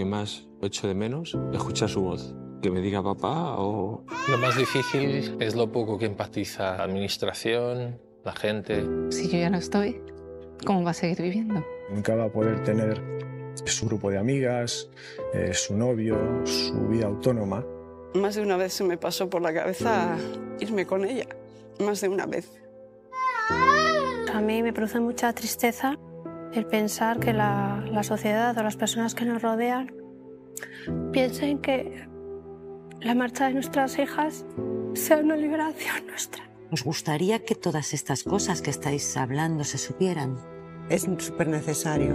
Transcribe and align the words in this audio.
Que 0.00 0.06
más 0.06 0.48
echo 0.62 0.88
de 0.88 0.94
menos 0.94 1.36
es 1.50 1.56
escuchar 1.58 1.90
su 1.90 2.00
voz. 2.00 2.34
Que 2.62 2.70
me 2.70 2.80
diga 2.80 3.02
papá 3.02 3.56
o... 3.58 4.02
Lo 4.30 4.38
más 4.38 4.56
difícil 4.56 5.36
es 5.38 5.54
lo 5.54 5.70
poco 5.70 5.98
que 5.98 6.06
empatiza 6.06 6.78
la 6.78 6.84
administración, 6.84 8.00
la 8.24 8.32
gente. 8.32 8.82
Si 9.10 9.28
yo 9.28 9.38
ya 9.38 9.50
no 9.50 9.58
estoy, 9.58 10.00
¿cómo 10.64 10.82
va 10.82 10.92
a 10.92 10.94
seguir 10.94 11.20
viviendo? 11.20 11.62
Nunca 11.90 12.14
va 12.14 12.24
a 12.24 12.32
poder 12.32 12.64
tener 12.64 12.98
su 13.66 13.88
grupo 13.88 14.10
de 14.10 14.16
amigas, 14.16 14.88
eh, 15.34 15.52
su 15.52 15.76
novio, 15.76 16.16
su 16.46 16.88
vida 16.88 17.06
autónoma. 17.06 17.62
Más 18.14 18.36
de 18.36 18.42
una 18.42 18.56
vez 18.56 18.72
se 18.72 18.84
me 18.84 18.96
pasó 18.96 19.28
por 19.28 19.42
la 19.42 19.52
cabeza 19.52 20.16
irme 20.60 20.86
con 20.86 21.04
ella. 21.04 21.26
Más 21.78 22.00
de 22.00 22.08
una 22.08 22.24
vez. 22.24 22.50
A 24.32 24.40
mí 24.40 24.62
me 24.62 24.72
produce 24.72 24.98
mucha 24.98 25.30
tristeza 25.34 25.98
el 26.52 26.66
pensar 26.66 27.20
que 27.20 27.32
la, 27.32 27.84
la 27.90 28.02
sociedad 28.02 28.56
o 28.58 28.62
las 28.62 28.76
personas 28.76 29.14
que 29.14 29.24
nos 29.24 29.42
rodean 29.42 29.92
piensen 31.12 31.58
que 31.58 32.06
la 33.00 33.14
marcha 33.14 33.46
de 33.46 33.54
nuestras 33.54 33.98
hijas 33.98 34.44
sea 34.94 35.18
una 35.18 35.36
liberación 35.36 36.06
nuestra. 36.06 36.50
Nos 36.70 36.84
gustaría 36.84 37.44
que 37.44 37.54
todas 37.54 37.94
estas 37.94 38.22
cosas 38.22 38.62
que 38.62 38.70
estáis 38.70 39.16
hablando 39.16 39.64
se 39.64 39.78
supieran. 39.78 40.36
Es 40.88 41.08
súper 41.18 41.48
necesario. 41.48 42.14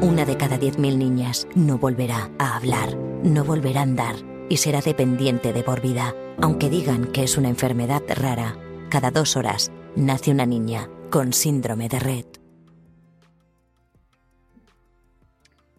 Una 0.00 0.24
de 0.24 0.36
cada 0.36 0.58
10.000 0.58 0.96
niñas 0.96 1.48
no 1.54 1.78
volverá 1.78 2.30
a 2.38 2.56
hablar, 2.56 2.96
no 3.22 3.44
volverá 3.44 3.80
a 3.80 3.84
andar 3.84 4.16
y 4.48 4.58
será 4.58 4.80
dependiente 4.80 5.52
de 5.52 5.62
por 5.62 5.80
vida. 5.80 6.14
Aunque 6.40 6.68
digan 6.68 7.06
que 7.06 7.24
es 7.24 7.38
una 7.38 7.48
enfermedad 7.48 8.02
rara, 8.14 8.56
cada 8.90 9.10
dos 9.10 9.36
horas 9.36 9.72
nace 9.96 10.30
una 10.30 10.46
niña 10.46 10.88
con 11.10 11.32
síndrome 11.32 11.88
de 11.88 11.98
Red. 11.98 12.26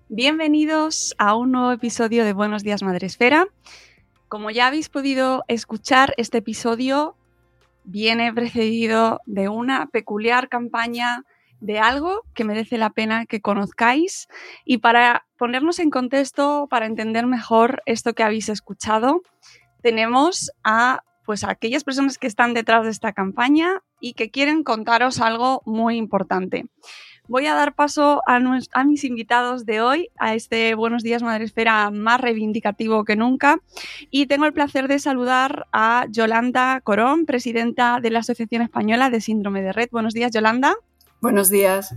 Bienvenidos 0.09 1.15
a 1.17 1.35
un 1.35 1.51
nuevo 1.51 1.71
episodio 1.71 2.25
de 2.25 2.33
Buenos 2.33 2.61
Días 2.61 2.83
Madresfera. 2.83 3.47
Como 4.27 4.51
ya 4.51 4.67
habéis 4.67 4.87
podido 4.87 5.43
escuchar, 5.47 6.13
este 6.17 6.37
episodio 6.37 7.15
viene 7.85 8.31
precedido 8.31 9.21
de 9.25 9.49
una 9.49 9.87
peculiar 9.87 10.47
campaña 10.47 11.23
de 11.59 11.79
algo 11.79 12.21
que 12.35 12.43
merece 12.43 12.77
la 12.77 12.91
pena 12.91 13.25
que 13.25 13.41
conozcáis. 13.41 14.27
Y 14.63 14.77
para 14.77 15.25
ponernos 15.39 15.79
en 15.79 15.89
contexto, 15.89 16.67
para 16.69 16.85
entender 16.85 17.25
mejor 17.25 17.81
esto 17.87 18.13
que 18.13 18.21
habéis 18.21 18.47
escuchado, 18.49 19.23
tenemos 19.81 20.51
a 20.63 21.01
pues 21.25 21.43
a 21.43 21.49
aquellas 21.49 21.83
personas 21.83 22.19
que 22.19 22.27
están 22.27 22.53
detrás 22.53 22.83
de 22.83 22.91
esta 22.91 23.11
campaña 23.11 23.81
y 23.99 24.13
que 24.13 24.29
quieren 24.29 24.63
contaros 24.63 25.19
algo 25.19 25.63
muy 25.65 25.97
importante. 25.97 26.67
Voy 27.27 27.47
a 27.47 27.55
dar 27.55 27.73
paso 27.73 28.21
a, 28.27 28.39
a, 28.71 28.83
mis 28.83 29.03
invitados 29.03 29.65
de 29.65 29.81
hoy, 29.81 30.09
a 30.17 30.35
este 30.35 30.75
Buenos 30.75 31.01
Días 31.01 31.23
Madresfera 31.23 31.89
más 31.89 32.21
reivindicativo 32.21 33.03
que 33.03 33.15
nunca. 33.15 33.59
Y 34.11 34.27
tengo 34.27 34.45
el 34.45 34.53
placer 34.53 34.87
de 34.87 34.99
saludar 34.99 35.65
a 35.71 36.05
Yolanda 36.09 36.81
Corón, 36.81 37.25
presidenta 37.25 37.99
de 37.99 38.11
la 38.11 38.19
Asociación 38.19 38.61
Española 38.61 39.09
de 39.09 39.21
Síndrome 39.21 39.61
de 39.61 39.73
Red. 39.73 39.89
Buenos 39.91 40.13
días, 40.13 40.31
Yolanda. 40.31 40.75
Buenos 41.19 41.49
días. 41.49 41.95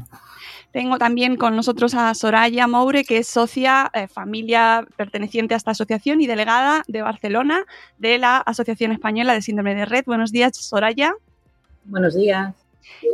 Tengo 0.72 0.98
también 0.98 1.36
con 1.36 1.56
nosotros 1.56 1.94
a 1.94 2.14
Soraya 2.14 2.66
Moure, 2.66 3.04
que 3.04 3.18
es 3.18 3.28
socia, 3.28 3.90
eh, 3.94 4.06
familia 4.06 4.86
perteneciente 4.96 5.54
a 5.54 5.56
esta 5.56 5.72
asociación 5.72 6.20
y 6.20 6.26
delegada 6.26 6.84
de 6.88 7.02
Barcelona 7.02 7.64
de 7.98 8.18
la 8.18 8.38
Asociación 8.38 8.92
Española 8.92 9.34
de 9.34 9.42
Síndrome 9.42 9.74
de 9.74 9.84
Red. 9.86 10.04
Buenos 10.06 10.30
días, 10.30 10.56
Soraya. 10.56 11.14
Buenos 11.84 12.14
días. 12.14 12.54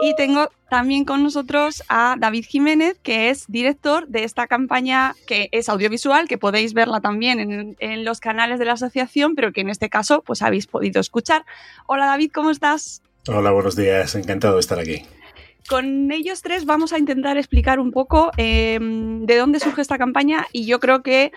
Y 0.00 0.14
tengo 0.16 0.48
también 0.68 1.04
con 1.04 1.22
nosotros 1.22 1.82
a 1.88 2.16
David 2.18 2.44
Jiménez, 2.48 2.98
que 3.02 3.30
es 3.30 3.44
director 3.48 4.08
de 4.08 4.24
esta 4.24 4.46
campaña 4.46 5.14
que 5.26 5.48
es 5.52 5.68
audiovisual, 5.68 6.26
que 6.28 6.38
podéis 6.38 6.74
verla 6.74 7.00
también 7.00 7.40
en, 7.40 7.76
en, 7.78 8.04
los 8.04 8.20
canales 8.20 8.58
de 8.58 8.64
la 8.64 8.72
asociación, 8.72 9.34
pero 9.34 9.52
que 9.52 9.60
en 9.60 9.70
este 9.70 9.88
caso 9.88 10.22
pues 10.22 10.42
habéis 10.42 10.66
podido 10.66 11.00
escuchar. 11.00 11.44
Hola 11.86 12.06
David, 12.06 12.30
¿cómo 12.32 12.50
estás? 12.50 13.02
Hola, 13.28 13.50
buenos 13.52 13.76
días, 13.76 14.14
encantado 14.14 14.54
de 14.54 14.60
estar 14.60 14.78
aquí. 14.78 15.02
Con 15.68 16.12
ellos 16.12 16.42
tres 16.42 16.66
vamos 16.66 16.92
a 16.92 16.98
intentar 16.98 17.38
explicar 17.38 17.80
un 17.80 17.90
poco 17.90 18.30
eh, 18.36 18.78
de 18.80 19.36
dónde 19.36 19.60
surge 19.60 19.80
esta 19.80 19.96
campaña 19.96 20.46
y 20.52 20.66
yo 20.66 20.78
creo 20.78 21.02
que 21.02 21.32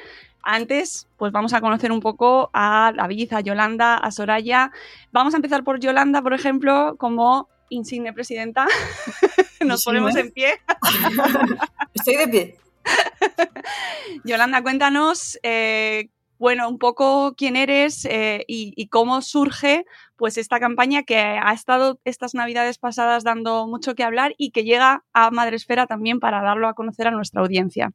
antes, 0.49 1.07
pues 1.17 1.33
vamos 1.33 1.53
a 1.53 1.59
conocer 1.59 1.91
un 1.91 1.99
poco 1.99 2.49
a 2.53 2.93
David, 2.95 3.33
a 3.33 3.41
Yolanda, 3.41 3.95
a 3.95 4.11
Soraya. 4.11 4.71
Vamos 5.11 5.33
a 5.33 5.37
empezar 5.37 5.65
por 5.65 5.81
Yolanda, 5.81 6.21
por 6.21 6.33
ejemplo, 6.33 6.95
como 6.97 7.49
insigne 7.69 8.13
presidenta. 8.13 8.67
Nos 9.66 9.83
ponemos 9.83 10.16
en 10.16 10.31
pie. 10.31 10.53
Estoy 11.94 12.16
de 12.17 12.28
pie. 12.28 12.57
Yolanda, 14.23 14.61
cuéntanos, 14.61 15.38
eh, 15.44 16.09
bueno, 16.39 16.69
un 16.69 16.77
poco 16.77 17.33
quién 17.35 17.56
eres 17.56 18.06
eh, 18.06 18.45
y, 18.47 18.73
y, 18.75 18.88
cómo 18.88 19.22
surge 19.22 19.85
pues 20.16 20.38
esta 20.38 20.59
campaña 20.59 21.03
que 21.03 21.18
ha 21.18 21.51
estado 21.51 22.00
estas 22.06 22.33
navidades 22.33 22.77
pasadas 22.77 23.24
dando 23.24 23.68
mucho 23.68 23.95
que 23.95 24.03
hablar 24.03 24.36
y 24.38 24.51
que 24.51 24.63
llega 24.63 25.03
a 25.13 25.31
Madresfera 25.31 25.88
también 25.88 26.19
para 26.19 26.41
darlo 26.41 26.68
a 26.68 26.74
conocer 26.74 27.07
a 27.07 27.12
nuestra 27.12 27.41
audiencia. 27.41 27.91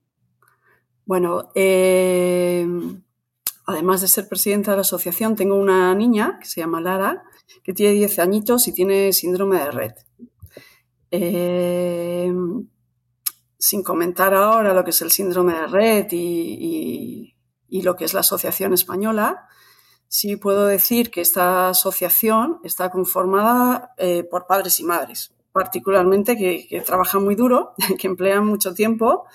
Bueno, 1.04 1.50
eh, 1.54 2.66
además 3.66 4.00
de 4.00 4.08
ser 4.08 4.28
presidenta 4.28 4.72
de 4.72 4.78
la 4.78 4.82
asociación, 4.82 5.36
tengo 5.36 5.56
una 5.56 5.94
niña 5.94 6.38
que 6.40 6.46
se 6.46 6.60
llama 6.60 6.80
Lara, 6.80 7.24
que 7.62 7.72
tiene 7.72 7.94
10 7.94 8.18
añitos 8.18 8.68
y 8.68 8.72
tiene 8.72 9.12
síndrome 9.12 9.58
de 9.58 9.70
Red. 9.70 9.92
Eh, 11.10 12.32
sin 13.58 13.82
comentar 13.82 14.34
ahora 14.34 14.74
lo 14.74 14.82
que 14.82 14.90
es 14.90 15.02
el 15.02 15.10
síndrome 15.10 15.54
de 15.54 15.66
Red 15.66 16.06
y, 16.10 17.36
y, 17.68 17.82
lo 17.82 17.94
que 17.94 18.04
es 18.04 18.14
la 18.14 18.20
asociación 18.20 18.72
española, 18.72 19.46
sí 20.08 20.36
puedo 20.36 20.66
decir 20.66 21.10
que 21.10 21.20
esta 21.20 21.68
asociación 21.68 22.60
está 22.64 22.90
conformada 22.90 23.94
eh, 23.98 24.24
por 24.24 24.46
padres 24.46 24.80
y 24.80 24.84
madres, 24.84 25.34
particularmente 25.52 26.36
que, 26.36 26.66
que, 26.66 26.80
trabajan 26.80 27.22
muy 27.22 27.34
duro, 27.34 27.74
que 27.98 28.08
emplean 28.08 28.44
mucho 28.44 28.74
tiempo 28.74 29.26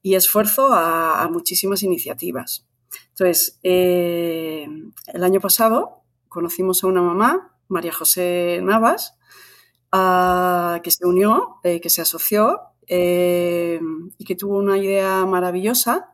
y 0.00 0.14
esfuerzo 0.14 0.72
a, 0.72 1.22
a 1.22 1.28
muchísimas 1.28 1.82
iniciativas. 1.82 2.66
Entonces, 3.10 3.58
eh, 3.62 4.68
el 5.06 5.24
año 5.24 5.40
pasado 5.40 6.02
conocimos 6.28 6.84
a 6.84 6.86
una 6.86 7.02
mamá, 7.02 7.55
María 7.68 7.92
José 7.92 8.60
Navas, 8.62 9.16
que 10.82 10.90
se 10.90 11.06
unió, 11.06 11.56
eh, 11.62 11.80
que 11.80 11.90
se 11.90 12.02
asoció 12.02 12.60
eh, 12.86 13.80
y 14.18 14.24
que 14.24 14.36
tuvo 14.36 14.58
una 14.58 14.78
idea 14.78 15.24
maravillosa 15.26 16.10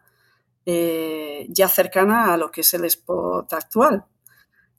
eh, 0.65 1.47
ya 1.49 1.69
cercana 1.69 2.33
a 2.33 2.37
lo 2.37 2.51
que 2.51 2.61
es 2.61 2.75
el 2.75 2.85
spot 2.85 3.53
actual. 3.53 4.05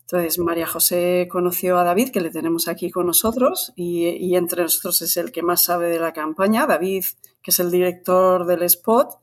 Entonces, 0.01 0.37
María 0.37 0.67
José 0.67 1.27
conoció 1.31 1.77
a 1.77 1.83
David, 1.83 2.09
que 2.11 2.21
le 2.21 2.29
tenemos 2.29 2.67
aquí 2.67 2.91
con 2.91 3.07
nosotros, 3.07 3.73
y, 3.75 4.35
entre 4.35 4.63
nosotros 4.63 5.01
es 5.01 5.17
el 5.17 5.31
que 5.31 5.41
más 5.41 5.63
sabe 5.63 5.89
de 5.89 5.99
la 5.99 6.13
campaña. 6.13 6.67
David, 6.67 7.05
que 7.41 7.51
es 7.51 7.59
el 7.59 7.71
director 7.71 8.45
del 8.45 8.63
spot, 8.63 9.19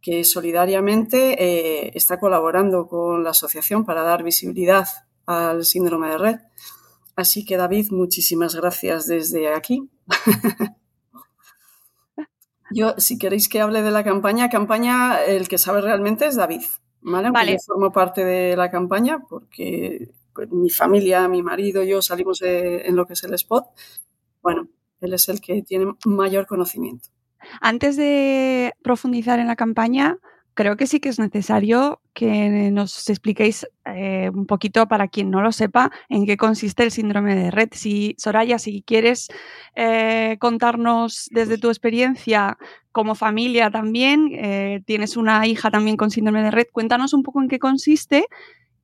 que 0.00 0.24
solidariamente 0.24 1.96
está 1.96 2.18
colaborando 2.18 2.86
con 2.86 3.22
la 3.22 3.30
asociación 3.30 3.84
para 3.84 4.02
dar 4.02 4.22
visibilidad 4.22 4.86
al 5.26 5.64
síndrome 5.64 6.10
de 6.10 6.18
red. 6.18 6.36
Así 7.20 7.44
que 7.44 7.58
David, 7.58 7.90
muchísimas 7.90 8.54
gracias 8.54 9.06
desde 9.06 9.52
aquí. 9.52 9.90
Yo, 12.72 12.94
si 12.98 13.18
queréis 13.18 13.48
que 13.48 13.60
hable 13.60 13.82
de 13.82 13.90
la 13.90 14.04
campaña, 14.04 14.48
campaña, 14.48 15.22
el 15.24 15.48
que 15.48 15.58
sabe 15.58 15.82
realmente 15.82 16.26
es 16.26 16.36
David, 16.36 16.62
¿vale? 17.00 17.30
Yo 17.52 17.58
formo 17.66 17.92
parte 17.92 18.24
de 18.24 18.56
la 18.56 18.70
campaña 18.70 19.18
porque 19.28 20.08
mi 20.50 20.70
familia, 20.70 21.28
mi 21.28 21.42
marido, 21.42 21.82
yo 21.82 22.00
salimos 22.00 22.40
en 22.42 22.94
lo 22.94 23.06
que 23.06 23.14
es 23.14 23.24
el 23.24 23.34
spot. 23.34 23.66
Bueno, 24.40 24.68
él 25.00 25.12
es 25.12 25.28
el 25.28 25.40
que 25.40 25.62
tiene 25.62 25.92
mayor 26.06 26.46
conocimiento. 26.46 27.08
Antes 27.60 27.96
de 27.96 28.72
profundizar 28.82 29.40
en 29.40 29.48
la 29.48 29.56
campaña, 29.56 30.18
creo 30.60 30.76
que 30.76 30.86
sí 30.86 31.00
que 31.00 31.08
es 31.08 31.18
necesario 31.18 32.02
que 32.12 32.70
nos 32.70 33.08
expliquéis 33.08 33.66
eh, 33.86 34.28
un 34.28 34.44
poquito 34.44 34.86
para 34.88 35.08
quien 35.08 35.30
no 35.30 35.40
lo 35.40 35.52
sepa 35.52 35.90
en 36.10 36.26
qué 36.26 36.36
consiste 36.36 36.82
el 36.82 36.90
síndrome 36.90 37.34
de 37.34 37.50
red. 37.50 37.70
Si 37.72 38.14
Soraya, 38.18 38.58
si 38.58 38.82
quieres 38.82 39.28
eh, 39.74 40.36
contarnos 40.38 41.30
desde 41.30 41.56
tu 41.56 41.68
experiencia 41.68 42.58
como 42.92 43.14
familia 43.14 43.70
también, 43.70 44.32
eh, 44.34 44.82
tienes 44.84 45.16
una 45.16 45.46
hija 45.46 45.70
también 45.70 45.96
con 45.96 46.10
síndrome 46.10 46.42
de 46.42 46.50
red, 46.50 46.66
cuéntanos 46.70 47.14
un 47.14 47.22
poco 47.22 47.40
en 47.40 47.48
qué 47.48 47.58
consiste 47.58 48.26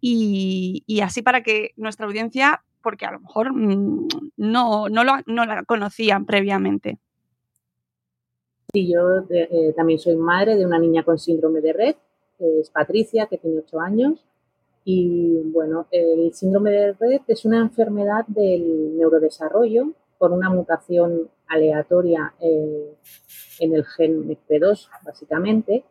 y, 0.00 0.82
así 1.02 1.20
para 1.20 1.43
que 1.43 1.72
nuestra 1.76 2.06
audiencia, 2.06 2.64
porque 2.81 3.05
a 3.05 3.11
lo 3.11 3.20
mejor 3.20 3.52
mm, 3.52 4.08
no, 4.38 4.88
no, 4.88 5.05
no 5.26 5.44
la 5.44 5.62
conocían 5.64 6.25
previamente. 6.25 6.96
Sí, 8.76 8.87
yo 8.93 9.25
eh, 9.31 9.73
también 9.75 9.99
soy 9.99 10.17
madre 10.17 10.55
de 10.55 10.67
una 10.67 10.78
niña 10.78 11.02
con 11.02 11.19
síndrome 11.19 11.62
de 11.62 11.73
Red, 11.73 11.96
es 12.38 12.69
Patricia, 12.69 13.25
que 13.25 13.38
tiene 13.38 13.61
8 13.61 13.81
años. 13.81 14.23
Y 14.84 15.50
bueno, 15.50 15.87
el 15.90 16.34
síndrome 16.34 16.73
de 16.73 16.93
Red 16.93 17.23
es 17.26 17.46
una 17.46 17.56
enfermedad 17.56 18.26
del 18.26 18.99
neurodesarrollo 18.99 19.93
por 20.19 20.31
una 20.31 20.50
mutación 20.50 21.31
aleatoria 21.46 22.34
eh, 22.38 22.93
en 23.61 23.75
el 23.75 23.87
gen 23.87 24.28
MECP2, 24.28 24.90
básicamente. 25.02 25.82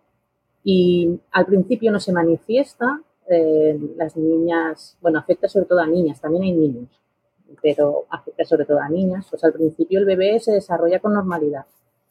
Y 0.64 1.20
al 1.32 1.48
principio 1.48 1.92
no 1.92 2.00
se 2.00 2.14
manifiesta. 2.14 3.02
Eh, 3.28 3.80
las 3.98 4.16
niñas, 4.16 4.96
bueno, 5.02 5.18
afecta 5.18 5.50
sobre 5.50 5.66
todo 5.66 5.80
a 5.80 5.88
niñas, 5.88 6.22
también 6.22 6.44
hay 6.44 6.54
niños, 6.54 7.02
pero 7.64 8.06
afecta 8.12 8.46
sobre 8.46 8.66
todo 8.66 8.80
a 8.80 8.90
niñas. 8.90 9.26
Pues 9.28 9.44
al 9.44 9.54
principio 9.54 9.98
el 9.98 10.06
bebé 10.06 10.40
se 10.40 10.52
desarrolla 10.52 11.00
con 11.00 11.16
normalidad 11.16 11.66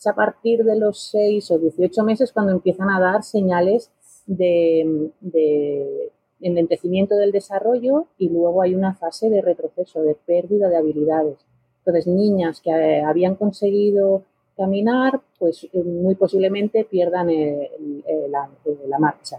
a 0.07 0.15
partir 0.15 0.65
de 0.65 0.77
los 0.77 1.11
6 1.11 1.51
o 1.51 1.59
18 1.59 2.05
meses 2.05 2.33
cuando 2.33 2.53
empiezan 2.53 2.91
a 2.91 3.01
dar 3.01 3.23
señales 3.23 3.91
de, 4.27 5.11
de 5.21 6.13
del 6.41 7.33
desarrollo 7.33 8.07
y 8.19 8.29
luego 8.29 8.63
hay 8.63 8.75
una 8.75 8.95
fase 8.95 9.31
de 9.31 9.41
retroceso, 9.41 10.03
de 10.03 10.15
pérdida 10.15 10.69
de 10.69 10.77
habilidades. 10.77 11.39
Entonces, 11.79 12.07
niñas 12.07 12.61
que 12.61 12.71
eh, 12.71 13.03
habían 13.03 13.35
conseguido 13.37 14.25
caminar, 14.57 15.21
pues 15.39 15.65
eh, 15.73 15.83
muy 15.83 16.15
posiblemente 16.15 16.85
pierdan 16.85 17.29
la, 18.29 18.49
la, 18.89 18.99
marcha, 18.99 19.39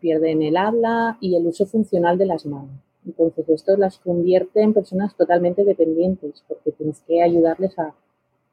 pierden 0.00 0.42
el 0.42 0.56
habla 0.56 1.16
y 1.20 1.36
el 1.36 1.46
uso 1.46 1.66
funcional 1.66 2.18
de 2.18 2.26
las 2.26 2.44
manos. 2.44 2.82
Entonces, 3.04 3.48
esto 3.48 3.76
las 3.76 3.98
convierte 3.98 4.62
en 4.62 4.74
personas 4.74 5.16
totalmente 5.16 5.64
dependientes 5.64 6.42
porque 6.48 6.72
tienes 6.72 7.00
que 7.06 7.22
ayudarles 7.22 7.78
a, 7.78 7.94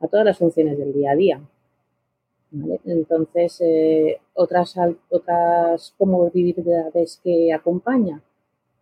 a 0.04 0.08
todas 0.08 0.26
las 0.26 0.38
funciones 0.38 0.78
del 0.78 0.94
día 0.94 1.12
a 1.12 1.16
día. 1.16 1.42
Entonces, 2.86 3.62
eh, 3.62 4.20
otras, 4.34 4.76
otras 5.10 5.94
comorbilidades 5.98 7.20
que 7.24 7.52
acompaña, 7.52 8.22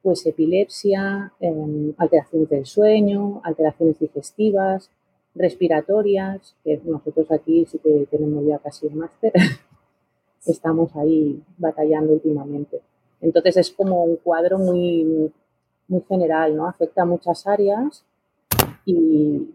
pues 0.01 0.25
epilepsia, 0.25 1.31
em, 1.39 1.94
alteraciones 1.97 2.50
del 2.50 2.65
sueño, 2.65 3.39
alteraciones 3.44 4.00
digestivas, 4.00 4.89
respiratorias, 5.35 6.56
que 6.63 6.81
nosotros 6.83 7.31
aquí 7.31 7.65
sí 7.65 7.77
que 7.77 8.07
tenemos 8.09 8.45
ya 8.45 8.57
casi 8.59 8.88
un 8.88 8.97
máster, 8.97 9.31
estamos 10.45 10.94
ahí 10.95 11.41
batallando 11.57 12.13
últimamente. 12.13 12.81
Entonces 13.21 13.56
es 13.57 13.71
como 13.71 14.03
un 14.03 14.17
cuadro 14.17 14.57
muy, 14.57 15.31
muy 15.88 16.01
general, 16.09 16.57
¿no? 16.57 16.67
Afecta 16.67 17.03
a 17.03 17.06
muchas 17.06 17.47
áreas 17.47 18.03
y, 18.85 19.47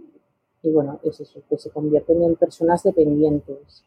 y 0.66 0.72
bueno, 0.72 0.98
es 1.04 1.20
eso, 1.20 1.42
que 1.48 1.58
se 1.58 1.70
convierten 1.70 2.22
en 2.22 2.34
personas 2.34 2.82
dependientes. 2.82 3.84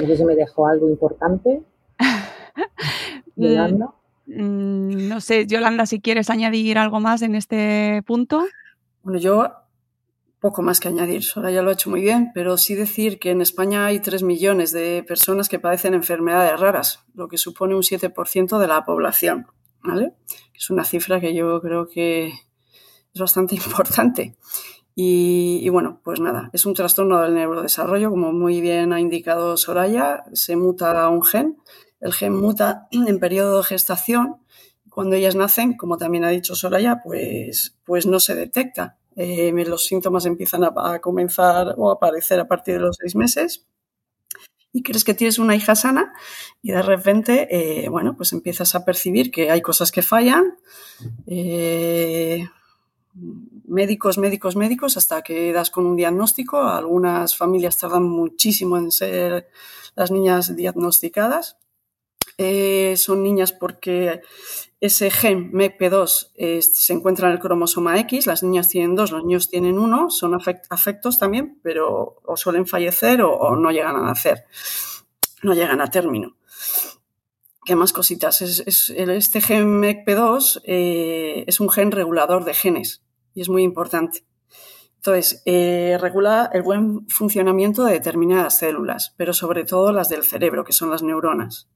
No 0.00 0.06
sé 0.06 0.16
si 0.16 0.24
me 0.24 0.34
dejó 0.34 0.66
algo 0.66 0.88
importante. 0.88 1.62
Yolanda. 3.36 3.92
Mm, 4.26 5.08
no 5.08 5.20
sé, 5.20 5.46
Yolanda, 5.46 5.84
si 5.84 6.00
quieres 6.00 6.30
añadir 6.30 6.78
algo 6.78 7.00
más 7.00 7.20
en 7.20 7.34
este 7.34 8.02
punto. 8.06 8.46
Bueno, 9.02 9.18
yo 9.18 9.50
poco 10.40 10.62
más 10.62 10.80
que 10.80 10.88
añadir, 10.88 11.22
Sora 11.22 11.50
ya 11.50 11.62
lo 11.62 11.70
ha 11.70 11.74
hecho 11.74 11.90
muy 11.90 12.00
bien, 12.00 12.30
pero 12.34 12.56
sí 12.56 12.74
decir 12.74 13.18
que 13.20 13.30
en 13.30 13.42
España 13.42 13.86
hay 13.86 14.00
3 14.00 14.22
millones 14.22 14.72
de 14.72 15.04
personas 15.06 15.48
que 15.48 15.60
padecen 15.60 15.94
enfermedades 15.94 16.58
raras, 16.58 17.04
lo 17.14 17.28
que 17.28 17.38
supone 17.38 17.76
un 17.76 17.82
7% 17.82 18.58
de 18.58 18.66
la 18.66 18.84
población, 18.84 19.46
¿vale? 19.84 20.14
Es 20.54 20.70
una 20.70 20.84
cifra 20.84 21.20
que 21.20 21.32
yo 21.34 21.60
creo 21.60 21.88
que 21.88 22.32
es 23.14 23.20
bastante 23.20 23.54
importante. 23.66 24.36
Y, 24.94 25.68
bueno, 25.70 26.00
pues 26.04 26.20
nada, 26.20 26.50
es 26.52 26.66
un 26.66 26.74
trastorno 26.74 27.20
del 27.22 27.34
neurodesarrollo, 27.34 28.10
como 28.10 28.32
muy 28.32 28.60
bien 28.60 28.92
ha 28.92 29.00
indicado 29.00 29.56
Soraya, 29.56 30.24
se 30.34 30.56
muta 30.56 31.08
un 31.08 31.22
gen, 31.24 31.58
el 32.00 32.12
gen 32.12 32.34
muta 32.34 32.88
en 32.90 33.18
periodo 33.18 33.58
de 33.58 33.64
gestación, 33.64 34.36
cuando 34.90 35.16
ellas 35.16 35.34
nacen, 35.34 35.76
como 35.76 35.96
también 35.96 36.24
ha 36.24 36.28
dicho 36.28 36.54
Soraya, 36.54 37.00
pues, 37.02 37.78
pues 37.84 38.06
no 38.06 38.20
se 38.20 38.34
detecta. 38.34 38.98
Eh, 39.16 39.52
los 39.66 39.84
síntomas 39.84 40.26
empiezan 40.26 40.64
a, 40.64 40.98
comenzar 41.00 41.74
o 41.76 41.90
a 41.90 41.94
aparecer 41.94 42.40
a 42.40 42.48
partir 42.48 42.74
de 42.74 42.80
los 42.80 42.96
seis 42.98 43.14
meses 43.14 43.66
y 44.72 44.82
crees 44.82 45.04
que 45.04 45.12
tienes 45.12 45.38
una 45.38 45.54
hija 45.54 45.74
sana 45.74 46.14
y 46.62 46.72
de 46.72 46.80
repente, 46.80 47.48
eh, 47.50 47.88
bueno, 47.90 48.16
pues 48.16 48.32
empiezas 48.32 48.74
a 48.74 48.84
percibir 48.86 49.30
que 49.30 49.50
hay 49.50 49.60
cosas 49.60 49.92
que 49.92 50.00
fallan. 50.00 50.56
Eh, 51.26 52.48
médicos, 53.14 54.18
médicos, 54.18 54.56
médicos, 54.56 54.96
hasta 54.96 55.22
que 55.22 55.52
das 55.52 55.70
con 55.70 55.86
un 55.86 55.96
diagnóstico. 55.96 56.62
Algunas 56.62 57.36
familias 57.36 57.78
tardan 57.78 58.04
muchísimo 58.04 58.76
en 58.76 58.90
ser 58.90 59.48
las 59.94 60.10
niñas 60.10 60.56
diagnosticadas. 60.56 61.58
Eh, 62.38 62.94
son 62.96 63.22
niñas 63.22 63.52
porque 63.52 64.22
ese 64.80 65.10
gen 65.10 65.52
MECP2 65.52 66.60
se 66.60 66.92
encuentra 66.92 67.28
en 67.28 67.34
el 67.34 67.38
cromosoma 67.38 67.98
X, 68.00 68.26
las 68.26 68.42
niñas 68.42 68.68
tienen 68.68 68.96
dos, 68.96 69.12
los 69.12 69.22
niños 69.22 69.48
tienen 69.48 69.78
uno, 69.78 70.10
son 70.10 70.34
afectos 70.34 71.18
también, 71.20 71.60
pero 71.62 72.20
o 72.24 72.36
suelen 72.36 72.66
fallecer 72.66 73.22
o, 73.22 73.54
no 73.54 73.70
llegan 73.70 73.94
a 73.94 74.02
nacer, 74.02 74.44
no 75.42 75.54
llegan 75.54 75.80
a 75.80 75.86
término. 75.86 76.36
¿Qué 77.64 77.76
más 77.76 77.92
cositas? 77.92 78.40
este 78.42 79.40
gen 79.40 79.80
MECP2 79.80 80.62
eh, 80.64 81.44
es 81.46 81.60
un 81.60 81.70
gen 81.70 81.92
regulador 81.92 82.44
de 82.44 82.54
genes 82.54 83.04
y 83.34 83.40
es 83.40 83.48
muy 83.48 83.62
importante. 83.62 84.24
Entonces, 84.96 85.42
eh, 85.46 85.96
regula 86.00 86.50
el 86.52 86.62
buen 86.62 87.08
funcionamiento 87.08 87.84
de 87.84 87.94
determinadas 87.94 88.58
células, 88.58 89.14
pero 89.16 89.32
sobre 89.32 89.64
todo 89.64 89.92
las 89.92 90.08
del 90.08 90.24
cerebro, 90.24 90.64
que 90.64 90.72
son 90.72 90.90
las 90.90 91.02
neuronas. 91.02 91.68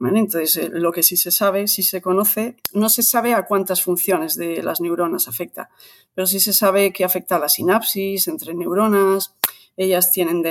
Entonces, 0.00 0.56
eh, 0.56 0.70
lo 0.72 0.90
que 0.92 1.02
sí 1.02 1.16
se 1.16 1.30
sabe, 1.30 1.68
sí 1.68 1.82
se 1.82 2.02
conoce, 2.02 2.56
no 2.72 2.88
se 2.88 3.02
sabe 3.02 3.34
a 3.34 3.46
cuántas 3.46 3.82
funciones 3.82 4.36
de 4.36 4.62
las 4.62 4.80
neuronas 4.80 5.28
afecta, 5.28 5.70
pero 6.14 6.26
sí 6.26 6.40
se 6.40 6.52
sabe 6.52 6.92
que 6.92 7.04
afecta 7.04 7.36
a 7.36 7.38
la 7.38 7.48
sinapsis 7.48 8.26
entre 8.28 8.54
neuronas. 8.54 9.36
Ellas 9.76 10.12
tienen 10.12 10.42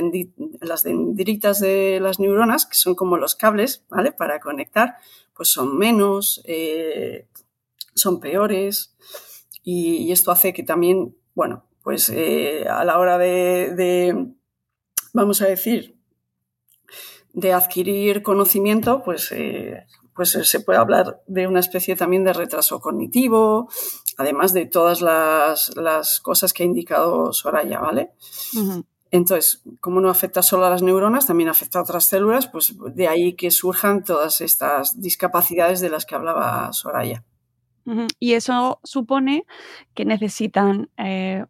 las 0.62 0.84
dendritas 0.84 1.60
de 1.60 2.00
las 2.02 2.20
neuronas, 2.20 2.66
que 2.66 2.76
son 2.76 2.96
como 2.96 3.18
los 3.18 3.36
cables, 3.36 3.86
¿vale? 3.90 4.12
Para 4.12 4.40
conectar, 4.40 4.98
pues 5.36 5.50
son 5.50 5.78
menos, 5.78 6.42
eh, 6.46 7.28
son 7.94 8.20
peores. 8.20 8.96
Y, 9.64 10.12
esto 10.12 10.32
hace 10.32 10.54
que 10.54 10.64
también, 10.64 11.16
bueno, 11.36 11.66
pues 11.84 12.10
eh, 12.10 12.66
a 12.68 12.84
la 12.84 12.98
hora 12.98 13.18
de, 13.18 14.28
vamos 15.14 15.42
a 15.42 15.46
decir, 15.46 15.96
de 17.34 17.54
adquirir 17.54 18.24
conocimiento, 18.24 19.04
pues 19.04 19.32
eh, 19.32 19.86
pues 20.16 20.32
se 20.32 20.60
puede 20.60 20.80
hablar 20.80 21.24
de 21.28 21.48
una 21.48 21.60
especie 21.60 21.96
también 21.96 22.24
de 22.24 22.34
retraso 22.34 22.80
cognitivo, 22.80 23.70
además 24.18 24.54
de 24.54 24.66
todas 24.66 25.02
las, 25.02 25.76
las 25.76 26.20
cosas 26.20 26.54
que 26.54 26.64
ha 26.64 26.66
indicado 26.66 27.32
Soraya, 27.34 27.80
¿vale? 27.80 28.12
Entonces, 29.12 29.62
como 29.82 30.00
no 30.00 30.10
afecta 30.10 30.42
solo 30.42 30.66
a 30.66 30.70
las 30.70 30.82
neuronas, 30.82 31.28
también 31.28 31.50
afecta 31.50 31.80
a 31.80 31.82
otras 31.82 32.06
células, 32.06 32.48
pues 32.48 32.74
de 32.96 33.10
ahí 33.10 33.34
que 33.34 33.52
surjan 33.52 34.06
todas 34.06 34.40
estas 34.40 35.02
discapacidades 35.02 35.82
de 35.82 35.90
las 35.90 36.06
que 36.06 36.16
hablaba 36.16 36.72
Soraya. 36.72 37.26
Y 38.20 38.34
eso 38.34 38.80
supone 38.84 39.44
que 39.94 40.06
necesitan 40.06 40.90
eh, 40.98 41.44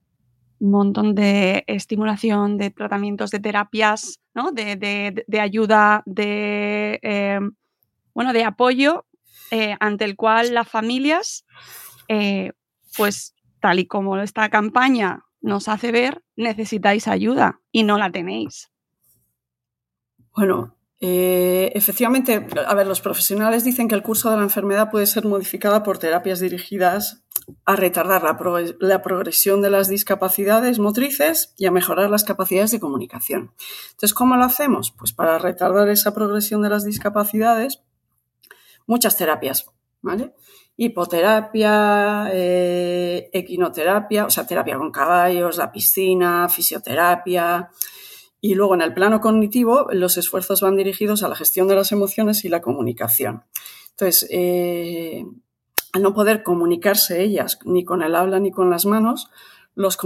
un 0.60 0.72
montón 0.72 1.14
de 1.14 1.64
estimulación, 1.68 2.58
de 2.58 2.72
tratamientos, 2.72 3.30
de 3.30 3.40
terapias, 3.40 4.20
¿no? 4.34 4.52
de, 4.52 5.24
ayuda, 5.40 6.02
de, 6.08 7.00
eh, 7.04 7.40
bueno, 8.16 8.34
de 8.34 8.44
apoyo 8.44 9.06
eh, 9.52 9.76
ante 9.80 10.06
el 10.06 10.16
cual 10.16 10.56
las 10.56 10.68
familias, 10.68 11.46
pues 12.98 13.36
tal 13.60 13.80
y 13.80 13.86
como 13.86 14.18
esta 14.18 14.50
campaña 14.50 15.26
nos 15.42 15.68
hace 15.68 15.92
ver, 15.92 16.24
necesitáis 16.36 17.08
ayuda 17.08 17.62
y 17.72 17.84
no 17.84 17.98
la 17.98 18.12
tenéis. 18.12 18.72
Bueno, 20.36 20.78
eh, 21.04 21.72
efectivamente, 21.74 22.48
a 22.66 22.76
ver, 22.76 22.86
los 22.86 23.02
profesionales 23.02 23.64
dicen 23.64 23.88
que 23.88 23.96
el 23.96 24.04
curso 24.04 24.30
de 24.30 24.38
la 24.38 24.44
enfermedad 24.44 24.92
puede 24.92 25.08
ser 25.08 25.26
modificada 25.26 25.82
por 25.82 25.98
terapias 25.98 26.40
dirigidas 26.40 27.24
a 27.66 27.76
retardar 27.76 28.24
la, 28.24 29.02
progresión 29.02 29.62
de 29.62 29.72
las 29.72 29.90
discapacidades 29.90 30.78
motrices 30.78 31.54
y 31.58 31.66
a 31.66 31.72
mejorar 31.72 32.10
las 32.12 32.24
capacidades 32.24 32.72
de 32.72 32.80
comunicación. 32.80 33.52
Entonces, 33.92 34.14
¿cómo 34.14 34.38
lo 34.38 34.44
hacemos? 34.44 34.92
Pues 34.92 35.12
para 35.12 35.40
retardar 35.40 35.90
esa 35.90 36.14
progresión 36.14 36.62
de 36.62 36.70
las 36.70 36.86
discapacidades, 36.86 37.82
muchas 38.86 39.18
terapias, 39.18 39.66
¿vale? 40.02 40.34
Hipoterapia, 40.84 42.28
eh, 42.34 43.30
equinoterapia, 43.34 44.26
o 44.26 44.32
sea, 44.32 44.48
terapia 44.48 44.80
con 44.80 44.92
caballos, 44.92 45.58
la 45.58 45.72
piscina, 45.72 46.50
fisioterapia. 46.50 47.70
Y 48.42 48.56
luego 48.56 48.74
en 48.74 48.82
el 48.82 48.92
plano 48.92 49.22
cognitivo, 49.22 49.90
los 49.92 50.18
esfuerzos 50.18 50.62
van 50.62 50.76
dirigidos 50.76 51.22
a 51.22 51.28
la 51.28 51.36
gestión 51.36 51.68
de 51.68 51.76
las 51.76 51.92
emociones 51.92 52.46
y 52.46 52.50
la 52.50 52.62
comunicación. 52.62 53.44
Entonces, 53.92 54.28
eh, 54.32 55.24
al 55.94 56.02
no 56.02 56.16
poder 56.16 56.42
comunicarse 56.42 57.22
ellas 57.22 57.60
ni 57.64 57.86
con 57.86 58.02
el 58.02 58.16
habla 58.16 58.40
ni 58.40 58.50
con 58.50 58.72
las 58.72 58.88
manos, 58.88 59.30
los, 59.76 60.00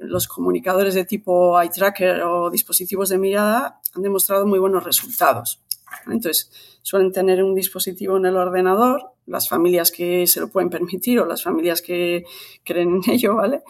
los 0.00 0.28
comunicadores 0.28 0.92
de 0.92 1.06
tipo 1.06 1.58
eye 1.58 1.70
tracker 1.70 2.20
o 2.24 2.50
dispositivos 2.50 3.08
de 3.08 3.16
mirada 3.16 3.80
han 3.94 4.02
demostrado 4.02 4.46
muy 4.46 4.58
buenos 4.58 4.84
resultados. 4.84 5.62
Entonces, 6.06 6.50
suelen 6.82 7.12
tener 7.12 7.42
un 7.42 7.54
dispositivo 7.54 8.18
en 8.18 8.26
el 8.26 8.36
ordenador, 8.36 9.14
las 9.28 9.48
familias 9.48 9.90
que 9.90 10.26
se 10.26 10.40
lo 10.40 10.48
pueden 10.48 10.70
permitir 10.70 11.20
o 11.20 11.26
las 11.26 11.42
familias 11.42 11.82
que 11.82 12.24
creen 12.64 13.00
en 13.04 13.10
ello, 13.12 13.36
¿vale? 13.36 13.62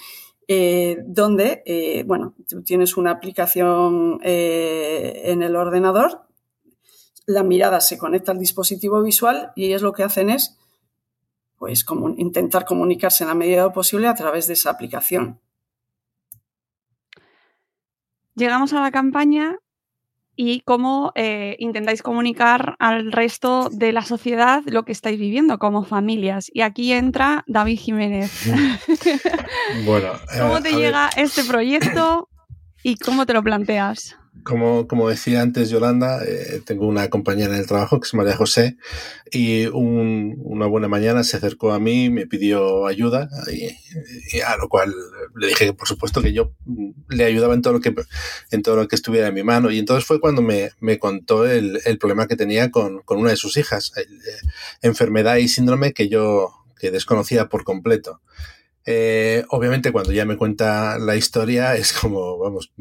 Eh, 0.47 1.03
donde, 1.05 1.63
eh, 1.67 2.05
bueno, 2.07 2.35
tú 2.49 2.63
tienes 2.63 2.97
una 2.97 3.11
aplicación 3.11 4.19
eh, 4.23 5.23
en 5.25 5.43
el 5.43 5.57
ordenador, 5.57 6.23
la 7.27 7.43
mirada 7.43 7.83
se 7.83 7.99
conecta 7.99 8.33
al 8.33 8.39
dispositivo 8.39 9.03
visual 9.03 9.53
y 9.55 9.67
ellos 9.67 9.83
lo 9.83 9.93
que 9.93 10.05
hacen 10.05 10.31
es, 10.31 10.57
pues, 11.59 11.85
intentar 12.17 12.65
comunicarse 12.65 13.25
en 13.25 13.29
la 13.29 13.35
medida 13.35 13.71
posible 13.73 14.09
a 14.09 14.15
través 14.15 14.47
de 14.47 14.55
esa 14.55 14.71
aplicación. 14.71 15.39
Llegamos 18.35 18.73
a 18.73 18.81
la 18.81 18.91
campaña 18.91 19.59
y 20.41 20.61
cómo 20.61 21.11
eh, 21.17 21.57
intentáis 21.59 22.01
comunicar 22.01 22.77
al 22.79 23.11
resto 23.11 23.71
de 23.73 23.91
la 23.91 24.03
sociedad 24.03 24.63
lo 24.67 24.85
que 24.85 24.93
estáis 24.93 25.19
viviendo 25.19 25.59
como 25.59 25.83
familias. 25.83 26.49
Y 26.55 26.61
aquí 26.61 26.93
entra 26.93 27.43
David 27.49 27.81
Jiménez. 27.81 28.47
bueno, 29.85 30.13
¿cómo 30.41 30.63
te 30.63 30.75
llega 30.75 31.11
este 31.17 31.43
proyecto 31.43 32.29
y 32.85 32.95
cómo 32.95 33.27
te 33.27 33.33
lo 33.33 33.43
planteas? 33.43 34.17
Como, 34.45 34.87
como 34.89 35.09
decía 35.09 35.43
antes 35.43 35.71
Yolanda, 35.71 36.25
eh, 36.25 36.63
tengo 36.65 36.87
una 36.87 37.09
compañera 37.09 37.55
en 37.55 37.61
el 37.61 37.67
trabajo 37.67 38.01
que 38.01 38.09
se 38.09 38.17
María 38.17 38.37
José 38.37 38.77
y 39.31 39.67
una 39.67 40.67
buena 40.67 40.89
mañana 40.89 41.25
se 41.25 41.37
acercó 41.37 41.73
a 41.73 41.79
mí, 41.79 42.11
me 42.11 42.27
pidió 42.27 42.87
ayuda 42.87 43.29
y, 43.53 44.41
a 44.41 44.57
lo 44.57 44.69
cual 44.69 44.95
le 45.37 45.49
dije 45.49 45.67
que 45.67 45.73
por 45.73 45.89
supuesto 45.89 46.23
que 46.23 46.33
yo 46.33 46.53
le 47.09 47.25
ayudaba 47.25 47.55
en 47.55 47.63
todo 47.63 47.75
lo 47.75 47.81
que, 47.81 47.95
en 48.51 48.63
todo 48.63 48.77
lo 48.77 48.89
que 48.89 48.97
estuviera 48.97 49.29
en 49.29 49.35
mi 49.35 49.43
mano 49.43 49.71
y 49.71 49.79
entonces 49.79 50.05
fue 50.05 50.21
cuando 50.21 50.43
me, 50.43 50.71
me 50.81 50.99
contó 50.99 51.47
el, 51.47 51.81
el, 51.85 51.99
problema 51.99 52.27
que 52.27 52.37
tenía 52.37 52.71
con, 52.71 53.01
con 53.03 53.19
una 53.19 53.31
de 53.31 53.37
sus 53.37 53.57
hijas, 53.57 53.93
eh, 53.97 54.07
enfermedad 54.83 55.37
y 55.37 55.49
síndrome 55.49 55.93
que 55.93 56.09
yo 56.09 56.55
que 56.79 56.91
desconocía 56.91 57.49
por 57.49 57.65
completo. 57.65 58.21
Eh, 58.87 59.45
obviamente, 59.51 59.93
cuando 59.93 60.13
ya 60.13 60.25
me 60.25 60.37
cuenta 60.39 60.99
la 60.99 61.15
historia, 61.17 61.75
es 61.77 61.93
como, 61.93 62.39
vamos, 62.39 62.73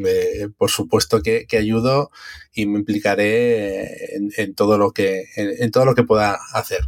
por 0.57 0.69
supuesto 0.69 1.21
que, 1.21 1.45
ayudo 1.57 2.11
y 2.53 2.65
me 2.65 2.79
implicaré 2.79 4.15
en, 4.15 4.55
todo, 4.55 4.77
lo 4.77 4.91
que, 4.91 5.25
en, 5.35 5.71
todo 5.71 5.85
lo 5.85 5.95
que 5.95 6.03
pueda 6.03 6.37
hacer. 6.53 6.81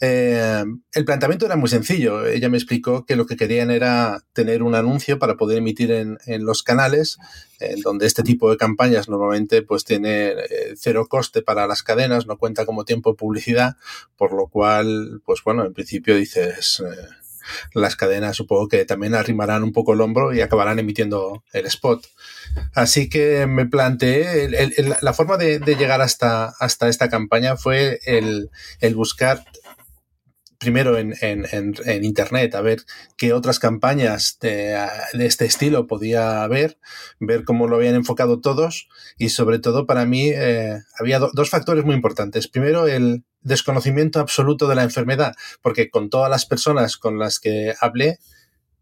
Eh, 0.00 0.64
el 0.92 1.04
planteamiento 1.04 1.46
era 1.46 1.56
muy 1.56 1.68
sencillo. 1.68 2.26
Ella 2.26 2.48
me 2.48 2.56
explicó 2.56 3.04
que 3.04 3.16
lo 3.16 3.26
que 3.26 3.36
querían 3.36 3.70
era 3.70 4.24
tener 4.32 4.62
un 4.62 4.74
anuncio 4.74 5.18
para 5.18 5.36
poder 5.36 5.58
emitir 5.58 5.90
en, 5.92 6.18
los 6.44 6.62
canales, 6.62 7.18
en 7.60 7.80
donde 7.80 8.06
este 8.06 8.22
tipo 8.22 8.50
de 8.50 8.56
campañas 8.56 9.08
normalmente 9.08 9.62
pues 9.62 9.84
tiene 9.84 10.30
eh, 10.30 10.74
cero 10.76 11.06
coste 11.08 11.42
para 11.42 11.66
las 11.66 11.82
cadenas, 11.82 12.26
no 12.26 12.38
cuenta 12.38 12.66
como 12.66 12.84
tiempo 12.84 13.10
de 13.10 13.16
publicidad, 13.16 13.76
por 14.16 14.32
lo 14.32 14.48
cual, 14.48 15.20
pues 15.24 15.40
bueno, 15.44 15.64
en 15.64 15.72
principio 15.72 16.16
dices 16.16 16.82
las 17.74 17.96
cadenas 17.96 18.36
supongo 18.36 18.68
que 18.68 18.84
también 18.84 19.14
arrimarán 19.14 19.62
un 19.62 19.72
poco 19.72 19.92
el 19.92 20.00
hombro 20.00 20.34
y 20.34 20.40
acabarán 20.40 20.78
emitiendo 20.78 21.44
el 21.52 21.66
spot. 21.66 22.06
Así 22.74 23.08
que 23.08 23.46
me 23.46 23.66
planteé, 23.66 24.48
la 25.00 25.12
forma 25.12 25.36
de, 25.36 25.60
llegar 25.60 26.00
hasta, 26.00 26.54
hasta 26.60 26.88
esta 26.88 27.08
campaña 27.08 27.56
fue 27.56 28.00
el, 28.06 28.50
buscar 28.94 29.44
primero 30.58 30.96
en, 30.98 31.14
internet 32.02 32.54
a 32.54 32.62
ver 32.62 32.80
qué 33.16 33.32
otras 33.32 33.58
campañas 33.58 34.38
de, 34.40 34.78
este 35.12 35.44
estilo 35.44 35.86
podía 35.86 36.42
haber, 36.42 36.78
ver 37.20 37.44
cómo 37.44 37.68
lo 37.68 37.76
habían 37.76 37.94
enfocado 37.94 38.40
todos 38.40 38.88
y 39.18 39.28
sobre 39.28 39.58
todo 39.58 39.86
para 39.86 40.06
mí 40.06 40.30
eh, 40.30 40.80
había 40.98 41.18
dos 41.18 41.50
factores 41.50 41.84
muy 41.84 41.94
importantes. 41.94 42.48
Primero 42.48 42.88
el, 42.88 43.24
desconocimiento 43.46 44.20
absoluto 44.20 44.66
de 44.66 44.74
la 44.74 44.82
enfermedad, 44.82 45.34
porque 45.62 45.88
con 45.88 46.10
todas 46.10 46.28
las 46.30 46.46
personas 46.46 46.96
con 46.96 47.18
las 47.18 47.38
que 47.38 47.74
hablé, 47.80 48.18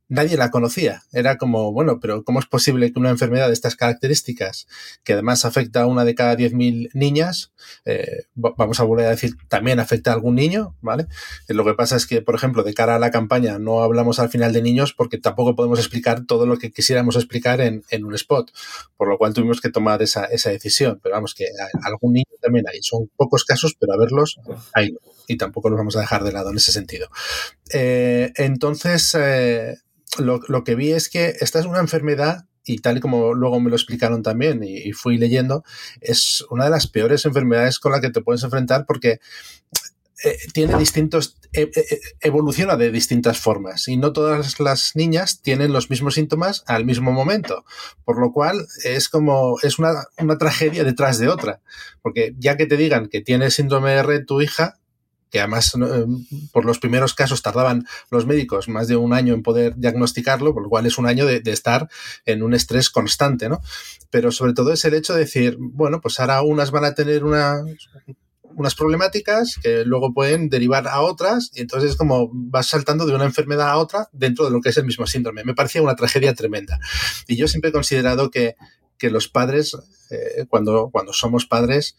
nadie 0.08 0.36
la 0.36 0.50
conocía. 0.50 1.02
Era 1.12 1.36
como, 1.36 1.72
bueno, 1.72 1.98
pero 2.00 2.24
¿cómo 2.24 2.38
es 2.38 2.46
posible 2.46 2.92
que 2.92 2.98
una 2.98 3.10
enfermedad 3.10 3.48
de 3.48 3.54
estas 3.54 3.76
características, 3.76 4.66
que 5.02 5.14
además 5.14 5.44
afecta 5.44 5.82
a 5.82 5.86
una 5.86 6.04
de 6.04 6.14
cada 6.14 6.36
10.000 6.36 6.90
niñas, 6.94 7.52
eh, 7.84 8.24
vamos 8.34 8.80
a 8.80 8.84
volver 8.84 9.06
a 9.06 9.10
decir, 9.10 9.36
también 9.48 9.80
afecta 9.80 10.10
a 10.10 10.14
algún 10.14 10.34
niño, 10.34 10.76
¿vale? 10.80 11.06
Eh, 11.48 11.54
lo 11.54 11.64
que 11.64 11.74
pasa 11.74 11.96
es 11.96 12.06
que, 12.06 12.22
por 12.22 12.34
ejemplo, 12.34 12.62
de 12.62 12.74
cara 12.74 12.96
a 12.96 12.98
la 12.98 13.10
campaña 13.10 13.58
no 13.58 13.82
hablamos 13.82 14.18
al 14.18 14.28
final 14.28 14.52
de 14.52 14.62
niños 14.62 14.92
porque 14.92 15.18
tampoco 15.18 15.56
podemos 15.56 15.78
explicar 15.78 16.24
todo 16.26 16.46
lo 16.46 16.58
que 16.58 16.70
quisiéramos 16.70 17.16
explicar 17.16 17.60
en, 17.60 17.84
un 18.04 18.14
spot, 18.14 18.50
por 18.96 19.08
lo 19.08 19.16
cual 19.18 19.32
tuvimos 19.32 19.60
que 19.60 19.70
tomar 19.70 20.02
esa, 20.02 20.28
decisión. 20.28 21.00
Pero 21.02 21.14
vamos, 21.14 21.34
que 21.34 21.46
algún 21.84 22.12
niño 22.14 22.26
también 22.40 22.66
hay. 22.68 22.82
Son 22.82 23.10
pocos 23.16 23.44
casos, 23.44 23.76
pero 23.78 23.94
a 23.94 23.96
verlos 23.96 24.38
hay. 24.72 24.94
Y 25.26 25.38
tampoco 25.38 25.70
nos 25.70 25.78
vamos 25.78 25.96
a 25.96 26.00
dejar 26.00 26.22
de 26.22 26.32
lado 26.32 26.50
en 26.50 26.56
ese 26.56 26.72
sentido. 26.72 27.08
Eh, 27.72 28.32
entonces, 28.36 29.16
lo, 30.18 30.64
que 30.64 30.74
vi 30.74 30.92
es 30.92 31.08
que 31.08 31.34
esta 31.40 31.58
es 31.58 31.66
una 31.66 31.80
enfermedad 31.80 32.46
y 32.64 32.78
tal 32.78 32.96
y 32.96 33.00
como 33.00 33.34
luego 33.34 33.60
me 33.60 33.70
lo 33.70 33.76
explicaron 33.76 34.22
también 34.22 34.62
y, 34.62 34.92
fui 34.92 35.18
leyendo, 35.18 35.64
es 36.00 36.44
una 36.50 36.64
de 36.64 36.70
las 36.70 36.86
peores 36.86 37.24
enfermedades 37.26 37.78
con 37.78 37.92
la 37.92 38.00
que 38.00 38.10
te 38.10 38.22
puedes 38.22 38.42
enfrentar 38.42 38.86
porque 38.86 39.20
eh, 40.24 40.38
tiene 40.54 40.78
distintos, 40.78 41.36
e, 41.52 41.62
e, 41.62 41.80
e, 41.80 42.00
evoluciona 42.22 42.76
de 42.76 42.90
distintas 42.90 43.38
formas 43.38 43.88
y 43.88 43.98
no 43.98 44.14
todas 44.14 44.58
las 44.60 44.96
niñas 44.96 45.42
tienen 45.42 45.72
los 45.72 45.90
mismos 45.90 46.14
síntomas 46.14 46.64
al 46.66 46.86
mismo 46.86 47.12
momento, 47.12 47.64
por 48.04 48.18
lo 48.18 48.32
cual 48.32 48.66
es 48.84 49.10
como, 49.10 49.56
es 49.62 49.78
una, 49.78 50.06
una 50.18 50.38
tragedia 50.38 50.84
detrás 50.84 51.18
de 51.18 51.28
otra, 51.28 51.60
porque 52.00 52.34
ya 52.38 52.56
que 52.56 52.64
te 52.64 52.78
digan 52.78 53.08
que 53.08 53.20
tiene 53.20 53.50
síndrome 53.50 53.90
de 53.90 54.02
red 54.02 54.24
tu 54.24 54.40
hija, 54.40 54.78
que 55.34 55.40
además 55.40 55.74
eh, 55.74 56.06
por 56.52 56.64
los 56.64 56.78
primeros 56.78 57.12
casos 57.12 57.42
tardaban 57.42 57.88
los 58.08 58.24
médicos 58.24 58.68
más 58.68 58.86
de 58.86 58.94
un 58.94 59.12
año 59.12 59.34
en 59.34 59.42
poder 59.42 59.74
diagnosticarlo, 59.74 60.54
por 60.54 60.62
lo 60.62 60.68
cual 60.68 60.86
es 60.86 60.96
un 60.96 61.08
año 61.08 61.26
de, 61.26 61.42
estar 61.46 61.88
en 62.24 62.44
un 62.44 62.54
estrés 62.54 62.88
constante, 62.88 63.48
¿no? 63.48 63.60
Pero 64.10 64.30
sobre 64.30 64.52
todo 64.52 64.72
es 64.72 64.84
el 64.84 64.94
hecho 64.94 65.12
de 65.12 65.18
decir, 65.18 65.56
bueno, 65.58 66.00
pues 66.00 66.20
ahora 66.20 66.42
unas 66.42 66.70
van 66.70 66.84
a 66.84 66.94
tener 66.94 67.24
una, 67.24 67.64
unas 68.44 68.76
problemáticas 68.76 69.58
que 69.60 69.84
luego 69.84 70.14
pueden 70.14 70.50
derivar 70.50 70.86
a 70.86 71.00
otras 71.00 71.50
y 71.52 71.62
entonces 71.62 71.90
es 71.90 71.96
como 71.96 72.30
vas 72.32 72.68
saltando 72.68 73.04
de 73.04 73.16
una 73.16 73.24
enfermedad 73.24 73.70
a 73.70 73.78
otra 73.78 74.08
dentro 74.12 74.44
de 74.44 74.52
lo 74.52 74.60
que 74.60 74.68
es 74.68 74.76
el 74.76 74.84
mismo 74.84 75.04
síndrome. 75.08 75.42
Me 75.42 75.54
parecía 75.54 75.82
una 75.82 75.96
tragedia 75.96 76.32
tremenda. 76.34 76.78
Y 77.26 77.34
yo 77.34 77.48
siempre 77.48 77.70
he 77.70 77.72
considerado 77.72 78.30
que, 78.30 78.54
los 79.00 79.28
padres, 79.28 79.76
eh, 80.10 80.46
cuando, 80.48 80.90
cuando 80.90 81.12
somos 81.12 81.44
padres, 81.44 81.96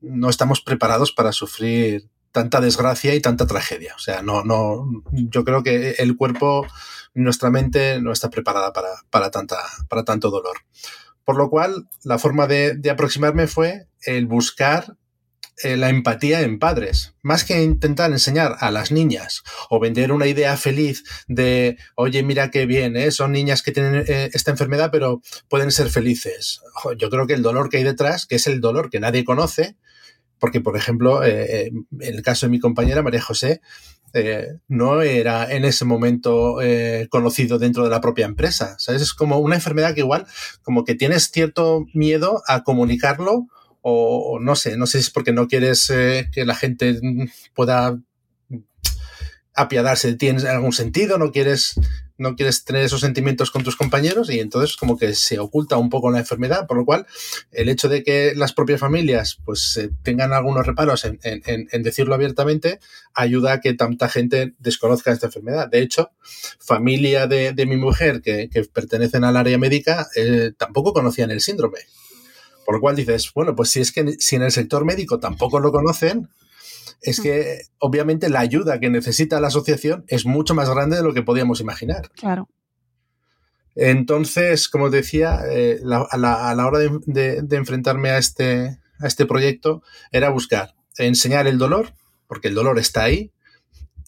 no 0.00 0.28
estamos 0.28 0.60
preparados 0.60 1.12
para 1.12 1.32
sufrir 1.32 2.10
tanta 2.32 2.60
desgracia 2.60 3.14
y 3.14 3.20
tanta 3.20 3.46
tragedia. 3.46 3.94
O 3.94 3.98
sea, 3.98 4.22
no, 4.22 4.42
no, 4.44 4.88
yo 5.12 5.44
creo 5.44 5.62
que 5.62 5.90
el 5.98 6.16
cuerpo, 6.16 6.66
nuestra 7.14 7.50
mente 7.50 8.00
no 8.00 8.10
está 8.10 8.30
preparada 8.30 8.72
para, 8.72 8.88
para, 9.10 9.30
tanta, 9.30 9.58
para 9.88 10.04
tanto 10.04 10.30
dolor. 10.30 10.56
Por 11.24 11.36
lo 11.36 11.50
cual, 11.50 11.88
la 12.02 12.18
forma 12.18 12.46
de, 12.46 12.74
de 12.74 12.90
aproximarme 12.90 13.46
fue 13.46 13.86
el 14.04 14.26
buscar 14.26 14.96
eh, 15.62 15.76
la 15.76 15.90
empatía 15.90 16.40
en 16.40 16.58
padres. 16.58 17.14
Más 17.22 17.44
que 17.44 17.62
intentar 17.62 18.10
enseñar 18.10 18.56
a 18.58 18.70
las 18.70 18.90
niñas 18.90 19.42
o 19.68 19.78
vender 19.78 20.10
una 20.10 20.26
idea 20.26 20.56
feliz 20.56 21.04
de, 21.28 21.76
oye, 21.94 22.22
mira 22.22 22.50
qué 22.50 22.66
bien, 22.66 22.96
¿eh? 22.96 23.12
son 23.12 23.32
niñas 23.32 23.62
que 23.62 23.70
tienen 23.70 24.04
eh, 24.08 24.30
esta 24.32 24.50
enfermedad, 24.50 24.88
pero 24.90 25.20
pueden 25.48 25.70
ser 25.70 25.90
felices. 25.90 26.62
Yo 26.96 27.10
creo 27.10 27.26
que 27.26 27.34
el 27.34 27.42
dolor 27.42 27.68
que 27.68 27.76
hay 27.76 27.84
detrás, 27.84 28.26
que 28.26 28.36
es 28.36 28.46
el 28.46 28.60
dolor 28.60 28.90
que 28.90 28.98
nadie 28.98 29.24
conoce, 29.24 29.76
porque, 30.42 30.60
por 30.60 30.76
ejemplo, 30.76 31.22
en 31.22 31.86
el 32.00 32.20
caso 32.22 32.46
de 32.46 32.50
mi 32.50 32.58
compañera 32.58 33.00
María 33.00 33.22
José, 33.22 33.60
no 34.66 35.00
era 35.00 35.52
en 35.52 35.64
ese 35.64 35.84
momento 35.84 36.56
conocido 37.10 37.60
dentro 37.60 37.84
de 37.84 37.90
la 37.90 38.00
propia 38.00 38.26
empresa. 38.26 38.74
¿Sabes? 38.80 39.02
Es 39.02 39.14
como 39.14 39.38
una 39.38 39.54
enfermedad 39.54 39.94
que 39.94 40.00
igual, 40.00 40.26
como 40.62 40.84
que 40.84 40.96
tienes 40.96 41.30
cierto 41.30 41.86
miedo 41.94 42.42
a 42.48 42.64
comunicarlo 42.64 43.46
o, 43.82 44.40
no 44.40 44.56
sé, 44.56 44.76
no 44.76 44.86
sé 44.86 44.98
si 44.98 45.04
es 45.04 45.10
porque 45.10 45.32
no 45.32 45.46
quieres 45.46 45.88
eh, 45.90 46.28
que 46.32 46.44
la 46.44 46.56
gente 46.56 46.98
pueda 47.54 47.96
apiadarse 49.54 50.12
de 50.12 50.48
algún 50.48 50.72
sentido, 50.72 51.18
no 51.18 51.30
quieres, 51.30 51.74
no 52.22 52.36
quieres 52.36 52.64
tener 52.64 52.84
esos 52.84 53.00
sentimientos 53.00 53.50
con 53.50 53.62
tus 53.62 53.76
compañeros 53.76 54.30
y 54.30 54.40
entonces 54.40 54.76
como 54.76 54.96
que 54.96 55.14
se 55.14 55.38
oculta 55.38 55.76
un 55.76 55.90
poco 55.90 56.10
la 56.10 56.20
enfermedad, 56.20 56.66
por 56.66 56.76
lo 56.76 56.84
cual 56.84 57.06
el 57.50 57.68
hecho 57.68 57.88
de 57.88 58.02
que 58.02 58.32
las 58.34 58.52
propias 58.52 58.80
familias 58.80 59.38
pues 59.44 59.76
eh, 59.76 59.90
tengan 60.02 60.32
algunos 60.32 60.66
reparos 60.66 61.04
en, 61.04 61.82
decirlo 61.82 62.14
abiertamente 62.14 62.80
ayuda 63.14 63.54
a 63.54 63.60
que 63.60 63.74
tanta 63.74 64.08
gente 64.08 64.54
desconozca 64.58 65.12
esta 65.12 65.26
enfermedad. 65.26 65.68
De 65.68 65.80
hecho, 65.80 66.10
familia 66.58 67.26
de, 67.26 67.66
mi 67.66 67.76
mujer 67.76 68.22
que, 68.22 68.48
pertenecen 68.72 69.24
al 69.24 69.36
área 69.36 69.58
médica 69.58 70.08
eh, 70.16 70.52
tampoco 70.56 70.92
conocían 70.92 71.30
el 71.30 71.40
síndrome. 71.40 71.78
Por 72.64 72.76
lo 72.76 72.80
cual 72.80 72.96
dices, 72.96 73.32
bueno, 73.34 73.56
pues 73.56 73.70
si 73.70 73.80
es 73.80 73.90
que 73.90 74.14
si 74.18 74.36
en 74.36 74.42
el 74.42 74.52
sector 74.52 74.84
médico 74.84 75.18
tampoco 75.18 75.58
lo 75.58 75.72
conocen, 75.72 76.28
es 77.02 77.20
que 77.20 77.62
obviamente 77.78 78.30
la 78.30 78.40
ayuda 78.40 78.78
que 78.78 78.88
necesita 78.88 79.40
la 79.40 79.48
asociación 79.48 80.04
es 80.06 80.24
mucho 80.24 80.54
más 80.54 80.70
grande 80.70 80.96
de 80.96 81.02
lo 81.02 81.12
que 81.12 81.22
podíamos 81.22 81.60
imaginar. 81.60 82.10
Claro. 82.12 82.48
Entonces, 83.74 84.68
como 84.68 84.90
decía, 84.90 85.40
eh, 85.50 85.80
a, 86.10 86.16
la, 86.16 86.66
hora 86.66 86.78
de, 86.78 87.44
enfrentarme 87.50 88.10
a 88.10 88.18
este, 88.18 88.78
a 89.00 89.06
este 89.06 89.26
proyecto 89.26 89.82
era 90.10 90.30
buscar 90.30 90.74
enseñar 90.98 91.46
el 91.46 91.58
dolor, 91.58 91.94
porque 92.26 92.48
el 92.48 92.54
dolor 92.54 92.78
está 92.78 93.04
ahí, 93.04 93.32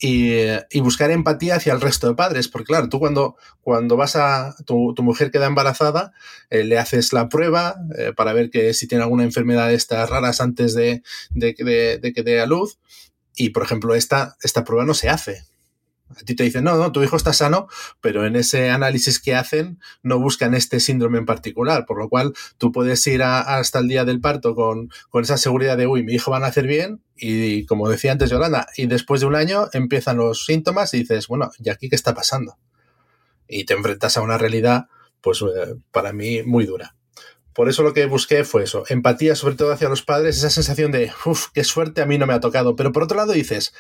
y, 0.00 0.80
buscar 0.80 1.10
empatía 1.10 1.56
hacia 1.56 1.72
el 1.72 1.80
resto 1.80 2.08
de 2.08 2.14
padres. 2.14 2.48
Porque 2.48 2.66
claro, 2.66 2.88
tú 2.88 2.98
cuando, 2.98 3.36
cuando 3.62 3.96
vas 3.96 4.16
a 4.16 4.54
tu, 4.64 4.94
mujer 4.98 5.30
queda 5.30 5.46
embarazada, 5.46 6.12
eh, 6.50 6.64
le 6.64 6.78
haces 6.78 7.12
la 7.12 7.28
prueba 7.28 7.76
eh, 7.96 8.12
para 8.16 8.32
ver 8.32 8.50
que 8.50 8.74
si 8.74 8.86
tiene 8.86 9.04
alguna 9.04 9.24
enfermedad 9.24 9.68
de 9.68 9.74
estas 9.74 10.08
raras 10.10 10.40
antes 10.40 10.74
de, 10.74 11.02
de, 11.30 11.98
de 12.00 12.12
que 12.12 12.22
dé 12.22 12.40
a 12.40 12.46
luz. 12.46 12.78
Y 13.36 13.50
por 13.50 13.62
ejemplo, 13.62 13.94
esta, 13.94 14.36
esta 14.42 14.64
prueba 14.64 14.84
no 14.84 14.94
se 14.94 15.08
hace. 15.08 15.44
A 16.10 16.22
ti 16.24 16.34
te 16.36 16.44
dicen, 16.44 16.64
no, 16.64 16.76
no, 16.76 16.92
tu 16.92 17.02
hijo 17.02 17.16
está 17.16 17.32
sano, 17.32 17.66
pero 18.00 18.26
en 18.26 18.36
ese 18.36 18.70
análisis 18.70 19.18
que 19.18 19.34
hacen 19.34 19.80
no 20.02 20.18
buscan 20.18 20.54
este 20.54 20.78
síndrome 20.78 21.18
en 21.18 21.26
particular, 21.26 21.86
por 21.86 21.98
lo 21.98 22.08
cual 22.08 22.34
tú 22.58 22.72
puedes 22.72 23.04
ir 23.06 23.22
hasta 23.22 23.78
el 23.78 23.88
día 23.88 24.04
del 24.04 24.20
parto 24.20 24.54
con, 24.54 24.90
esa 25.22 25.38
seguridad 25.38 25.76
de, 25.76 25.86
uy, 25.86 26.02
mi 26.02 26.14
hijo 26.14 26.30
va 26.30 26.36
a 26.36 26.40
nacer 26.40 26.66
bien, 26.66 27.02
y 27.16 27.64
como 27.66 27.88
decía 27.88 28.12
antes 28.12 28.30
Yolanda, 28.30 28.66
y 28.76 28.86
después 28.86 29.22
de 29.22 29.26
un 29.26 29.34
año 29.34 29.68
empiezan 29.72 30.18
los 30.18 30.44
síntomas 30.44 30.92
y 30.94 30.98
dices, 30.98 31.26
bueno, 31.26 31.50
¿y 31.58 31.70
aquí 31.70 31.88
qué 31.88 31.96
está 31.96 32.14
pasando? 32.14 32.58
Y 33.48 33.64
te 33.64 33.74
enfrentas 33.74 34.16
a 34.16 34.22
una 34.22 34.38
realidad, 34.38 34.86
pues 35.20 35.40
eh, 35.42 35.74
para 35.90 36.12
mí, 36.12 36.42
muy 36.42 36.66
dura. 36.66 36.94
Por 37.54 37.68
eso 37.68 37.82
lo 37.82 37.94
que 37.94 38.06
busqué 38.06 38.44
fue 38.44 38.64
eso, 38.64 38.84
empatía 38.88 39.36
sobre 39.36 39.54
todo 39.54 39.72
hacia 39.72 39.88
los 39.88 40.02
padres, 40.02 40.36
esa 40.36 40.50
sensación 40.50 40.92
de, 40.92 41.12
uff, 41.24 41.48
qué 41.54 41.64
suerte, 41.64 42.02
a 42.02 42.06
mí 42.06 42.18
no 42.18 42.26
me 42.26 42.34
ha 42.34 42.40
tocado. 42.40 42.76
Pero 42.76 42.92
por 42.92 43.04
otro 43.04 43.16
lado 43.16 43.32
dices, 43.32 43.72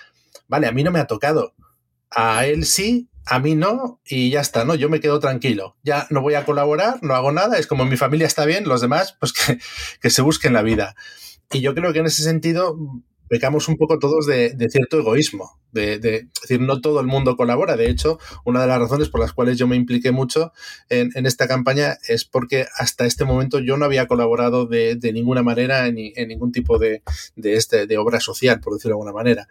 vale, 0.48 0.66
a 0.66 0.72
mí 0.72 0.84
no 0.84 0.92
me 0.92 1.00
ha 1.00 1.06
tocado, 1.06 1.54
a 2.14 2.46
él 2.46 2.64
sí, 2.64 3.08
a 3.26 3.38
mí 3.38 3.54
no, 3.54 4.00
y 4.06 4.30
ya 4.30 4.40
está, 4.40 4.64
¿no? 4.64 4.74
Yo 4.74 4.88
me 4.88 5.00
quedo 5.00 5.18
tranquilo. 5.18 5.76
Ya 5.82 6.06
no 6.10 6.20
voy 6.20 6.34
a 6.34 6.44
colaborar, 6.44 6.98
no 7.02 7.14
hago 7.14 7.32
nada, 7.32 7.58
es 7.58 7.66
como 7.66 7.84
mi 7.84 7.96
familia 7.96 8.26
está 8.26 8.44
bien, 8.44 8.68
los 8.68 8.80
demás, 8.80 9.16
pues 9.18 9.32
que, 9.32 9.58
que 10.00 10.10
se 10.10 10.22
busquen 10.22 10.52
la 10.52 10.62
vida. 10.62 10.94
Y 11.52 11.60
yo 11.60 11.74
creo 11.74 11.92
que 11.92 12.00
en 12.00 12.06
ese 12.06 12.22
sentido 12.22 12.76
pecamos 13.28 13.68
un 13.68 13.76
poco 13.76 13.98
todos 13.98 14.26
de, 14.26 14.54
cierto 14.70 14.98
egoísmo, 14.98 15.58
de, 15.72 15.98
decir, 15.98 16.60
no 16.60 16.80
todo 16.80 17.00
el 17.00 17.06
mundo 17.06 17.36
colabora. 17.36 17.76
De 17.76 17.88
hecho, 17.88 18.18
una 18.44 18.60
de 18.60 18.66
las 18.66 18.78
razones 18.78 19.08
por 19.08 19.20
las 19.20 19.32
cuales 19.32 19.58
yo 19.58 19.66
me 19.66 19.76
impliqué 19.76 20.12
mucho 20.12 20.52
en, 20.88 21.26
esta 21.26 21.48
campaña 21.48 21.98
es 22.08 22.24
porque 22.24 22.66
hasta 22.76 23.06
este 23.06 23.24
momento 23.24 23.58
yo 23.58 23.76
no 23.76 23.84
había 23.84 24.06
colaborado 24.06 24.66
de, 24.66 24.98
ninguna 25.12 25.42
manera 25.42 25.86
en, 25.86 25.96
ningún 26.28 26.52
tipo 26.52 26.78
de, 26.78 27.02
este, 27.36 27.86
de 27.86 27.98
obra 27.98 28.20
social, 28.20 28.60
por 28.60 28.74
decirlo 28.74 28.96
de 28.96 29.00
alguna 29.00 29.12
manera. 29.12 29.48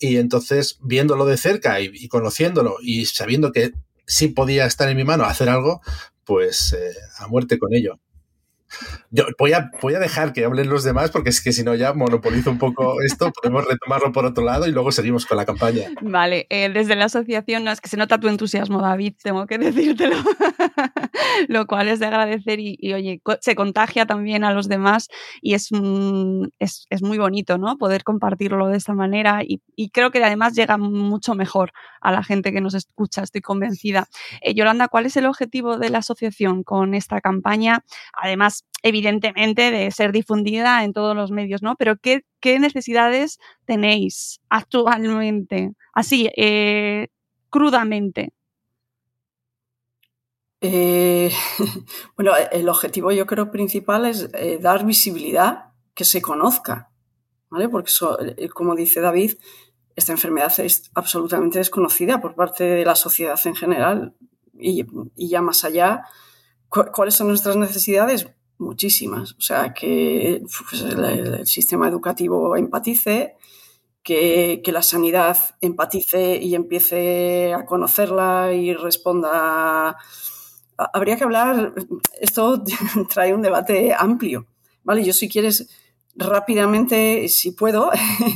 Y 0.00 0.16
entonces, 0.16 0.78
viéndolo 0.80 1.26
de 1.26 1.36
cerca 1.36 1.80
y, 1.80 2.08
conociéndolo 2.08 2.76
y 2.82 3.04
sabiendo 3.04 3.52
que 3.52 3.72
sí 4.06 4.28
podía 4.28 4.66
estar 4.66 4.88
en 4.88 4.96
mi 4.96 5.04
mano 5.04 5.24
hacer 5.24 5.48
algo, 5.50 5.82
pues 6.24 6.72
eh, 6.72 6.94
a 7.18 7.28
muerte 7.28 7.58
con 7.58 7.74
ello. 7.74 8.00
Yo 9.10 9.24
voy 9.38 9.52
a, 9.52 9.70
voy 9.82 9.94
a 9.94 9.98
dejar 9.98 10.32
que 10.32 10.44
hablen 10.44 10.68
los 10.68 10.84
demás 10.84 11.10
porque 11.10 11.30
es 11.30 11.42
que 11.42 11.52
si 11.52 11.64
no 11.64 11.74
ya 11.74 11.92
monopolizo 11.92 12.50
un 12.50 12.58
poco 12.58 13.02
esto, 13.02 13.32
podemos 13.32 13.66
retomarlo 13.66 14.12
por 14.12 14.24
otro 14.24 14.44
lado 14.44 14.66
y 14.66 14.72
luego 14.72 14.92
seguimos 14.92 15.26
con 15.26 15.36
la 15.36 15.44
campaña. 15.44 15.88
Vale, 16.00 16.46
eh, 16.50 16.70
desde 16.72 16.96
la 16.96 17.06
asociación, 17.06 17.64
no, 17.64 17.72
es 17.72 17.80
que 17.80 17.88
se 17.88 17.96
nota 17.96 18.18
tu 18.18 18.28
entusiasmo, 18.28 18.80
David, 18.80 19.14
tengo 19.22 19.46
que 19.46 19.58
decírtelo, 19.58 20.16
lo 21.48 21.66
cual 21.66 21.88
es 21.88 21.98
de 21.98 22.06
agradecer 22.06 22.60
y, 22.60 22.92
oye, 22.92 23.20
se 23.40 23.54
contagia 23.54 24.06
también 24.06 24.44
a 24.44 24.52
los 24.52 24.68
demás 24.68 25.08
y 25.42 25.54
es, 25.54 25.68
es, 26.58 26.86
es, 26.88 27.02
muy 27.02 27.18
bonito, 27.18 27.58
¿no? 27.58 27.76
Poder 27.76 28.04
compartirlo 28.04 28.68
de 28.68 28.76
esta 28.76 28.94
manera 28.94 29.40
y, 29.44 29.60
creo 29.90 30.10
que 30.10 30.22
además 30.22 30.54
llega 30.54 30.76
mucho 30.78 31.34
mejor 31.34 31.72
a 32.00 32.12
la 32.12 32.22
gente 32.22 32.52
que 32.52 32.60
nos 32.60 32.74
escucha, 32.74 33.22
estoy 33.22 33.40
convencida. 33.40 34.08
Eh, 34.40 34.54
Yolanda, 34.54 34.88
¿cuál 34.88 35.06
es 35.06 35.16
el 35.16 35.26
objetivo 35.26 35.78
de 35.78 35.90
la 35.90 35.98
asociación 35.98 36.62
con 36.62 36.94
esta 36.94 37.20
campaña? 37.20 37.84
Además, 38.12 38.59
evidentemente, 38.82 39.70
de 39.70 39.90
ser 39.90 40.12
difundida 40.12 40.84
en 40.84 40.92
todos 40.92 41.14
los 41.14 41.30
medios, 41.30 41.62
¿no? 41.62 41.76
Pero 41.76 41.96
¿qué, 41.96 42.22
necesidades 42.58 43.38
tenéis 43.66 44.40
actualmente? 44.48 45.72
Así, 45.92 46.30
eh, 46.36 47.08
crudamente. 47.50 48.32
Eh, 50.62 51.30
bueno, 52.16 52.32
el 52.52 52.68
objetivo 52.68 53.12
yo 53.12 53.26
creo 53.26 53.50
principal 53.50 54.06
es 54.06 54.28
eh, 54.34 54.58
dar 54.60 54.84
visibilidad, 54.84 55.72
que 55.94 56.04
se 56.04 56.22
conozca, 56.22 56.90
¿vale? 57.50 57.68
Porque 57.68 57.92
como 58.54 58.74
dice 58.74 59.00
David, 59.00 59.34
esta 59.96 60.12
enfermedad 60.12 60.52
es 60.60 60.90
absolutamente 60.94 61.58
desconocida 61.58 62.20
por 62.20 62.34
parte 62.34 62.64
de 62.64 62.84
la 62.84 62.94
sociedad 62.94 63.38
en 63.44 63.54
general 63.54 64.14
y, 64.54 64.86
y 65.14 65.28
ya 65.28 65.42
más 65.42 65.64
allá, 65.64 66.04
¿cuáles 66.68 67.14
son 67.14 67.28
nuestras 67.28 67.56
necesidades? 67.56 68.28
Muchísimas. 68.60 69.32
O 69.32 69.40
sea, 69.40 69.72
que 69.72 70.42
pues, 70.70 70.82
el, 70.82 71.46
sistema 71.46 71.88
educativo 71.88 72.56
empatice, 72.56 73.36
que, 74.02 74.62
la 74.66 74.82
sanidad 74.82 75.36
empatice 75.60 76.36
y 76.36 76.54
empiece 76.54 77.52
a 77.54 77.64
conocerla 77.66 78.52
y 78.52 78.74
responda. 78.74 79.96
Habría 80.76 81.16
que 81.16 81.24
hablar, 81.24 81.74
esto 82.20 82.62
trae 83.12 83.34
un 83.34 83.42
debate 83.42 83.94
amplio, 83.96 84.46
¿vale? 84.82 85.04
Yo 85.04 85.12
si 85.12 85.28
quieres 85.28 85.68
rápidamente, 86.14 87.28
si 87.28 87.52
puedo, 87.52 87.90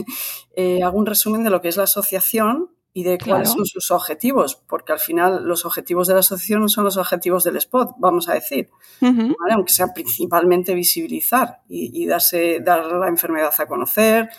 eh, 0.56 0.82
hago 0.82 0.98
un 0.98 1.06
resumen 1.06 1.44
de 1.44 1.50
lo 1.50 1.60
que 1.62 1.68
es 1.68 1.76
la 1.76 1.84
asociación 1.84 2.73
y 2.96 3.02
de 3.02 3.18
cuáles 3.18 3.50
son 3.50 3.66
sus 3.66 3.90
objetivos, 3.90 4.54
porque 4.68 4.92
al 4.92 5.00
final 5.00 5.42
los 5.44 5.66
objetivos 5.66 6.06
de 6.06 6.14
la 6.14 6.20
asociación 6.20 6.60
no 6.60 6.68
son 6.68 6.84
los 6.84 6.96
objetivos 6.96 7.42
del 7.42 7.56
spot, 7.56 7.96
vamos 7.98 8.28
a 8.28 8.34
decir, 8.34 8.70
aunque 9.50 9.72
sea 9.72 9.92
principalmente 9.92 10.74
visibilizar 10.74 11.62
y, 11.68 12.06
darse, 12.06 12.60
dar 12.60 12.86
la 12.86 13.08
enfermedad 13.08 13.52
a 13.58 13.66
conocer. 13.66 14.30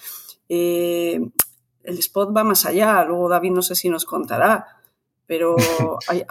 Eh, 0.48 1.20
el 1.84 1.98
spot 2.00 2.36
va 2.36 2.46
más 2.46 2.65
allá, 2.65 3.04
luego 3.04 3.28
David 3.28 3.52
no 3.52 3.62
sé 3.62 3.76
si 3.76 3.89
nos 3.89 4.06
contará, 4.06 4.65
pero 5.28 5.58
hay, 6.08 6.24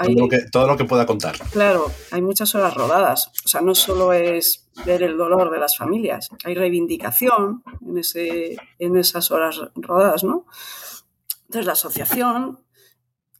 todo, 0.51 0.67
lo 0.67 0.79
que, 0.79 0.87
pueda 0.87 1.05
contar. 1.05 1.37
Claro, 1.53 1.91
hay 2.11 2.23
muchas 2.23 2.55
horas 2.55 2.73
rodadas, 2.73 3.33
o 3.45 3.49
sea, 3.49 3.61
no 3.61 3.75
solo 3.75 4.15
es 4.15 4.71
ver 4.87 5.03
el 5.03 5.19
dolor 5.19 5.51
de 5.51 5.59
las 5.59 5.77
familias, 5.77 6.31
hay 6.43 6.55
reivindicación 6.55 7.63
en, 7.87 7.99
ese, 7.99 8.57
en 8.79 8.97
esas 8.97 9.31
horas 9.31 9.61
rodadas, 9.75 10.25
¿no? 10.25 10.47
Entonces, 11.45 11.67
la 11.67 11.73
asociación, 11.73 12.61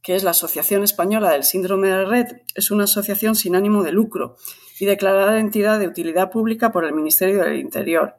que 0.01 0.15
es 0.15 0.23
la 0.23 0.31
Asociación 0.31 0.83
Española 0.83 1.31
del 1.31 1.43
Síndrome 1.43 1.87
de 1.87 2.05
Red, 2.05 2.27
es 2.53 2.71
una 2.71 2.85
asociación 2.85 3.35
sin 3.35 3.55
ánimo 3.55 3.83
de 3.83 3.91
lucro 3.91 4.37
y 4.79 4.85
declarada 4.85 5.39
entidad 5.39 5.79
de 5.79 5.87
utilidad 5.87 6.31
pública 6.31 6.71
por 6.71 6.85
el 6.85 6.93
Ministerio 6.93 7.43
del 7.43 7.57
Interior. 7.57 8.17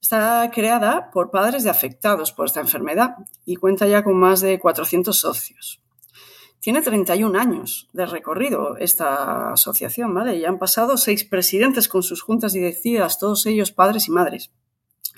Está 0.00 0.50
creada 0.52 1.10
por 1.10 1.30
padres 1.30 1.64
de 1.64 1.70
afectados 1.70 2.32
por 2.32 2.46
esta 2.46 2.60
enfermedad 2.60 3.16
y 3.46 3.56
cuenta 3.56 3.86
ya 3.86 4.04
con 4.04 4.16
más 4.16 4.40
de 4.40 4.58
400 4.58 5.18
socios. 5.18 5.80
Tiene 6.60 6.80
31 6.80 7.38
años 7.38 7.88
de 7.92 8.06
recorrido 8.06 8.76
esta 8.78 9.52
asociación, 9.52 10.14
¿vale? 10.14 10.36
Y 10.36 10.46
han 10.46 10.58
pasado 10.58 10.96
seis 10.96 11.24
presidentes 11.24 11.88
con 11.88 12.02
sus 12.02 12.22
juntas 12.22 12.54
directivas, 12.54 13.18
todos 13.18 13.44
ellos 13.46 13.70
padres 13.70 14.08
y 14.08 14.10
madres, 14.10 14.50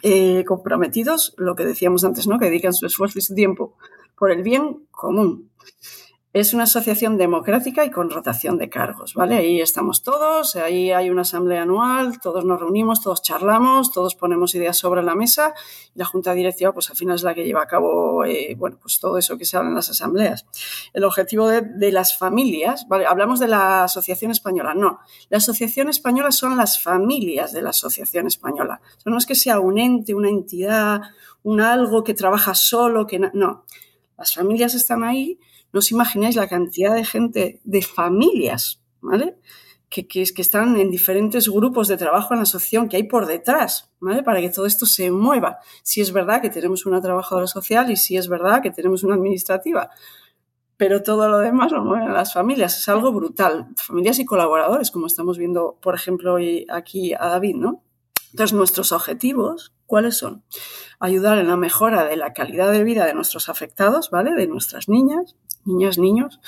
eh, 0.09 0.45
comprometidos, 0.45 1.35
lo 1.37 1.57
que 1.57 1.65
decíamos 1.65 2.05
antes, 2.05 2.29
¿no? 2.29 2.39
Que 2.39 2.45
dedican 2.45 2.73
su 2.73 2.87
esfuerzo 2.87 3.19
y 3.19 3.23
su 3.23 3.35
tiempo 3.35 3.75
por 4.17 4.31
el 4.31 4.45
bien 4.45 4.87
común. 4.93 5.51
Es 6.37 6.53
una 6.53 6.65
asociación 6.65 7.17
democrática 7.17 7.83
y 7.87 7.91
con 7.91 8.11
rotación 8.11 8.59
de 8.59 8.69
cargos, 8.69 9.15
¿vale? 9.15 9.37
Ahí 9.37 9.63
estamos 9.63 10.03
todos, 10.03 10.55
ahí 10.57 10.93
hay 10.93 11.09
una 11.09 11.23
asamblea 11.23 11.63
anual, 11.63 12.21
todos 12.21 12.45
nos 12.45 12.61
reunimos, 12.61 13.01
todos 13.01 13.23
charlamos, 13.23 13.91
todos 13.91 14.17
ponemos 14.17 14.55
ideas 14.55 14.77
sobre 14.77 15.03
la 15.03 15.15
mesa 15.15 15.55
y 15.95 15.99
la 15.99 16.05
junta 16.05 16.35
directiva, 16.35 16.75
pues 16.75 16.91
al 16.91 16.97
final 16.97 17.15
es 17.15 17.23
la 17.23 17.33
que 17.33 17.43
lleva 17.43 17.63
a 17.63 17.67
cabo, 17.67 18.23
eh, 18.27 18.55
bueno, 18.59 18.77
pues 18.79 19.01
todo 19.01 19.17
eso 19.17 19.39
que 19.39 19.47
se 19.47 19.57
habla 19.57 19.71
en 19.71 19.77
las 19.77 19.89
asambleas. 19.89 20.45
El 20.93 21.05
objetivo 21.05 21.49
de, 21.49 21.91
las 21.91 22.19
familias, 22.19 22.87
¿vale? 22.87 23.07
Hablamos 23.07 23.41
de 23.41 23.49
la 23.49 23.85
Asociación 23.85 24.31
Española, 24.31 24.75
no. 24.75 24.99
La 25.31 25.39
Asociación 25.39 25.89
Española 25.89 26.33
son 26.33 26.59
las 26.59 26.83
familias 26.83 27.55
de 27.55 27.63
la 27.63 27.71
Asociación 27.71 28.27
Española. 28.27 28.83
No 29.07 29.17
es 29.17 29.25
que 29.25 29.37
sea 29.37 29.59
un 29.59 29.79
ente, 29.79 30.13
una 30.13 30.29
entidad, 30.29 31.01
un 31.45 31.63
algo 31.63 32.05
que 32.05 32.13
trabaja 32.13 32.55
solo, 32.55 33.07
que 33.07 33.21
no. 33.21 33.31
no. 33.33 33.65
Las 34.19 34.35
familias 34.35 34.75
están 34.75 35.03
ahí 35.03 35.39
no 35.77 35.81
os 35.81 35.93
imagináis 35.93 36.37
la 36.37 36.49
cantidad 36.49 36.95
de 36.95 37.05
gente, 37.05 37.61
de 37.65 37.83
familias, 37.83 38.81
¿vale? 39.03 39.37
Que, 39.91 40.09
que, 40.09 40.23
están 40.23 40.81
en 40.81 40.91
diferentes 40.91 41.51
grupos 41.51 41.87
de 41.87 41.99
trabajo 41.99 42.33
en 42.33 42.39
la 42.39 42.45
asociación 42.45 42.89
que 42.89 42.97
hay 42.97 43.03
por 43.03 43.27
detrás, 43.27 43.91
¿vale? 44.01 44.23
Para 44.23 44.41
que 44.41 44.49
todo 44.49 44.65
esto 44.65 44.87
se 44.87 45.11
mueva. 45.11 45.59
Si 45.83 46.01
es 46.01 46.15
verdad 46.15 46.41
que 46.41 46.49
tenemos 46.49 46.87
una 46.87 47.03
trabajadora 47.03 47.47
social 47.47 47.91
y 47.91 47.97
si 47.97 48.17
es 48.17 48.27
verdad 48.27 48.63
que 48.63 48.71
tenemos 48.71 49.05
una 49.05 49.17
administrativa, 49.17 49.91
pero 50.79 51.03
todo 51.03 51.29
lo 51.29 51.41
demás 51.41 51.73
lo 51.73 51.85
mueven 51.85 52.15
las 52.15 52.33
familias. 52.33 52.79
Es 52.79 52.89
algo 52.89 53.13
brutal. 53.13 53.69
Familias 53.77 54.19
y 54.19 54.25
colaboradores, 54.25 54.91
como 54.91 55.07
estamos 55.07 55.37
viendo, 55.37 55.77
por 55.83 55.95
ejemplo, 55.95 56.33
hoy 56.33 56.67
aquí 56.71 57.13
a 57.13 57.27
David, 57.27 57.57
¿no? 57.57 57.83
Entonces, 58.31 58.57
nuestros 58.57 58.93
objetivos, 58.93 59.75
¿cuáles 59.85 60.17
son? 60.17 60.43
Ayudar 61.01 61.37
en 61.37 61.49
la 61.49 61.57
mejora 61.59 62.05
de 62.05 62.17
la 62.17 62.33
calidad 62.33 62.73
de 62.73 62.83
vida 62.83 63.05
de 63.05 63.13
nuestros 63.13 63.51
afectados, 63.51 64.09
¿vale? 64.09 64.33
De 64.33 64.47
nuestras 64.47 64.89
niñas, 64.89 65.37
niñas, 65.67 65.99
niños, 65.99 66.41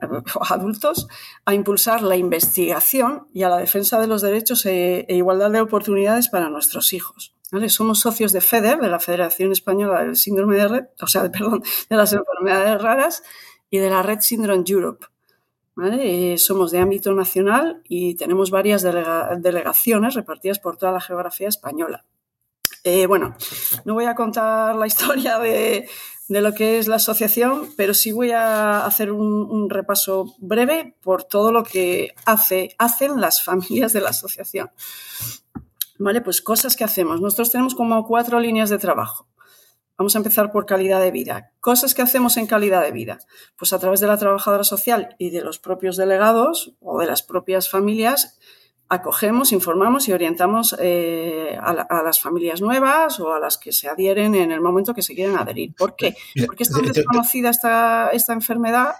adultos, 0.48 1.08
a 1.44 1.54
impulsar 1.54 2.02
la 2.02 2.16
investigación 2.16 3.28
y 3.32 3.42
a 3.42 3.48
la 3.48 3.58
defensa 3.58 4.00
de 4.00 4.06
los 4.06 4.22
derechos 4.22 4.66
e, 4.66 5.06
e 5.08 5.16
igualdad 5.16 5.50
de 5.50 5.60
oportunidades 5.60 6.28
para 6.28 6.50
nuestros 6.50 6.92
hijos. 6.92 7.34
¿vale? 7.52 7.68
Somos 7.68 8.00
socios 8.00 8.32
de 8.32 8.40
FEDER, 8.40 8.80
de 8.80 8.88
la 8.88 8.98
Federación 8.98 9.52
Española 9.52 10.04
del 10.04 10.16
Síndrome 10.16 10.56
de 10.56 10.68
Red, 10.68 10.84
o 11.00 11.06
sea, 11.06 11.30
perdón, 11.32 11.62
de 11.88 11.96
las 11.96 12.12
enfermedades 12.12 12.80
raras 12.82 13.22
y 13.70 13.78
de 13.78 13.90
la 13.90 14.02
Red 14.02 14.20
Syndrome 14.20 14.64
Europe. 14.66 15.06
¿vale? 15.74 16.32
Eh, 16.32 16.38
somos 16.38 16.72
de 16.72 16.78
ámbito 16.78 17.12
nacional 17.12 17.82
y 17.84 18.14
tenemos 18.16 18.50
varias 18.50 18.82
delega 18.82 19.36
delegaciones 19.38 20.14
repartidas 20.14 20.58
por 20.58 20.76
toda 20.76 20.92
la 20.92 21.00
geografía 21.00 21.48
española. 21.48 22.04
Eh, 22.82 23.06
bueno, 23.06 23.36
no 23.84 23.94
voy 23.94 24.04
a 24.04 24.14
contar 24.14 24.74
la 24.76 24.86
historia 24.86 25.38
de, 25.38 25.88
de, 26.28 26.40
lo 26.40 26.54
que 26.54 26.78
es 26.78 26.88
la 26.88 26.96
asociación, 26.96 27.68
pero 27.76 27.94
sí 27.94 28.12
voy 28.12 28.32
a 28.32 28.84
hacer 28.84 29.12
un, 29.12 29.70
repaso 29.70 30.34
breve 30.38 30.94
por 31.02 31.24
todo 31.24 31.52
lo 31.52 31.64
que 31.64 32.14
hace, 32.24 32.74
hacen 32.78 33.20
las 33.20 33.42
familias 33.44 33.92
de 33.92 34.00
la 34.00 34.10
asociación. 34.10 34.70
Vale, 35.98 36.20
pues 36.20 36.42
cosas 36.42 36.76
que 36.76 36.84
hacemos. 36.84 37.20
Nosotros 37.20 37.50
tenemos 37.50 37.74
como 37.74 38.06
cuatro 38.06 38.38
líneas 38.38 38.70
de 38.70 38.78
trabajo. 38.78 39.26
Vamos 39.98 40.14
a 40.14 40.18
empezar 40.18 40.52
por 40.52 40.66
calidad 40.66 41.00
de 41.00 41.10
vida. 41.10 41.52
Cosas 41.60 41.94
que 41.94 42.02
hacemos 42.02 42.36
en 42.36 42.46
calidad 42.46 42.82
de 42.82 42.92
vida. 42.92 43.18
Pues 43.56 43.72
a 43.72 43.78
través 43.78 44.00
de 44.00 44.06
la 44.06 44.18
trabajadora 44.18 44.62
social 44.62 45.14
y 45.18 45.30
de 45.30 45.40
los 45.40 45.58
propios 45.58 45.96
delegados 45.96 46.74
o 46.80 47.00
de 47.00 47.06
las 47.06 47.22
propias 47.22 47.70
familias, 47.70 48.38
acogemos, 48.88 49.52
informamos 49.52 50.08
y 50.08 50.12
orientamos 50.12 50.76
eh, 50.80 51.58
a, 51.60 51.72
la, 51.72 51.82
a, 51.82 52.02
las 52.02 52.20
familias 52.20 52.60
nuevas 52.60 53.18
o 53.20 53.32
a 53.32 53.40
las 53.40 53.58
que 53.58 53.72
se 53.72 53.88
adhieren 53.88 54.34
en 54.34 54.52
el 54.52 54.60
momento 54.60 54.94
que 54.94 55.02
se 55.02 55.14
quieren 55.14 55.36
adherir. 55.36 55.74
¿Por 55.74 55.96
qué? 55.96 56.14
Porque 56.46 56.62
es 56.62 56.70
tan 56.70 56.84
desconocida 56.84 57.50
esta, 57.50 58.10
esta 58.10 58.32
enfermedad, 58.32 58.94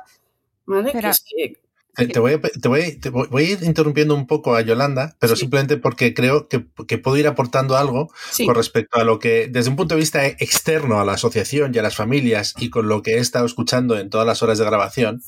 ¿vale? 0.67 0.93
Que 0.93 0.99
es 0.99 1.23
que 1.25 1.61
te 1.97 2.19
voy, 2.19 2.35
a, 2.35 2.41
te, 2.41 2.69
voy, 2.69 2.97
te 2.99 3.09
voy, 3.09 3.29
a 3.33 3.41
ir 3.41 3.63
interrumpiendo 3.63 4.15
un 4.15 4.27
poco 4.27 4.55
a 4.55 4.61
Yolanda, 4.61 5.17
pero 5.19 5.35
sí. 5.35 5.41
simplemente 5.41 5.79
porque 5.79 6.13
creo 6.13 6.47
que, 6.47 6.67
que, 6.87 6.99
puedo 6.99 7.17
ir 7.17 7.27
aportando 7.27 7.75
algo 7.75 8.13
sí. 8.31 8.45
con 8.45 8.55
respecto 8.55 8.99
a 8.99 9.05
lo 9.05 9.19
que, 9.19 9.49
desde 9.51 9.71
un 9.71 9.77
punto 9.77 9.95
de 9.95 10.01
vista 10.01 10.27
externo 10.27 11.01
a 11.01 11.07
la 11.07 11.15
asociación 11.15 11.75
y 11.75 11.79
a 11.79 11.83
las 11.83 11.97
familias 11.97 12.55
y 12.59 12.69
con 12.69 12.89
lo 12.89 13.01
que 13.03 13.15
he 13.15 13.19
estado 13.19 13.47
escuchando 13.47 13.99
en 13.99 14.11
todas 14.11 14.27
las 14.27 14.43
horas 14.43 14.59
de 14.59 14.67
grabación, 14.67 15.23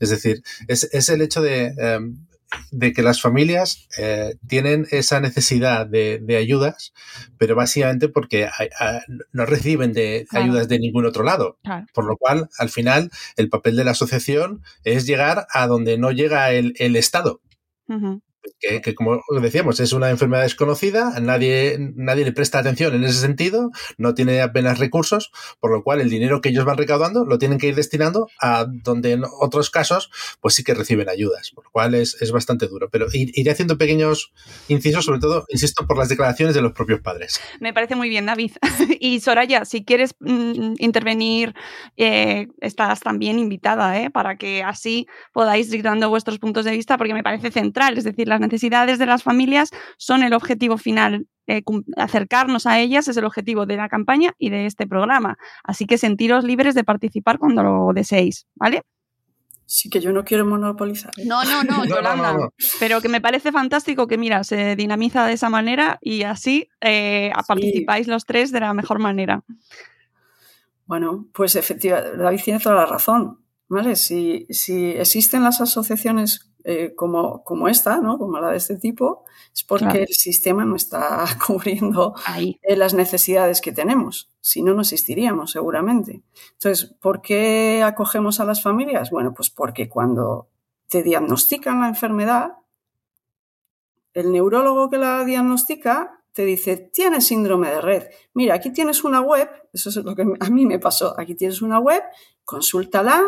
es 0.00 0.08
decir, 0.08 0.42
es, 0.66 0.84
es 0.92 1.10
el 1.10 1.20
hecho 1.20 1.42
de... 1.42 1.74
Um, 1.98 2.26
de 2.70 2.92
que 2.92 3.02
las 3.02 3.20
familias 3.20 3.88
eh, 3.98 4.36
tienen 4.46 4.86
esa 4.90 5.20
necesidad 5.20 5.86
de, 5.86 6.20
de, 6.22 6.36
ayudas, 6.36 6.92
pero 7.38 7.54
básicamente 7.54 8.08
porque 8.08 8.46
a, 8.46 8.52
a, 8.78 9.02
no 9.32 9.46
reciben 9.46 9.92
de 9.92 10.26
claro. 10.28 10.44
ayudas 10.44 10.68
de 10.68 10.78
ningún 10.78 11.06
otro 11.06 11.24
lado. 11.24 11.58
Claro. 11.62 11.86
Por 11.92 12.06
lo 12.06 12.16
cual, 12.16 12.48
al 12.58 12.68
final, 12.68 13.10
el 13.36 13.48
papel 13.48 13.76
de 13.76 13.84
la 13.84 13.92
asociación 13.92 14.62
es 14.84 15.06
llegar 15.06 15.46
a 15.52 15.66
donde 15.66 15.98
no 15.98 16.10
llega 16.10 16.52
el, 16.52 16.74
el 16.78 16.96
Estado. 16.96 17.40
Uh 17.88 17.94
-huh. 17.94 18.22
Que, 18.60 18.94
como 18.94 19.22
decíamos, 19.40 19.80
es 19.80 19.92
una 19.92 20.10
enfermedad 20.10 20.42
desconocida, 20.42 21.20
nadie, 21.20 21.76
nadie 21.78 22.24
le 22.24 22.32
presta 22.32 22.58
atención 22.58 22.94
en 22.94 23.04
ese 23.04 23.20
sentido, 23.20 23.70
no 23.98 24.14
tiene 24.14 24.40
apenas 24.40 24.78
recursos, 24.78 25.32
por 25.60 25.70
lo 25.70 25.82
cual 25.82 26.00
el 26.00 26.10
dinero 26.10 26.40
que 26.40 26.48
ellos 26.48 26.64
van 26.64 26.78
recaudando 26.78 27.24
lo 27.24 27.38
tienen 27.38 27.58
que 27.58 27.68
ir 27.68 27.74
destinando 27.74 28.28
a 28.40 28.66
donde 28.66 29.12
en 29.12 29.24
otros 29.40 29.70
casos, 29.70 30.10
pues 30.40 30.54
sí 30.54 30.64
que 30.64 30.74
reciben 30.74 31.08
ayudas, 31.08 31.50
por 31.54 31.64
lo 31.64 31.70
cual 31.70 31.94
es, 31.94 32.20
es 32.20 32.32
bastante 32.32 32.66
duro. 32.66 32.88
Pero 32.90 33.06
iré 33.12 33.50
haciendo 33.50 33.78
pequeños 33.78 34.32
incisos, 34.68 35.04
sobre 35.04 35.20
todo, 35.20 35.44
insisto, 35.48 35.86
por 35.86 35.98
las 35.98 36.08
declaraciones 36.08 36.54
de 36.54 36.62
los 36.62 36.72
propios 36.72 37.00
padres. 37.00 37.40
Me 37.60 37.72
parece 37.72 37.96
muy 37.96 38.08
bien, 38.08 38.26
David. 38.26 38.52
y 39.00 39.20
Soraya, 39.20 39.64
si 39.64 39.84
quieres 39.84 40.14
mm, 40.20 40.74
intervenir, 40.78 41.54
eh, 41.96 42.48
estás 42.60 43.00
también 43.00 43.38
invitada, 43.38 44.00
¿eh? 44.00 44.10
para 44.10 44.36
que 44.36 44.62
así 44.62 45.06
podáis 45.32 45.72
ir 45.72 45.82
dando 45.82 46.08
vuestros 46.08 46.38
puntos 46.38 46.64
de 46.64 46.72
vista, 46.72 46.96
porque 46.98 47.14
me 47.14 47.22
parece 47.22 47.50
central, 47.50 47.98
es 47.98 48.04
decir, 48.04 48.28
las 48.34 48.40
necesidades 48.40 48.98
de 48.98 49.06
las 49.06 49.22
familias 49.22 49.70
son 49.96 50.22
el 50.22 50.34
objetivo 50.34 50.76
final. 50.78 51.26
Eh, 51.46 51.62
acercarnos 51.96 52.66
a 52.66 52.80
ellas 52.80 53.06
es 53.08 53.16
el 53.16 53.24
objetivo 53.24 53.66
de 53.66 53.76
la 53.76 53.88
campaña 53.88 54.32
y 54.38 54.50
de 54.50 54.66
este 54.66 54.86
programa. 54.86 55.36
Así 55.62 55.86
que 55.86 55.98
sentiros 55.98 56.44
libres 56.44 56.74
de 56.74 56.84
participar 56.84 57.38
cuando 57.38 57.62
lo 57.62 57.92
deseéis, 57.94 58.46
¿vale? 58.54 58.82
Sí, 59.66 59.88
que 59.88 60.00
yo 60.00 60.12
no 60.12 60.24
quiero 60.24 60.44
monopolizar. 60.44 61.12
No, 61.24 61.44
no, 61.44 61.64
no, 61.64 61.84
Yolanda. 61.86 62.32
No, 62.32 62.38
no, 62.38 62.44
no. 62.44 62.54
Pero 62.80 63.00
que 63.00 63.08
me 63.08 63.20
parece 63.20 63.52
fantástico 63.52 64.06
que, 64.06 64.18
mira, 64.18 64.44
se 64.44 64.76
dinamiza 64.76 65.26
de 65.26 65.34
esa 65.34 65.48
manera 65.48 65.98
y 66.00 66.22
así 66.22 66.68
eh, 66.80 67.32
sí. 67.34 67.42
participáis 67.46 68.08
los 68.08 68.26
tres 68.26 68.52
de 68.52 68.60
la 68.60 68.74
mejor 68.74 68.98
manera. 68.98 69.42
Bueno, 70.86 71.28
pues 71.32 71.56
efectivamente, 71.56 72.18
David 72.18 72.40
tiene 72.44 72.60
toda 72.60 72.76
la 72.76 72.86
razón. 72.86 73.40
¿Vale? 73.66 73.96
Si, 73.96 74.46
si 74.50 74.90
existen 74.90 75.42
las 75.42 75.60
asociaciones 75.60 76.53
eh, 76.66 76.94
como, 76.94 77.44
como 77.44 77.68
esta, 77.68 77.98
¿no? 77.98 78.16
como 78.16 78.40
la 78.40 78.50
de 78.50 78.56
este 78.56 78.78
tipo, 78.78 79.24
es 79.52 79.62
porque 79.64 79.84
claro. 79.84 80.00
el 80.00 80.14
sistema 80.14 80.64
no 80.64 80.76
está 80.76 81.26
cubriendo 81.46 82.14
eh, 82.62 82.76
las 82.76 82.94
necesidades 82.94 83.60
que 83.60 83.70
tenemos. 83.70 84.32
Si 84.40 84.62
no, 84.62 84.72
no 84.72 84.80
existiríamos 84.80 85.52
seguramente. 85.52 86.22
Entonces, 86.52 86.96
¿por 87.02 87.20
qué 87.20 87.82
acogemos 87.84 88.40
a 88.40 88.46
las 88.46 88.62
familias? 88.62 89.10
Bueno, 89.10 89.34
pues 89.34 89.50
porque 89.50 89.90
cuando 89.90 90.48
te 90.88 91.02
diagnostican 91.02 91.80
la 91.82 91.88
enfermedad, 91.88 92.52
el 94.14 94.32
neurólogo 94.32 94.88
que 94.88 94.96
la 94.96 95.22
diagnostica 95.24 96.24
te 96.32 96.46
dice, 96.46 96.78
tienes 96.78 97.26
síndrome 97.26 97.68
de 97.68 97.80
red. 97.82 98.04
Mira, 98.32 98.54
aquí 98.54 98.72
tienes 98.72 99.04
una 99.04 99.20
web, 99.20 99.50
eso 99.72 99.90
es 99.90 99.96
lo 99.96 100.16
que 100.16 100.22
a 100.40 100.50
mí 100.50 100.64
me 100.64 100.78
pasó, 100.78 101.14
aquí 101.18 101.34
tienes 101.34 101.60
una 101.60 101.78
web, 101.78 102.02
consúltala 102.44 103.22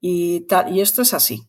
y 0.00 0.40
tal, 0.46 0.74
y 0.74 0.80
esto 0.80 1.02
es 1.02 1.12
así. 1.12 1.48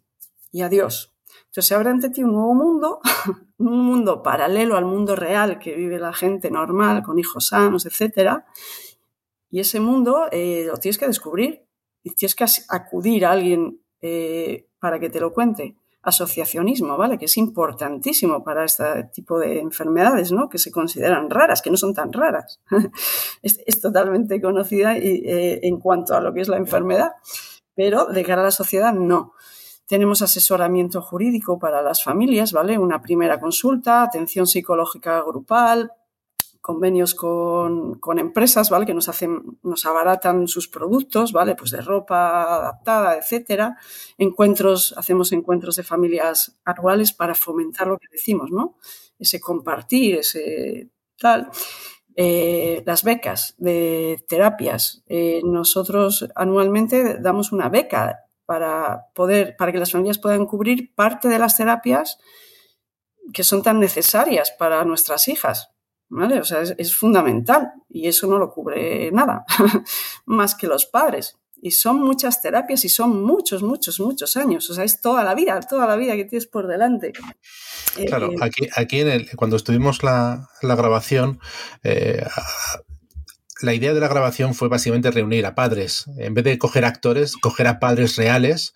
Y 0.52 0.62
adiós. 0.62 1.09
Entonces 1.50 1.66
se 1.66 1.76
abre 1.76 1.90
ante 1.90 2.12
ti 2.12 2.24
un 2.24 2.34
nuevo 2.34 2.54
mundo, 2.54 3.00
un 3.58 3.80
mundo 3.80 4.22
paralelo 4.22 4.78
al 4.78 4.86
mundo 4.86 5.16
real 5.16 5.58
que 5.58 5.74
vive 5.76 5.98
la 5.98 6.14
gente 6.14 6.52
normal, 6.52 7.02
con 7.02 7.18
hijos 7.18 7.48
sanos, 7.48 7.88
etc. 7.88 8.44
Y 9.50 9.60
ese 9.60 9.80
mundo 9.80 10.28
eh, 10.32 10.66
lo 10.68 10.78
tienes 10.78 11.00
que 11.00 11.08
descubrir 11.08 11.66
y 12.04 12.12
tienes 12.12 12.36
que 12.36 12.46
acudir 12.70 13.26
a 13.26 13.32
alguien 13.32 13.82
eh, 14.00 14.68
para 14.80 15.00
que 15.00 15.10
te 15.10 15.20
lo 15.20 15.34
cuente. 15.34 15.76
Asociacionismo, 16.04 16.98
¿vale? 16.98 17.18
Que 17.18 17.26
es 17.26 17.36
importantísimo 17.38 18.44
para 18.44 18.64
este 18.64 19.06
tipo 19.12 19.40
de 19.40 19.60
enfermedades, 19.60 20.32
¿no? 20.32 20.50
Que 20.50 20.60
se 20.60 20.72
consideran 20.72 21.32
raras, 21.32 21.64
que 21.64 21.72
no 21.72 21.78
son 21.78 21.96
tan 21.96 22.14
raras. 22.14 22.62
es, 23.42 23.60
es, 23.66 23.82
totalmente 23.82 24.40
conocida 24.40 24.98
y, 25.00 25.24
eh, 25.26 25.60
en 25.64 25.80
cuanto 25.80 26.14
a 26.14 26.22
lo 26.22 26.32
que 26.32 26.42
es 26.42 26.48
la 26.48 26.58
enfermedad, 26.58 27.14
pero 27.76 28.06
de 28.06 28.24
cara 28.24 28.42
a 28.42 28.46
la 28.46 28.52
sociedad 28.52 28.94
no. 28.94 29.34
Tenemos 29.90 30.22
asesoramiento 30.22 31.02
jurídico 31.02 31.58
para 31.58 31.82
las 31.82 32.04
familias, 32.04 32.54
¿vale? 32.54 32.78
Una 32.78 33.02
primera 33.02 33.40
consulta, 33.40 34.04
atención 34.04 34.46
psicológica 34.46 35.20
grupal, 35.24 35.92
convenios 36.62 37.16
con, 37.16 37.96
con, 37.96 38.20
empresas, 38.20 38.70
¿vale? 38.70 38.86
Que 38.86 38.94
nos 38.94 39.10
hacen, 39.10 39.58
nos 39.64 39.88
abaratan 39.88 40.48
sus 40.48 40.68
productos, 40.68 41.32
¿vale? 41.32 41.56
Pues 41.56 41.72
de 41.72 41.82
ropa 41.82 42.58
adaptada, 42.58 43.18
etcétera. 43.18 43.78
Encuentros, 44.20 44.94
hacemos 44.96 45.32
encuentros 45.32 45.76
de 45.78 45.82
familias 45.82 46.60
anuales 46.66 47.12
para 47.12 47.34
fomentar 47.34 47.88
lo 47.88 47.98
que 47.98 48.10
decimos, 48.12 48.52
¿no? 48.52 48.78
Ese 49.18 49.40
compartir, 49.40 50.18
ese 50.18 50.92
tal. 51.18 51.50
Eh, 52.16 52.84
las 52.86 53.04
becas 53.04 53.56
de 53.58 54.24
terapias. 54.28 55.02
Eh, 55.08 55.42
nosotros 55.44 56.30
anualmente 56.36 57.18
damos 57.20 57.52
una 57.52 57.70
beca 57.70 58.29
para 58.50 59.12
poder, 59.14 59.56
para 59.58 59.72
que 59.72 59.78
las 59.78 59.92
familias 59.92 60.18
puedan 60.18 60.48
cubrir 60.48 60.96
parte 60.96 61.28
de 61.28 61.38
las 61.38 61.56
terapias 61.56 62.18
que 63.32 63.44
son 63.44 63.62
tan 63.62 63.80
necesarias 63.80 64.50
para 64.58 64.84
nuestras 64.86 65.28
hijas. 65.28 65.70
¿Vale? 66.10 66.40
O 66.40 66.44
sea, 66.44 66.64
es, 66.64 66.96
fundamental 66.96 67.74
y 67.88 68.08
eso 68.08 68.26
no 68.26 68.40
lo 68.40 68.50
cubre 68.50 69.12
nada, 69.12 69.46
más 70.26 70.56
que 70.56 70.66
los 70.66 70.88
padres. 70.88 71.38
Y 71.62 71.70
son 71.70 72.02
muchas 72.02 72.42
terapias 72.42 72.84
y 72.86 72.90
son 72.90 73.22
muchos, 73.22 73.62
muchos, 73.62 74.00
muchos 74.00 74.36
años. 74.36 74.68
O 74.72 74.74
sea, 74.74 74.84
es 74.84 75.00
toda 75.00 75.24
la 75.24 75.36
vida, 75.36 75.60
toda 75.60 75.86
la 75.86 75.96
vida 75.96 76.16
que 76.16 76.26
tienes 76.26 76.48
por 76.48 76.66
delante. 76.66 77.14
Claro, 78.08 78.32
eh, 78.32 78.36
aquí, 78.42 78.68
aquí 78.76 79.02
en 79.02 79.10
el, 79.10 79.36
cuando 79.36 79.58
estuvimos 79.58 80.02
la, 80.02 80.50
la 80.64 80.76
grabación, 80.76 81.40
eh, 81.84 82.26
la 83.62 83.74
idea 83.74 83.94
de 83.94 84.00
la 84.00 84.08
grabación 84.08 84.56
fue 84.56 84.70
básicamente 84.70 85.12
reunir 85.12 85.46
a 85.46 85.56
padres. 85.56 86.06
En 86.18 86.34
vez 86.34 86.44
de 86.44 86.58
coger 86.58 86.86
actores, 86.86 87.36
coger 87.36 87.68
a 87.68 87.80
padres 87.80 88.16
reales 88.16 88.74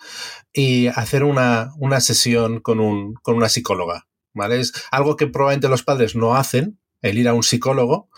y 0.52 0.88
hacer 0.88 1.24
una, 1.24 1.72
una 1.78 2.00
sesión 2.00 2.60
con, 2.60 2.80
un, 2.80 3.13
con 3.15 3.36
una 3.36 3.50
psicóloga. 3.50 4.08
¿vale? 4.34 4.60
Es 4.60 4.74
algo 4.91 5.15
que 5.15 5.28
probablemente 5.28 5.69
los 5.69 5.84
padres 5.84 6.15
no 6.15 6.36
hacen, 6.36 6.80
el 7.02 7.17
ir 7.17 7.28
a 7.28 7.34
un 7.34 7.43
psicólogo, 7.43 8.10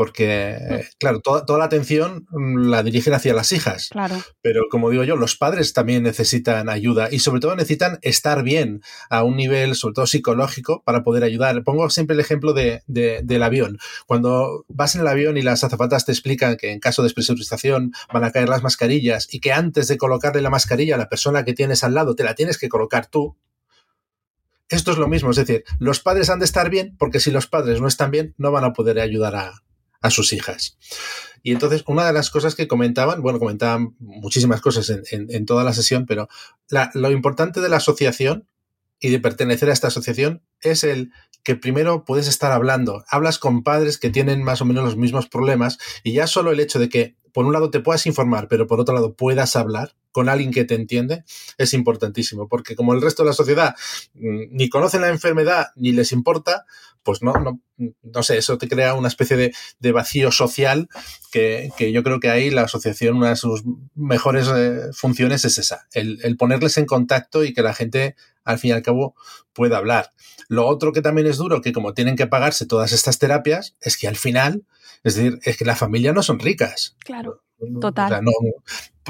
porque, 0.00 0.56
mm. 0.58 0.96
claro, 0.98 1.20
toda, 1.20 1.44
toda, 1.44 1.58
la 1.58 1.66
atención 1.66 2.26
mm, 2.30 2.70
la 2.70 2.82
dirigen 2.82 3.12
hacia 3.12 3.34
las 3.34 3.52
hijas. 3.52 3.90
Claro. 3.90 4.16
Pero 4.40 4.62
como 4.70 4.88
digo 4.88 5.04
yo, 5.04 5.14
los 5.14 5.36
padres 5.36 5.74
también 5.74 6.04
necesitan 6.04 6.70
ayuda 6.70 7.08
y 7.12 7.18
sobre 7.18 7.42
todo 7.42 7.54
necesitan 7.54 7.98
estar 8.00 8.42
bien 8.42 8.80
a 9.10 9.24
un 9.24 9.36
nivel, 9.36 9.74
sobre 9.74 9.92
todo 9.92 10.06
psicológico, 10.06 10.82
para 10.84 11.02
poder 11.02 11.22
ayudar. 11.22 11.62
Pongo 11.64 11.90
siempre 11.90 12.14
el 12.14 12.20
ejemplo 12.20 12.54
de, 12.54 12.80
del 12.86 13.42
avión. 13.42 13.76
Cuando 14.06 14.64
vas 14.68 14.94
en 14.94 15.02
el 15.02 15.06
avión 15.06 15.36
y 15.36 15.42
las 15.42 15.64
azafatas 15.64 16.06
te 16.06 16.12
explican 16.12 16.56
que 16.56 16.72
en 16.72 16.80
caso 16.80 17.02
de 17.02 17.08
despresurización 17.08 17.92
van 18.10 18.24
a 18.24 18.32
caer 18.32 18.48
las 18.48 18.62
mascarillas 18.62 19.28
y 19.30 19.40
que 19.40 19.52
antes 19.52 19.86
de 19.86 19.98
colocarle 19.98 20.40
la 20.40 20.48
mascarilla 20.48 20.94
a 20.94 20.98
la 20.98 21.10
persona 21.10 21.44
que 21.44 21.52
tienes 21.52 21.84
al 21.84 21.92
lado 21.92 22.14
te 22.14 22.24
la 22.24 22.34
tienes 22.34 22.56
que 22.56 22.70
colocar 22.70 23.08
tú, 23.08 23.36
esto 24.70 24.92
es 24.92 24.96
lo 24.96 25.08
mismo, 25.08 25.32
es 25.32 25.36
decir, 25.36 25.64
los 25.78 26.00
padres 26.00 26.30
han 26.30 26.38
de 26.38 26.46
estar 26.46 26.70
bien 26.70 26.96
porque 26.96 27.20
si 27.20 27.30
los 27.30 27.46
padres 27.48 27.82
no 27.82 27.88
están 27.88 28.10
bien 28.10 28.34
no 28.38 28.50
van 28.50 28.64
a 28.64 28.72
poder 28.72 28.98
ayudar 29.00 29.34
a, 29.34 29.62
sus 30.08 30.32
hijas. 30.32 30.78
Y 31.42 31.52
entonces, 31.52 31.84
una 31.86 32.06
de 32.06 32.12
las 32.12 32.30
cosas 32.30 32.54
que 32.54 32.68
comentaban, 32.68 33.22
bueno, 33.22 33.38
comentaban 33.38 33.94
muchísimas 33.98 34.60
cosas 34.60 34.90
en, 35.10 35.46
toda 35.46 35.64
la 35.64 35.74
sesión, 35.74 36.06
pero 36.06 36.28
lo 36.94 37.10
importante 37.10 37.60
de 37.60 37.68
la 37.68 37.76
asociación 37.76 38.46
y 38.98 39.10
de 39.10 39.20
pertenecer 39.20 39.70
a 39.70 39.72
esta 39.72 39.88
asociación 39.88 40.42
es 40.60 40.84
el 40.84 41.12
que 41.42 41.56
primero 41.56 42.04
puedes 42.04 42.28
estar 42.28 42.52
hablando, 42.52 43.04
hablas 43.08 43.38
con 43.38 43.62
padres 43.62 43.98
que 43.98 44.10
tienen 44.10 44.42
más 44.42 44.60
o 44.60 44.66
menos 44.66 44.84
los 44.84 44.96
mismos 44.96 45.26
problemas 45.26 45.78
y 46.04 46.12
ya 46.12 46.26
solo 46.26 46.52
el 46.52 46.60
hecho 46.60 46.78
de 46.78 46.90
que 46.90 47.16
por 47.32 47.46
un 47.46 47.52
lado 47.52 47.70
te 47.70 47.80
puedas 47.80 48.06
informar, 48.06 48.48
pero 48.48 48.66
por 48.66 48.80
otro 48.80 48.94
lado 48.94 49.14
puedas 49.14 49.56
hablar 49.56 49.94
con 50.12 50.28
alguien 50.28 50.50
que 50.50 50.64
te 50.64 50.74
entiende, 50.74 51.24
es 51.56 51.72
importantísimo, 51.72 52.48
porque 52.48 52.74
como 52.74 52.94
el 52.94 53.00
resto 53.00 53.22
de 53.22 53.28
la 53.28 53.34
sociedad 53.34 53.76
mm, 54.14 54.46
ni 54.50 54.68
conocen 54.68 55.02
la 55.02 55.08
enfermedad 55.08 55.68
ni 55.76 55.92
les 55.92 56.12
importa, 56.12 56.66
pues 57.02 57.22
no, 57.22 57.32
no, 57.32 57.60
no 58.02 58.22
sé, 58.22 58.38
eso 58.38 58.58
te 58.58 58.68
crea 58.68 58.94
una 58.94 59.08
especie 59.08 59.52
de, 59.78 59.92
vacío 59.92 60.30
social 60.30 60.88
que, 61.32 61.70
yo 61.92 62.02
creo 62.02 62.20
que 62.20 62.28
ahí 62.28 62.50
la 62.50 62.62
asociación, 62.62 63.16
una 63.16 63.30
de 63.30 63.36
sus 63.36 63.62
mejores 63.94 64.48
eh, 64.54 64.90
funciones 64.92 65.44
es 65.44 65.58
esa, 65.58 65.86
el, 65.92 66.18
el 66.22 66.36
ponerles 66.36 66.76
en 66.76 66.86
contacto 66.86 67.44
y 67.44 67.54
que 67.54 67.62
la 67.62 67.74
gente 67.74 68.16
al 68.44 68.58
fin 68.58 68.70
y 68.70 68.72
al 68.72 68.82
cabo 68.82 69.14
pueda 69.52 69.78
hablar. 69.78 70.10
Lo 70.48 70.66
otro 70.66 70.92
que 70.92 71.02
también 71.02 71.26
es 71.26 71.36
duro, 71.36 71.62
que 71.62 71.72
como 71.72 71.94
tienen 71.94 72.16
que 72.16 72.26
pagarse 72.26 72.66
todas 72.66 72.92
estas 72.92 73.18
terapias, 73.18 73.76
es 73.80 73.96
que 73.96 74.08
al 74.08 74.16
final 74.16 74.64
es 75.02 75.14
decir, 75.14 75.38
es 75.44 75.56
que 75.56 75.64
la 75.64 75.76
familia 75.76 76.12
no 76.12 76.22
son 76.22 76.38
ricas. 76.38 76.96
Claro, 77.04 77.42
total. 77.80 78.22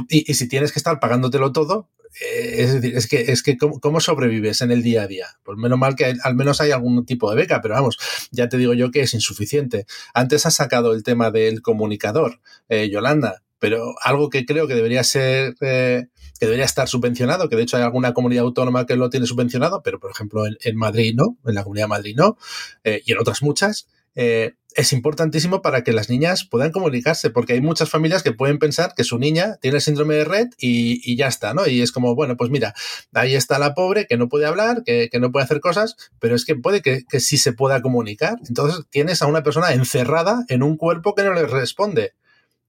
y, 0.09 0.35
si 0.35 0.49
tienes 0.49 0.73
que 0.73 0.79
estar 0.79 1.01
pagándotelo 1.01 1.53
todo, 1.53 1.89
eh, 2.21 2.55
es 2.59 2.75
decir, 2.75 2.97
es 2.97 3.07
que, 3.09 3.33
es 3.33 3.43
que 3.43 3.57
¿cómo, 3.57 4.01
sobrevives 4.01 4.61
en 4.63 4.71
el 4.71 4.83
día 4.83 5.03
a 5.03 5.07
día? 5.07 5.27
Pues 5.43 5.59
menos 5.59 5.79
mal 5.79 5.97
que 5.97 6.15
al 6.23 6.35
menos 6.35 6.61
hay 6.61 6.71
algún 6.71 7.05
tipo 7.07 7.31
de 7.31 7.37
beca, 7.37 7.61
pero 7.61 7.75
vamos, 7.75 7.99
ya 8.31 8.49
te 8.49 8.57
digo 8.57 8.75
yo 8.75 8.91
que 8.91 9.01
es 9.01 9.15
insuficiente. 9.15 9.87
Antes 10.15 10.47
has 10.47 10.55
sacado 10.55 10.93
el 10.93 11.03
tema 11.03 11.31
del 11.31 11.63
comunicador, 11.63 12.41
eh, 12.69 12.89
Yolanda, 12.89 13.43
pero 13.59 13.95
algo 14.03 14.31
que 14.31 14.47
creo 14.47 14.67
que 14.67 14.75
debería 14.75 15.05
ser, 15.05 15.55
eh, 15.61 16.07
que 16.39 16.47
debería 16.47 16.65
estar 16.65 16.89
subvencionado, 16.89 17.49
que 17.49 17.57
de 17.57 17.63
hecho 17.63 17.77
hay 17.77 17.83
alguna 17.83 18.15
comunidad 18.15 18.45
autónoma 18.45 18.87
que 18.87 18.97
lo 18.97 19.11
tiene 19.11 19.27
subvencionado, 19.27 19.83
pero 19.83 20.01
por 20.01 20.11
ejemplo 20.11 20.45
en, 20.47 20.77
Madrid 20.77 21.15
no, 21.15 21.37
en 21.45 21.55
la 21.55 21.63
comunidad 21.63 21.85
de 21.85 21.89
Madrid 21.89 22.15
no, 22.17 22.39
y 22.85 23.13
en 23.13 23.19
otras 23.19 23.43
muchas, 23.43 23.89
eh, 24.15 24.55
es 24.75 24.93
importantísimo 24.93 25.63
para 25.63 25.83
que 25.83 25.93
las 25.93 26.09
niñas 26.09 26.45
puedan 26.45 26.71
comunicarse, 26.71 27.31
porque 27.31 27.55
hay 27.55 27.61
muchas 27.61 27.91
familias 27.91 28.23
que 28.23 28.33
pueden 28.33 28.59
pensar 28.59 28.95
que 28.97 29.05
su 29.05 29.19
niña 29.19 29.57
tiene 29.61 29.77
el 29.77 29.83
síndrome 29.83 30.15
de 30.15 30.25
red 30.25 30.49
y, 30.59 31.17
ya 31.17 31.27
está, 31.27 31.55
¿no? 31.55 31.67
Y 31.67 31.83
es 31.83 31.93
como, 31.93 32.15
bueno, 32.15 32.37
pues 32.37 32.51
mira, 32.51 32.75
ahí 33.13 33.35
está 33.35 33.59
la 33.59 33.75
pobre 33.75 34.07
que 34.07 34.17
no 34.17 34.29
puede 34.29 34.47
hablar, 34.47 34.83
que, 34.85 35.11
no 35.21 35.33
puede 35.33 35.45
hacer 35.45 35.61
cosas, 35.61 35.97
pero 36.21 36.37
es 36.37 36.45
que 36.45 36.55
puede 36.55 36.83
que, 36.83 37.05
que, 37.09 37.21
sí 37.21 37.37
se 37.37 37.53
pueda 37.53 37.83
comunicar. 37.83 38.39
Entonces 38.49 38.85
tienes 38.91 39.23
a 39.23 39.27
una 39.27 39.43
persona 39.43 39.73
encerrada 39.73 40.45
en 40.49 40.63
un 40.63 40.77
cuerpo 40.77 41.15
que 41.15 41.25
no 41.25 41.35
le 41.35 41.47
responde. 41.47 42.15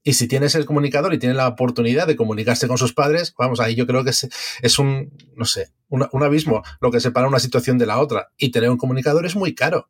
Y 0.03 0.13
si 0.13 0.27
tienes 0.27 0.55
el 0.55 0.65
comunicador 0.65 1.13
y 1.13 1.19
tiene 1.19 1.35
la 1.35 1.47
oportunidad 1.47 2.07
de 2.07 2.15
comunicarse 2.15 2.67
con 2.67 2.79
sus 2.79 2.93
padres, 2.93 3.35
vamos, 3.37 3.59
ahí 3.59 3.75
yo 3.75 3.85
creo 3.85 4.03
que 4.03 4.09
es, 4.09 4.79
un, 4.79 5.15
no 5.35 5.45
sé, 5.45 5.71
un 5.89 6.23
abismo 6.23 6.63
lo 6.79 6.89
que 6.89 6.99
separa 6.99 7.27
una 7.27 7.37
situación 7.37 7.77
de 7.77 7.85
la 7.85 7.99
otra. 7.99 8.31
Y 8.37 8.49
tener 8.49 8.71
un 8.71 8.77
comunicador 8.77 9.27
es 9.27 9.35
muy 9.35 9.53
caro. 9.53 9.89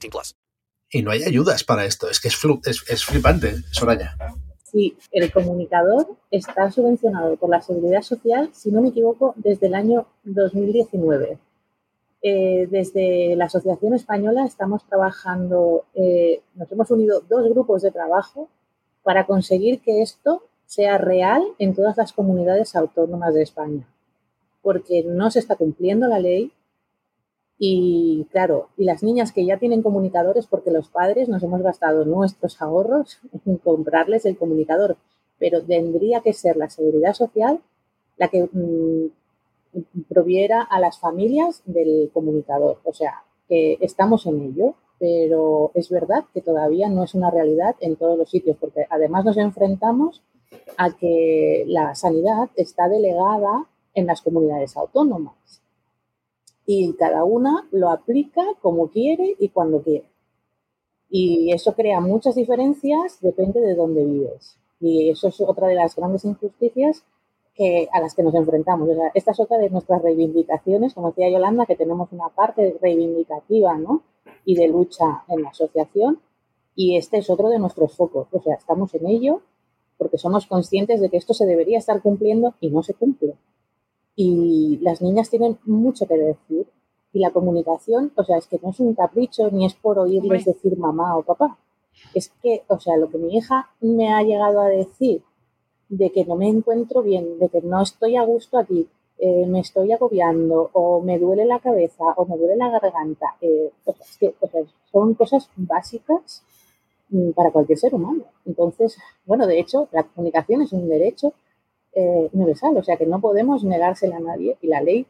18 0.00 0.10
plus. 0.10 0.36
Y 0.90 1.02
no 1.02 1.10
hay 1.10 1.22
ayudas 1.22 1.64
para 1.64 1.84
esto. 1.84 2.08
Es 2.08 2.20
que 2.20 2.28
es, 2.28 2.36
flu 2.36 2.60
es, 2.64 2.82
es 2.88 3.04
flipante, 3.04 3.56
Soraya. 3.70 4.16
Sí, 4.64 4.96
el 5.12 5.32
comunicador 5.32 6.06
está 6.30 6.70
subvencionado 6.70 7.36
por 7.36 7.48
la 7.48 7.62
Seguridad 7.62 8.02
Social, 8.02 8.50
si 8.52 8.70
no 8.70 8.82
me 8.82 8.88
equivoco, 8.88 9.34
desde 9.36 9.66
el 9.66 9.74
año 9.74 10.06
2019. 10.24 11.38
Eh, 12.20 12.66
desde 12.70 13.36
la 13.36 13.44
Asociación 13.44 13.94
Española 13.94 14.44
estamos 14.44 14.84
trabajando, 14.84 15.84
eh, 15.94 16.42
nos 16.54 16.70
hemos 16.72 16.90
unido 16.90 17.22
dos 17.28 17.48
grupos 17.48 17.82
de 17.82 17.92
trabajo 17.92 18.48
para 19.04 19.24
conseguir 19.24 19.80
que 19.80 20.02
esto 20.02 20.42
sea 20.66 20.98
real 20.98 21.42
en 21.58 21.74
todas 21.74 21.96
las 21.96 22.12
comunidades 22.12 22.74
autónomas 22.76 23.34
de 23.34 23.42
España, 23.42 23.86
porque 24.62 25.02
no 25.04 25.30
se 25.30 25.38
está 25.38 25.56
cumpliendo 25.56 26.08
la 26.08 26.18
ley 26.18 26.52
y 27.58 28.26
claro, 28.30 28.68
y 28.76 28.84
las 28.84 29.02
niñas 29.02 29.32
que 29.32 29.44
ya 29.44 29.58
tienen 29.58 29.82
comunicadores, 29.82 30.46
porque 30.46 30.70
los 30.70 30.88
padres 30.88 31.28
nos 31.28 31.42
hemos 31.42 31.60
gastado 31.62 32.04
nuestros 32.04 32.62
ahorros 32.62 33.18
en 33.44 33.56
comprarles 33.56 34.26
el 34.26 34.38
comunicador, 34.38 34.96
pero 35.38 35.62
tendría 35.64 36.20
que 36.20 36.32
ser 36.32 36.56
la 36.56 36.70
seguridad 36.70 37.14
social 37.14 37.60
la 38.16 38.28
que 38.28 38.48
mm, 38.52 40.02
proviera 40.08 40.62
a 40.62 40.78
las 40.80 40.98
familias 40.98 41.62
del 41.66 42.10
comunicador. 42.12 42.78
O 42.84 42.92
sea, 42.92 43.24
que 43.48 43.78
estamos 43.80 44.26
en 44.26 44.40
ello, 44.40 44.74
pero 45.00 45.72
es 45.74 45.90
verdad 45.90 46.24
que 46.32 46.42
todavía 46.42 46.88
no 46.88 47.04
es 47.04 47.14
una 47.14 47.30
realidad 47.30 47.74
en 47.80 47.96
todos 47.96 48.16
los 48.16 48.30
sitios, 48.30 48.56
porque 48.58 48.86
además 48.88 49.24
nos 49.24 49.36
enfrentamos 49.36 50.22
a 50.76 50.96
que 50.96 51.64
la 51.66 51.94
sanidad 51.94 52.50
está 52.56 52.88
delegada 52.88 53.66
en 53.94 54.06
las 54.06 54.22
comunidades 54.22 54.76
autónomas 54.76 55.62
y 56.70 56.92
cada 56.98 57.24
una 57.24 57.66
lo 57.70 57.88
aplica 57.88 58.42
como 58.60 58.88
quiere 58.88 59.34
y 59.38 59.48
cuando 59.48 59.80
quiere. 59.80 60.04
Y 61.08 61.50
eso 61.50 61.72
crea 61.72 61.98
muchas 62.00 62.34
diferencias, 62.34 63.22
depende 63.22 63.58
de 63.62 63.74
dónde 63.74 64.04
vives. 64.04 64.58
Y 64.78 65.08
eso 65.08 65.28
es 65.28 65.40
otra 65.40 65.68
de 65.68 65.76
las 65.76 65.96
grandes 65.96 66.26
injusticias 66.26 67.04
que, 67.54 67.88
a 67.90 68.00
las 68.02 68.14
que 68.14 68.22
nos 68.22 68.34
enfrentamos. 68.34 68.86
esta 69.14 69.30
es 69.30 69.40
otra 69.40 69.56
de 69.56 69.70
nuestras 69.70 70.02
reivindicaciones, 70.02 70.92
como 70.92 71.08
decía 71.08 71.30
Yolanda, 71.30 71.64
que 71.64 71.74
tenemos 71.74 72.12
una 72.12 72.28
parte 72.28 72.76
reivindicativa 72.82 73.78
¿no? 73.78 74.02
y 74.44 74.54
de 74.54 74.68
lucha 74.68 75.24
en 75.28 75.44
la 75.44 75.48
asociación, 75.48 76.20
y 76.74 76.98
este 76.98 77.16
es 77.16 77.30
otro 77.30 77.48
de 77.48 77.58
nuestros 77.58 77.96
focos. 77.96 78.28
O 78.30 78.42
sea, 78.42 78.56
estamos 78.56 78.94
en 78.94 79.06
ello 79.06 79.40
porque 79.96 80.18
somos 80.18 80.46
conscientes 80.46 81.00
de 81.00 81.08
que 81.08 81.16
esto 81.16 81.32
se 81.32 81.46
debería 81.46 81.78
estar 81.78 82.02
cumpliendo 82.02 82.52
y 82.60 82.68
no 82.68 82.82
se 82.82 82.92
cumple. 82.92 83.36
Y 84.20 84.80
las 84.82 85.00
niñas 85.00 85.30
tienen 85.30 85.58
mucho 85.64 86.04
que 86.08 86.16
decir. 86.16 86.66
Y 87.12 87.20
la 87.20 87.30
comunicación, 87.30 88.10
o 88.16 88.24
sea, 88.24 88.38
es 88.38 88.48
que 88.48 88.58
no 88.60 88.70
es 88.70 88.80
un 88.80 88.94
capricho 88.94 89.48
ni 89.52 89.64
es 89.64 89.74
por 89.74 89.96
oírles 89.96 90.44
decir 90.44 90.76
mamá 90.76 91.16
o 91.16 91.22
papá. 91.22 91.56
Es 92.14 92.32
que, 92.42 92.64
o 92.66 92.80
sea, 92.80 92.96
lo 92.96 93.08
que 93.08 93.18
mi 93.18 93.36
hija 93.36 93.70
me 93.80 94.12
ha 94.12 94.24
llegado 94.24 94.60
a 94.60 94.66
decir 94.66 95.22
de 95.88 96.10
que 96.10 96.24
no 96.24 96.34
me 96.34 96.48
encuentro 96.48 97.00
bien, 97.02 97.38
de 97.38 97.48
que 97.48 97.62
no 97.62 97.80
estoy 97.80 98.16
a 98.16 98.24
gusto 98.24 98.58
aquí, 98.58 98.88
eh, 99.18 99.46
me 99.46 99.60
estoy 99.60 99.92
agobiando 99.92 100.68
o 100.72 101.00
me 101.00 101.20
duele 101.20 101.44
la 101.44 101.60
cabeza 101.60 102.02
o 102.16 102.26
me 102.26 102.36
duele 102.36 102.56
la 102.56 102.70
garganta. 102.70 103.36
Eh, 103.40 103.70
que, 104.18 104.34
son 104.90 105.14
cosas 105.14 105.48
básicas 105.54 106.42
mm, 107.10 107.30
para 107.30 107.52
cualquier 107.52 107.78
ser 107.78 107.94
humano. 107.94 108.24
Entonces, 108.44 108.98
bueno, 109.26 109.46
de 109.46 109.60
hecho, 109.60 109.86
la 109.92 110.02
comunicación 110.02 110.62
es 110.62 110.72
un 110.72 110.88
derecho 110.88 111.34
eh, 112.00 112.28
universal, 112.32 112.76
o 112.76 112.82
sea 112.84 112.96
que 112.96 113.06
no 113.06 113.20
podemos 113.20 113.64
negársela 113.64 114.18
a 114.18 114.20
nadie 114.20 114.56
y 114.62 114.68
la 114.68 114.80
ley 114.80 115.04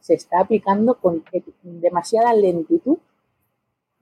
se 0.00 0.14
está 0.14 0.40
aplicando 0.40 0.96
con 0.96 1.24
demasiada 1.62 2.34
lentitud. 2.34 2.98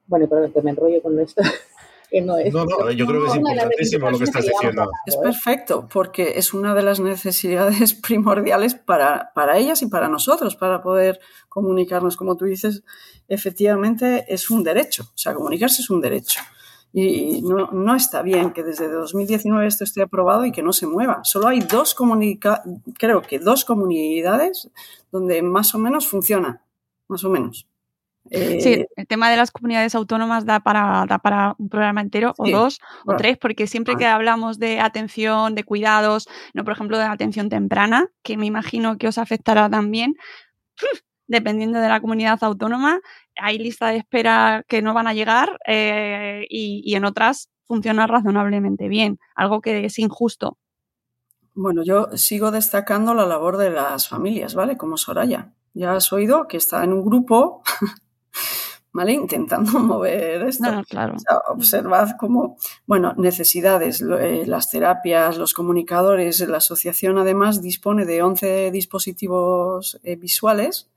Bueno, 0.07 0.27
pero 0.29 0.51
que 0.51 0.63
me 0.63 0.71
enrollo 0.71 1.03
con 1.03 1.21
esto. 1.21 1.43
no 2.23 2.39
es. 2.39 2.55
No, 2.55 2.65
no, 2.65 2.91
yo 2.91 3.07
creo 3.07 3.23
que 3.23 3.29
es 3.29 3.37
importantísimo 3.37 4.11
lo 4.11 4.19
que 4.19 4.25
estás 4.25 4.47
diciendo. 4.47 4.89
Es 5.05 5.17
perfecto, 5.19 5.87
porque 5.93 6.33
es 6.37 6.55
una 6.55 6.75
de 6.75 6.83
las 6.83 7.01
necesidades 7.01 7.93
primordiales 8.03 8.75
para, 8.75 9.33
para 9.35 9.59
ellas 9.59 9.83
y 9.83 9.87
para 9.87 10.09
nosotros, 10.09 10.57
para 10.57 10.83
poder 10.83 11.21
comunicarnos. 11.51 12.17
Como 12.17 12.37
tú 12.37 12.47
dices, 12.47 12.83
efectivamente 13.29 14.25
es 14.29 14.51
un 14.51 14.65
derecho, 14.65 15.03
o 15.03 15.19
sea, 15.19 15.35
comunicarse 15.35 15.83
es 15.83 15.91
un 15.91 16.01
derecho. 16.01 16.41
Y 16.99 17.43
no, 17.43 17.71
no, 17.73 17.95
está 17.95 18.23
bien 18.23 18.53
que 18.53 18.63
desde 18.63 18.89
2019 18.89 19.67
esto 19.67 19.85
esté 19.85 20.01
aprobado 20.01 20.47
y 20.47 20.53
que 20.53 20.63
no 20.63 20.73
se 20.73 20.87
mueva. 20.87 21.23
Solo 21.25 21.49
hay 21.49 21.61
dos 21.61 21.95
comunica 21.95 22.63
creo 22.99 23.21
que 23.21 23.39
dos 23.39 23.67
comunidades 23.67 24.71
donde 25.13 25.43
más 25.43 25.75
o 25.75 25.79
menos 25.79 26.09
funciona, 26.09 26.63
más 27.09 27.23
o 27.25 27.29
menos 27.29 27.67
sí, 28.31 28.73
eh, 28.73 28.89
el 28.97 29.07
tema 29.07 29.31
de 29.31 29.37
las 29.37 29.51
comunidades 29.51 29.95
autónomas 29.95 30.45
da 30.45 30.61
para, 30.61 31.07
para 31.19 31.55
un 31.59 31.69
programa 31.69 32.01
entero, 32.01 32.35
o 32.39 32.49
dos, 32.49 32.81
o 33.05 33.17
tres, 33.17 33.39
porque 33.39 33.67
siempre 33.67 33.97
que 33.97 34.07
hablamos 34.07 34.59
de 34.59 34.81
atención, 34.81 35.55
de 35.55 35.65
cuidados, 35.65 36.29
no 36.55 36.65
por 36.65 36.73
ejemplo 36.73 36.99
de 36.99 37.05
atención 37.05 37.49
temprana, 37.49 38.09
que 38.23 38.37
me 38.37 38.47
imagino 38.47 38.99
que 38.99 39.09
os 39.09 39.19
afectará 39.19 39.69
también, 39.69 40.15
dependiendo 41.27 41.81
de 41.81 41.89
la 41.89 42.01
comunidad 42.01 42.39
autónoma, 42.43 43.01
hay 43.41 43.59
lista 43.59 43.89
de 43.89 43.99
espera 43.99 44.65
que 44.69 44.83
no 44.83 44.95
van 44.95 45.07
a 45.07 45.15
llegar 45.15 45.59
eh, 45.67 46.47
y, 46.49 46.83
y 46.85 46.95
en 46.95 47.05
otras 47.05 47.51
funciona 47.67 48.07
razonablemente 48.07 48.89
bien, 48.89 49.19
algo 49.35 49.61
que 49.61 49.85
es 49.85 49.99
injusto. 49.99 50.59
Bueno, 51.55 51.83
yo 51.83 52.09
sigo 52.17 52.51
destacando 52.51 53.15
la 53.15 53.27
labor 53.27 53.57
de 53.57 53.71
las 53.71 54.09
familias, 54.09 54.55
¿vale? 54.55 54.77
Como 54.77 54.97
Soraya. 54.97 55.53
Ya 55.75 55.95
has 55.95 56.13
oído 56.13 56.47
que 56.49 56.59
está 56.59 56.85
en 56.85 56.93
un 56.93 57.05
grupo 57.05 57.63
¿vale? 58.97 59.13
Intentando 59.13 59.73
mover 59.79 60.43
esto. 60.43 60.83
claro. 60.89 61.17
observad 61.49 62.17
cómo, 62.19 62.57
bueno, 62.87 63.13
necesidades, 63.19 64.01
eh, 64.01 64.45
las 64.47 64.71
terapias, 64.71 65.37
los 65.37 65.53
comunicadores, 65.53 66.41
la 66.49 66.57
asociación 66.57 67.19
además 67.19 67.61
dispone 67.61 68.07
de 68.07 68.23
11 68.23 68.71
dispositivos 68.71 70.01
eh, 70.03 70.17
visuales 70.17 70.89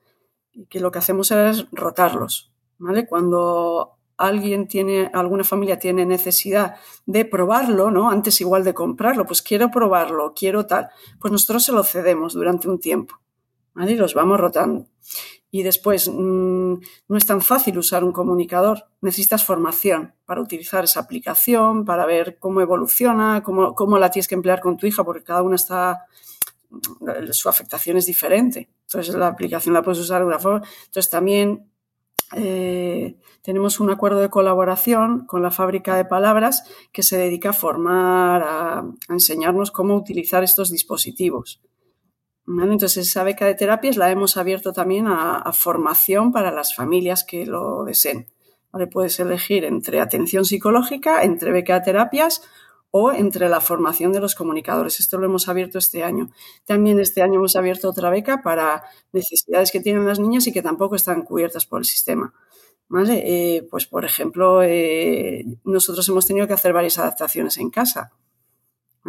y 0.59 0.65
que 0.65 0.81
lo 0.81 0.91
que 0.91 0.99
hacemos 0.99 1.31
es 1.31 1.65
rotarlos, 1.71 2.51
¿vale? 2.77 3.07
Cuando 3.07 3.97
alguien 4.17 4.67
tiene, 4.67 5.09
alguna 5.13 5.45
familia 5.45 5.79
tiene 5.79 6.05
necesidad 6.05 6.75
de 7.05 7.23
probarlo, 7.23 7.89
¿no? 7.89 8.09
Antes 8.09 8.41
igual 8.41 8.65
de 8.65 8.73
comprarlo, 8.73 9.25
pues 9.25 9.41
quiero 9.41 9.71
probarlo, 9.71 10.33
quiero 10.35 10.65
tal, 10.65 10.89
pues 11.21 11.31
nosotros 11.31 11.63
se 11.63 11.71
lo 11.71 11.83
cedemos 11.83 12.33
durante 12.33 12.67
un 12.67 12.79
tiempo, 12.79 13.15
¿vale? 13.73 13.93
Y 13.93 13.95
los 13.95 14.13
vamos 14.13 14.39
rotando. 14.39 14.87
Y 15.51 15.63
después, 15.63 16.09
mm, 16.09 16.73
no 17.07 17.17
es 17.17 17.25
tan 17.25 17.41
fácil 17.41 17.77
usar 17.77 18.03
un 18.03 18.11
comunicador. 18.11 18.85
Necesitas 19.01 19.43
formación 19.43 20.13
para 20.25 20.41
utilizar 20.41 20.83
esa 20.83 20.99
aplicación, 20.99 21.85
para 21.85 22.05
ver 22.05 22.37
cómo 22.37 22.61
evoluciona, 22.61 23.41
cómo, 23.41 23.73
cómo 23.73 23.97
la 23.97 24.11
tienes 24.11 24.27
que 24.27 24.35
emplear 24.35 24.59
con 24.59 24.77
tu 24.77 24.85
hija, 24.85 25.03
porque 25.03 25.23
cada 25.23 25.41
una 25.41 25.55
está, 25.55 26.05
su 27.31 27.49
afectación 27.49 27.97
es 27.97 28.05
diferente. 28.05 28.69
Entonces, 28.87 29.15
la 29.15 29.27
aplicación 29.27 29.73
la 29.73 29.81
puedes 29.81 29.99
usar 29.99 30.21
de 30.21 30.27
una 30.27 30.39
forma. 30.39 30.61
Entonces, 30.85 31.09
también 31.09 31.71
eh, 32.35 33.17
tenemos 33.41 33.79
un 33.79 33.89
acuerdo 33.89 34.19
de 34.19 34.29
colaboración 34.29 35.25
con 35.25 35.41
la 35.41 35.51
fábrica 35.51 35.95
de 35.95 36.05
palabras 36.05 36.63
que 36.91 37.03
se 37.03 37.17
dedica 37.17 37.49
a 37.49 37.53
formar, 37.53 38.43
a 38.43 38.85
enseñarnos 39.09 39.71
cómo 39.71 39.95
utilizar 39.95 40.43
estos 40.43 40.71
dispositivos. 40.71 41.61
Entonces, 42.47 43.07
esa 43.07 43.23
beca 43.23 43.45
de 43.45 43.53
terapias 43.53 43.95
la 43.95 44.09
hemos 44.09 44.35
abierto 44.35 44.73
también 44.73 45.05
a, 45.07 45.51
formación 45.53 46.31
para 46.31 46.51
las 46.51 46.75
familias 46.75 47.23
que 47.23 47.45
lo 47.45 47.83
deseen. 47.83 48.27
Puedes 48.91 49.19
elegir 49.19 49.65
entre 49.65 49.99
atención 50.01 50.45
psicológica, 50.45 51.23
entre 51.23 51.51
beca 51.51 51.75
de 51.75 51.85
terapias 51.85 52.41
o 52.91 53.11
entre 53.11 53.49
la 53.49 53.61
formación 53.61 54.11
de 54.11 54.19
los 54.19 54.35
comunicadores. 54.35 54.99
Esto 54.99 55.17
lo 55.17 55.25
hemos 55.25 55.47
abierto 55.47 55.77
este 55.77 56.03
año. 56.03 56.31
También 56.65 56.99
este 56.99 57.21
año 57.21 57.35
hemos 57.35 57.55
abierto 57.55 57.89
otra 57.89 58.09
beca 58.09 58.41
para 58.41 58.83
necesidades 59.11 59.71
que 59.71 59.79
tienen 59.79 60.05
las 60.05 60.19
niñas 60.19 60.47
y 60.47 60.53
que 60.53 60.61
tampoco 60.61 60.95
están 60.95 61.23
cubiertas 61.23 61.65
por 61.65 61.79
el 61.79 61.85
sistema. 61.85 62.33
Eh, 63.07 63.67
pues, 63.69 63.85
por 63.85 64.05
ejemplo, 64.05 64.63
eh, 64.63 65.45
nosotros 65.63 66.07
hemos 66.09 66.25
tenido 66.25 66.47
que 66.47 66.53
hacer 66.53 66.73
varias 66.73 66.97
adaptaciones 66.97 67.57
en 67.57 67.69
casa. 67.69 68.11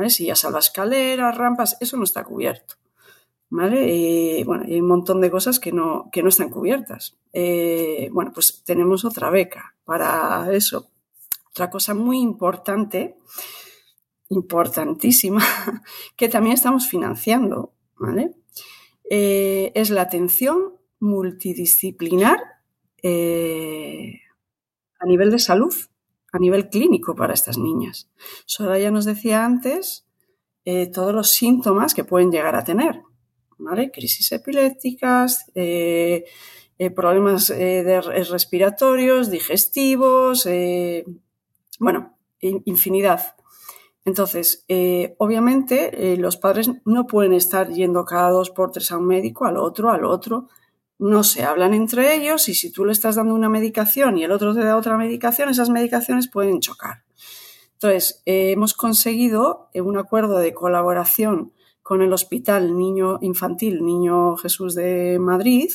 Si 0.09 0.27
ya 0.27 0.37
salva 0.37 0.61
escaleras, 0.61 1.37
rampas, 1.37 1.77
eso 1.81 1.97
no 1.97 2.05
está 2.05 2.25
cubierto. 2.25 2.77
¿vale? 3.51 4.43
bueno, 4.47 4.65
hay 4.65 4.81
un 4.81 4.87
montón 4.87 5.21
de 5.21 5.31
cosas 5.31 5.59
que 5.59 5.73
no, 5.73 6.09
que 6.13 6.23
no 6.23 6.29
están 6.29 6.49
cubiertas. 6.49 7.19
Eh, 7.33 8.09
bueno, 8.13 8.33
pues 8.33 8.63
tenemos 8.65 9.05
otra 9.05 9.29
beca 9.29 9.75
para 9.85 10.49
eso. 10.53 10.89
Otra 11.51 11.69
cosa 11.69 11.95
muy 11.95 12.21
importante, 12.21 13.19
importantísima, 14.31 15.45
que 16.17 16.29
también 16.29 16.55
estamos 16.55 16.89
financiando, 16.89 17.75
¿vale? 17.97 18.33
Eh, 19.11 19.73
es 19.75 19.91
la 19.91 20.03
atención 20.03 20.77
multidisciplinar 21.01 22.39
eh, 23.03 24.21
a 24.99 25.07
nivel 25.07 25.31
de 25.31 25.39
salud, 25.39 25.75
a 26.33 26.39
nivel 26.39 26.71
clínico 26.71 27.15
para 27.15 27.35
estas 27.35 27.59
niñas. 27.59 28.11
ya 28.47 28.91
nos 28.91 29.05
decía 29.05 29.45
antes 29.45 30.07
todos 30.93 31.13
los 31.13 31.31
síntomas 31.31 31.95
que 31.95 32.05
pueden 32.05 32.31
llegar 32.31 32.55
a 32.55 32.63
tener. 32.63 33.03
Crisis 33.93 34.33
epilépticas, 34.33 35.51
eh, 35.55 36.25
eh, 36.79 36.91
problemas 36.91 37.51
eh, 37.51 38.01
respiratorios, 38.31 39.31
digestivos, 39.31 40.49
bueno, 41.79 42.19
infinidad. 42.41 43.37
Entonces, 44.11 44.65
obviamente, 45.19 46.17
los 46.17 46.37
padres 46.37 46.69
no 46.85 47.07
pueden 47.07 47.33
estar 47.33 47.69
yendo 47.71 48.05
cada 48.05 48.31
dos 48.31 48.51
por 48.51 48.73
tres 48.73 48.91
a 48.91 48.99
un 48.99 49.07
médico, 49.07 49.45
al 49.45 49.57
otro, 49.57 49.91
al 49.91 50.05
otro. 50.05 50.49
No 50.99 51.23
se 51.23 51.45
hablan 51.45 51.75
entre 51.75 52.17
ellos 52.17 52.49
y 52.49 52.55
si 52.55 52.73
tú 52.73 52.85
le 52.85 52.91
estás 52.91 53.15
dando 53.15 53.35
una 53.35 53.49
medicación 53.49 54.19
y 54.19 54.25
el 54.25 54.33
otro 54.33 54.53
te 54.53 54.65
da 54.65 54.77
otra 54.77 54.97
medicación, 54.97 55.49
esas 55.49 55.71
medicaciones 55.71 56.29
pueden 56.29 56.59
chocar. 56.59 57.05
Entonces, 57.75 58.21
hemos 58.27 58.75
conseguido 58.75 59.71
un 59.75 59.97
acuerdo 59.97 60.39
de 60.39 60.55
colaboración 60.55 61.53
con 61.81 62.03
el 62.03 62.13
Hospital 62.13 62.77
Niño 62.77 63.19
Infantil 63.23 63.85
Niño 63.85 64.37
Jesús 64.39 64.75
de 64.75 65.19
Madrid, 65.21 65.71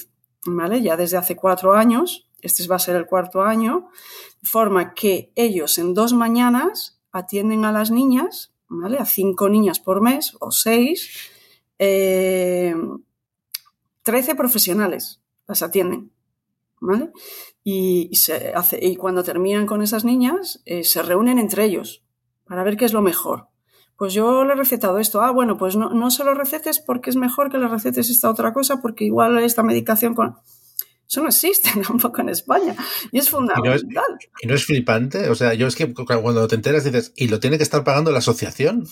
¿vale? 0.45 0.81
Ya 0.81 0.97
desde 0.97 1.15
hace 1.15 1.37
cuatro 1.37 1.73
años, 1.73 2.29
este 2.41 2.67
va 2.67 2.75
a 2.75 2.79
ser 2.79 2.97
el 2.97 3.05
cuarto 3.05 3.43
año, 3.43 3.87
de 4.41 4.47
forma 4.49 4.93
que 4.93 5.31
ellos 5.35 5.77
en 5.77 5.93
dos 5.93 6.11
mañanas 6.13 6.94
atienden 7.15 7.63
a 7.63 7.71
las 7.71 7.91
niñas, 7.91 8.53
¿vale? 8.67 8.97
A 8.97 9.05
cinco 9.05 9.47
niñas 9.47 9.79
por 9.79 10.01
mes 10.01 10.35
o 10.41 10.51
seis, 10.51 11.31
eh, 11.79 12.75
trece 14.03 14.35
profesionales 14.35 15.21
las 15.47 15.63
atienden, 15.63 16.11
¿vale? 16.81 17.11
Y 17.63 18.11
cuando 18.97 19.23
terminan 19.23 19.65
con 19.65 19.81
esas 19.81 20.03
niñas, 20.03 20.61
eh, 20.65 20.83
se 20.83 21.01
reúnen 21.01 21.39
entre 21.39 21.63
ellos 21.63 22.03
para 22.43 22.63
ver 22.63 22.75
qué 22.75 22.85
es 22.85 22.93
lo 22.93 23.01
mejor. 23.01 23.47
Pues 23.97 24.13
yo 24.13 24.43
le 24.43 24.51
he 24.51 24.55
recetado 24.57 24.99
esto. 24.99 25.21
Ah, 25.21 25.31
bueno, 25.31 25.57
pues 25.57 25.77
no, 25.77 25.89
no 25.91 26.11
se 26.11 26.25
lo 26.25 26.33
recetes 26.33 26.79
porque 26.79 27.09
es 27.09 27.15
mejor 27.15 27.49
que 27.49 27.57
le 27.57 27.69
recetes 27.69 28.09
esta 28.09 28.29
otra 28.29 28.51
cosa, 28.51 28.81
porque 28.81 29.05
igual 29.05 29.37
esta 29.39 29.63
medicación 29.63 30.13
con. 30.15 30.35
Eso 31.09 31.21
no 31.21 31.27
existe 31.29 31.69
tampoco 31.87 32.21
en 32.21 32.29
España. 32.29 32.75
Y 33.11 33.19
es 33.19 33.27
¿Y 33.27 33.31
no 33.31 33.37
fundamental. 33.37 33.73
es, 33.75 33.83
y 34.41 34.47
no 34.47 34.55
es 34.55 34.65
flipante? 34.65 35.29
O 35.29 35.35
sea, 35.35 35.53
yo 35.53 35.67
es 35.67 35.75
que 35.75 35.93
cu- 35.93 36.05
cuando 36.05 36.47
te 36.47 36.55
enteras 36.55 36.83
dices, 36.83 37.13
¿y 37.15 37.27
lo 37.27 37.39
tiene 37.39 37.57
que 37.57 37.63
estar 37.63 37.83
pagando 37.83 38.11
la 38.11 38.19
asociación? 38.19 38.85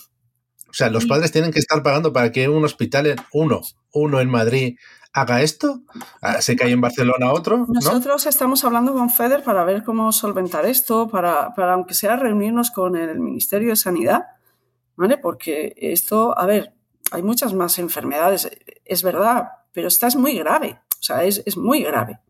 O 0.69 0.73
sea, 0.73 0.89
los 0.89 1.05
padres 1.05 1.31
tienen 1.31 1.51
que 1.51 1.59
estar 1.59 1.83
pagando 1.83 2.13
para 2.13 2.31
que 2.31 2.49
un 2.49 2.63
hospital, 2.65 3.05
en- 3.07 3.17
uno, 3.31 3.61
uno 3.93 4.19
en 4.19 4.29
Madrid, 4.29 4.75
haga 5.15 5.43
esto. 5.43 5.81
Ah, 6.21 6.41
sé 6.41 6.55
que 6.55 6.63
hay 6.63 6.71
en 6.71 6.81
Barcelona 6.81 7.31
otro, 7.31 7.57
¿no? 7.59 7.67
Nosotros 7.69 8.25
estamos 8.25 8.63
hablando 8.65 8.93
con 8.93 9.11
FEDER 9.11 9.43
para 9.43 9.63
ver 9.63 9.83
cómo 9.83 10.11
solventar 10.11 10.65
esto, 10.65 11.07
para, 11.09 11.53
para 11.53 11.73
aunque 11.73 11.93
sea 11.93 12.15
reunirnos 12.15 12.71
con 12.71 12.95
el 12.95 13.19
Ministerio 13.19 13.69
de 13.69 13.75
Sanidad, 13.75 14.23
¿vale? 14.95 15.17
Porque 15.19 15.75
esto, 15.77 16.37
a 16.37 16.45
ver, 16.47 16.73
hay 17.11 17.21
muchas 17.21 17.53
más 17.53 17.77
enfermedades, 17.77 18.49
es 18.85 19.03
verdad, 19.03 19.49
pero 19.71 19.87
esta 19.87 20.07
es 20.07 20.15
muy 20.15 20.35
grave, 20.39 20.79
o 21.03 21.05
sea, 21.05 21.23
es, 21.25 21.43
es 21.45 21.57
muy 21.57 21.83
grave. 21.83 22.21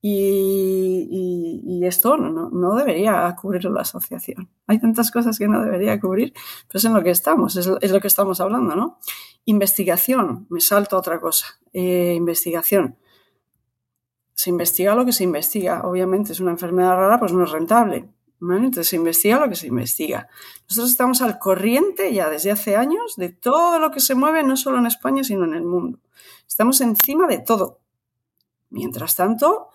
Y, 0.00 1.82
esto 1.84 2.16
no, 2.16 2.50
no 2.50 2.74
debería 2.74 3.36
cubrirlo 3.40 3.70
la 3.70 3.82
asociación. 3.82 4.48
Hay 4.66 4.80
tantas 4.80 5.12
cosas 5.12 5.38
que 5.38 5.46
no 5.46 5.62
debería 5.62 6.00
cubrir, 6.00 6.32
pero 6.66 6.78
es 6.78 6.84
en 6.84 6.94
lo 6.94 7.02
que 7.02 7.10
estamos, 7.10 7.54
es, 7.56 7.70
es 7.80 7.90
lo 7.92 8.00
que 8.00 8.08
estamos 8.08 8.40
hablando, 8.40 8.74
¿no? 8.74 8.98
Investigación, 9.44 10.46
me 10.48 10.60
salto 10.60 10.96
a 10.96 10.98
otra 10.98 11.20
cosa. 11.20 11.46
Eh, 11.72 12.14
investigación 12.16 12.96
se 14.36 14.50
investiga 14.50 14.94
lo 14.94 15.04
que 15.04 15.12
se 15.12 15.24
investiga. 15.24 15.82
Obviamente 15.84 16.32
es 16.32 16.40
una 16.40 16.50
enfermedad 16.52 16.94
rara, 16.94 17.18
pues 17.18 17.32
no 17.32 17.42
es 17.42 17.50
rentable. 17.50 18.10
Entonces 18.40 18.88
se 18.88 18.96
investiga 18.96 19.40
lo 19.40 19.48
que 19.48 19.56
se 19.56 19.66
investiga. 19.66 20.28
Nosotros 20.68 20.90
estamos 20.90 21.22
al 21.22 21.38
corriente 21.38 22.12
ya 22.12 22.28
desde 22.28 22.50
hace 22.50 22.76
años 22.76 23.16
de 23.16 23.30
todo 23.30 23.78
lo 23.78 23.90
que 23.90 24.00
se 24.00 24.14
mueve, 24.14 24.42
no 24.42 24.56
solo 24.56 24.78
en 24.78 24.86
España, 24.86 25.24
sino 25.24 25.44
en 25.44 25.54
el 25.54 25.64
mundo. 25.64 26.00
Estamos 26.46 26.80
encima 26.82 27.26
de 27.26 27.38
todo. 27.38 27.80
Mientras 28.70 29.16
tanto, 29.16 29.68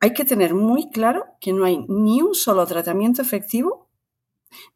hay 0.00 0.12
que 0.12 0.24
tener 0.24 0.54
muy 0.54 0.90
claro 0.90 1.24
que 1.40 1.52
no 1.52 1.64
hay 1.64 1.84
ni 1.88 2.22
un 2.22 2.34
solo 2.34 2.66
tratamiento 2.66 3.22
efectivo 3.22 3.88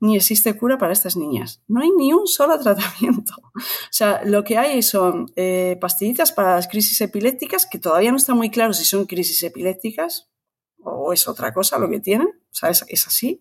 ni 0.00 0.16
existe 0.16 0.56
cura 0.56 0.78
para 0.78 0.92
estas 0.92 1.16
niñas. 1.16 1.62
No 1.68 1.80
hay 1.80 1.90
ni 1.90 2.12
un 2.12 2.26
solo 2.26 2.58
tratamiento. 2.62 3.34
O 3.36 3.60
sea, 3.90 4.22
lo 4.24 4.44
que 4.44 4.58
hay 4.58 4.82
son 4.82 5.26
eh, 5.36 5.76
pastillitas 5.80 6.32
para 6.32 6.56
las 6.56 6.68
crisis 6.68 7.00
epilépticas, 7.00 7.66
que 7.66 7.78
todavía 7.78 8.10
no 8.10 8.16
está 8.16 8.34
muy 8.34 8.50
claro 8.50 8.72
si 8.72 8.84
son 8.84 9.06
crisis 9.06 9.42
epilépticas 9.42 10.30
o 10.82 11.12
es 11.12 11.26
otra 11.26 11.52
cosa 11.52 11.78
lo 11.78 11.88
que 11.88 12.00
tienen. 12.00 12.28
O 12.28 12.54
sea, 12.54 12.70
es, 12.70 12.84
es 12.88 13.06
así. 13.06 13.40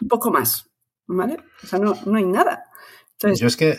Un 0.00 0.08
poco 0.08 0.30
más. 0.30 0.66
¿Vale? 1.06 1.38
O 1.62 1.66
sea, 1.66 1.78
no, 1.78 1.94
no 2.06 2.16
hay 2.16 2.24
nada. 2.24 2.69
Yo 3.22 3.46
es 3.46 3.56
que 3.56 3.76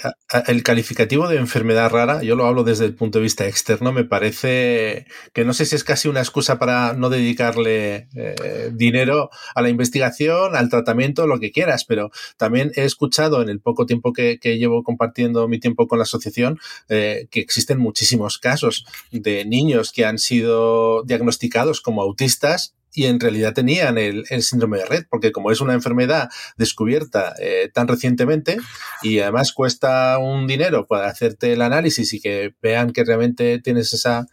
el 0.48 0.62
calificativo 0.62 1.28
de 1.28 1.38
enfermedad 1.38 1.90
rara, 1.90 2.22
yo 2.22 2.36
lo 2.36 2.46
hablo 2.46 2.64
desde 2.64 2.86
el 2.86 2.94
punto 2.94 3.18
de 3.18 3.24
vista 3.24 3.48
externo, 3.48 3.92
me 3.92 4.04
parece 4.04 5.08
que 5.34 5.44
no 5.46 5.54
sé 5.54 5.66
si 5.66 5.76
es 5.76 5.84
casi 5.84 6.08
una 6.08 6.20
excusa 6.20 6.60
para 6.60 6.94
no 6.94 7.10
dedicarle 7.10 8.08
eh, 8.16 8.70
dinero 8.72 9.32
a 9.56 9.64
la 9.64 9.70
investigación, 9.70 10.56
al 10.56 10.70
tratamiento, 10.70 11.26
lo 11.26 11.40
que 11.40 11.52
quieras, 11.52 11.86
pero 11.86 12.12
también 12.38 12.72
he 12.76 12.84
escuchado 12.84 13.42
en 13.42 13.50
el 13.50 13.60
poco 13.60 13.88
tiempo 13.88 14.14
que, 14.14 14.38
que 14.40 14.60
llevo 14.60 14.84
compartiendo 14.84 15.48
mi 15.48 15.60
tiempo 15.60 15.88
con 15.88 15.98
la 15.98 16.04
asociación 16.04 16.60
eh, 16.88 17.28
que 17.32 17.40
existen 17.40 17.80
muchísimos 17.80 18.38
casos 18.38 18.86
de 19.12 19.46
niños 19.46 19.92
que 19.92 20.06
han 20.06 20.20
sido 20.20 21.04
diagnosticados 21.04 21.82
como 21.82 22.04
autistas 22.04 22.76
y 22.94 23.06
en 23.06 23.20
realidad 23.20 23.54
tenían 23.54 23.98
el, 23.98 24.26
el 24.30 24.44
síndrome 24.44 24.80
de 24.80 24.86
Red, 24.86 25.06
porque 25.10 25.32
como 25.32 25.52
es 25.52 25.62
una 25.62 25.74
enfermedad 25.74 26.30
descubierta 26.58 27.34
eh, 27.40 27.70
tan 27.74 27.88
recientemente 27.88 28.58
y 29.02 29.20
además 29.20 29.54
cuesta 29.54 30.18
un 30.20 30.48
dinero 30.48 30.88
para 30.88 31.08
hacerte 31.08 31.54
el 31.54 31.62
análisis 31.62 32.14
y 32.14 32.20
que 32.20 32.54
vean 32.62 32.92
que 32.92 33.04
realmente 33.04 33.60
tienes 33.60 33.94
esa 33.94 34.28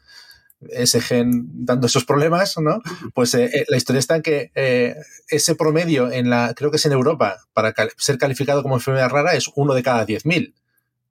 ese 0.70 1.00
gen 1.00 1.44
dando 1.64 1.86
esos 1.86 2.04
problemas, 2.04 2.56
¿no? 2.58 2.80
Pues 3.14 3.32
eh, 3.34 3.44
eh, 3.52 3.64
la 3.68 3.76
historia 3.76 4.00
está 4.00 4.16
en 4.16 4.22
que 4.22 4.50
eh, 4.56 4.96
ese 5.28 5.54
promedio 5.54 6.10
en 6.10 6.30
la, 6.30 6.52
creo 6.56 6.72
que 6.72 6.78
es 6.78 6.86
en 6.86 6.90
Europa, 6.92 7.36
para 7.52 7.72
cal- 7.72 7.92
ser 7.96 8.18
calificado 8.18 8.62
como 8.64 8.74
enfermedad 8.74 9.08
rara 9.08 9.34
es 9.34 9.48
uno 9.54 9.72
de 9.74 9.84
cada 9.84 10.04
10.000. 10.04 10.54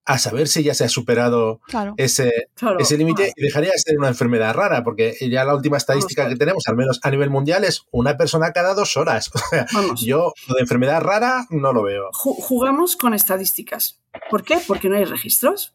A 0.10 0.18
saber 0.18 0.47
si 0.47 0.64
ya 0.64 0.74
se 0.74 0.86
ha 0.86 0.89
superado 0.89 1.60
Claro. 1.68 1.93
ese, 1.97 2.47
Claro. 2.55 2.80
ese 2.80 2.97
límite 2.97 3.34
y 3.36 3.41
dejaría 3.43 3.72
de 3.72 3.78
ser 3.78 3.97
una 3.99 4.08
enfermedad 4.08 4.53
rara, 4.55 4.84
porque 4.84 5.16
ya 5.30 5.43
la 5.43 5.53
última 5.53 5.76
estadística 5.78 6.28
que 6.30 6.36
tenemos, 6.38 6.64
al 6.68 6.78
menos 6.78 6.99
a 7.03 7.12
nivel 7.12 7.30
mundial, 7.30 7.64
es 7.66 7.84
una 7.91 8.16
persona 8.16 8.51
cada 8.53 8.74
dos 8.74 8.95
horas. 8.97 9.30
O 9.36 9.39
sea, 9.49 9.66
yo 9.97 10.32
lo 10.47 10.55
de 10.55 10.62
enfermedad 10.62 11.01
rara 11.01 11.45
no 11.49 11.74
lo 11.74 11.84
veo. 11.84 12.10
ju- 12.14 12.36
jugamos 12.39 12.95
con 12.95 13.14
estadísticas. 13.14 13.99
¿Por 14.32 14.43
qué? 14.43 14.58
Porque 14.66 14.89
no 14.89 14.95
hay 14.95 15.03
registros. 15.05 15.74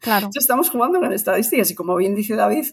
Claro. 0.00 0.28
Estamos 0.34 0.68
jugando 0.70 1.00
con 1.00 1.12
estadísticas 1.12 1.70
y 1.70 1.74
como 1.74 1.96
bien 1.96 2.14
dice 2.14 2.36
David, 2.36 2.66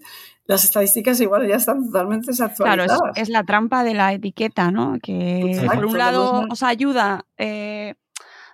las 0.45 0.63
estadísticas 0.65 1.19
igual 1.21 1.47
ya 1.47 1.55
están 1.55 1.85
totalmente 1.85 2.31
Claro, 2.33 2.49
desactualizadas. 2.49 2.99
es, 3.15 3.21
es 3.23 3.29
la 3.29 3.43
trampa 3.45 3.83
de 3.85 3.93
la 3.93 4.11
etiqueta, 4.13 4.71
¿no? 4.71 4.97
Que 5.01 5.51
Exacto, 5.53 5.75
por 5.75 5.85
un 5.85 5.97
lado 5.97 6.45
os 6.49 6.61
ayuda 6.63 7.25
eh, 7.37 7.95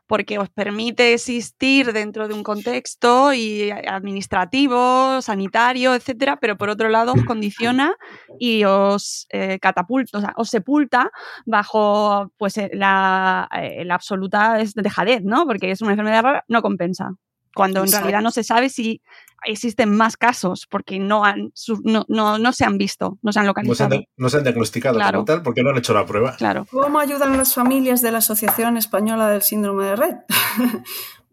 porque 0.08 0.40
os 0.40 0.50
permite 0.50 1.14
existir 1.14 1.94
dentro 1.94 2.28
de 2.28 2.34
un 2.34 2.44
contexto 2.44 3.34
y 3.34 3.70
administrativo, 3.72 5.22
sanitario, 5.22 5.94
etcétera, 5.94 6.38
pero 6.40 6.58
por 6.58 6.70
otro 6.70 6.90
lado 6.90 7.14
os 7.14 7.24
condiciona 7.26 7.96
y 8.40 8.64
os 8.64 9.28
eh, 9.30 9.60
catapulta, 9.60 10.18
o 10.18 10.22
sea, 10.22 10.34
os 10.38 10.50
sepulta 10.50 11.12
bajo 11.46 12.32
pues 12.38 12.58
eh, 12.58 12.70
la, 12.74 13.50
eh, 13.54 13.84
la 13.86 13.96
absoluta 13.96 14.58
dejadez, 14.76 15.24
¿no? 15.24 15.46
Porque 15.46 15.72
es 15.72 15.82
una 15.82 15.92
enfermedad 15.92 16.24
rara, 16.24 16.46
no 16.48 16.62
compensa. 16.62 17.12
Cuando 17.58 17.84
en 17.84 17.92
realidad 17.92 18.22
no 18.22 18.32
se 18.32 18.44
sabe 18.44 18.70
si 18.70 19.02
existen 19.46 19.96
más 19.96 20.18
casos, 20.18 20.66
porque 20.70 21.00
no, 21.00 21.24
han, 21.26 21.52
no, 21.84 22.06
no, 22.08 22.38
no 22.40 22.54
se 22.54 22.66
han 22.66 22.78
visto, 22.78 23.18
no 23.22 23.32
se 23.32 23.40
han 23.40 23.46
No 23.46 23.54
se 23.54 23.60
han, 23.84 23.90
localizado. 23.90 24.04
no 24.18 24.30
se 24.30 24.38
han 24.38 24.44
diagnosticado 24.44 24.96
Claro. 24.96 25.18
como 25.20 25.26
tal 25.26 25.42
porque 25.44 25.62
no 25.64 25.70
han 25.70 25.78
hecho 25.78 25.94
la 25.94 26.06
prueba. 26.06 26.36
Claro. 26.38 26.66
¿Cómo 26.72 27.00
ayudan 27.00 27.38
las 27.38 27.54
familias 27.54 28.02
de 28.02 28.12
la 28.12 28.18
Asociación 28.20 28.78
Española 28.78 29.30
del 29.30 29.42
Síndrome 29.44 29.86
de 29.86 29.96
Red? 29.96 30.16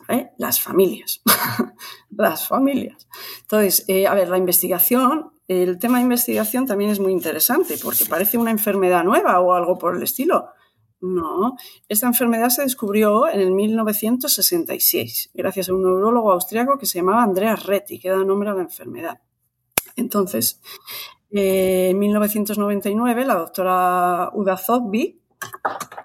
¿Vale? 0.09 0.33
Las 0.39 0.61
familias. 0.61 1.23
Las 2.11 2.47
familias. 2.47 3.09
Entonces, 3.41 3.85
eh, 3.89 4.07
a 4.07 4.15
ver, 4.15 4.29
la 4.29 4.39
investigación, 4.39 5.33
el 5.49 5.79
tema 5.79 5.99
de 5.99 6.05
investigación 6.05 6.67
también 6.67 6.91
es 6.91 7.01
muy 7.01 7.13
interesante 7.13 7.77
porque 7.83 8.05
parece 8.07 8.39
una 8.39 8.51
enfermedad 8.51 9.05
nueva 9.05 9.41
o 9.41 9.53
algo 9.53 9.79
por 9.79 9.97
el 9.97 10.03
estilo. 10.03 10.49
No, 11.01 11.57
esta 11.89 12.07
enfermedad 12.07 12.49
se 12.49 12.63
descubrió 12.63 13.29
en 13.29 13.41
el 13.41 13.53
1966 13.53 15.31
gracias 15.35 15.69
a 15.69 15.75
un 15.75 15.83
neurólogo 15.83 16.33
austriaco 16.33 16.79
que 16.79 16.87
se 16.87 16.99
llamaba 16.99 17.23
Andreas 17.23 17.67
Retti, 17.67 17.99
que 17.99 18.09
da 18.09 18.17
nombre 18.17 18.49
a 18.49 18.55
la 18.55 18.63
enfermedad. 18.63 19.21
Entonces, 19.95 20.61
eh, 21.31 21.89
en 21.91 21.99
1999 21.99 23.25
la 23.27 23.35
doctora 23.35 24.31
Uda 24.33 24.57
Zogby 24.57 25.21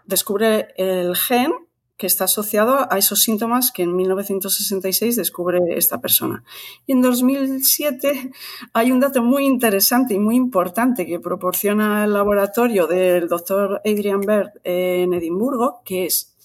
descubre 0.05 0.73
el 0.75 1.15
gen 1.15 1.53
que 2.01 2.07
está 2.07 2.23
asociado 2.23 2.91
a 2.91 2.97
esos 2.97 3.21
síntomas 3.21 3.71
que 3.71 3.83
en 3.83 3.95
1966 3.95 5.15
descubre 5.17 5.59
esta 5.77 6.01
persona. 6.01 6.43
Y 6.87 6.93
en 6.93 7.01
2007 7.03 8.31
hay 8.73 8.91
un 8.91 8.99
dato 8.99 9.21
muy 9.21 9.45
interesante 9.45 10.15
y 10.15 10.19
muy 10.19 10.35
importante 10.35 11.05
que 11.05 11.19
proporciona 11.19 12.03
el 12.05 12.13
laboratorio 12.13 12.87
del 12.87 13.27
doctor 13.27 13.81
Adrian 13.85 14.21
Bird 14.21 14.49
en 14.63 15.13
Edimburgo, 15.13 15.83
que 15.85 16.07
es 16.07 16.35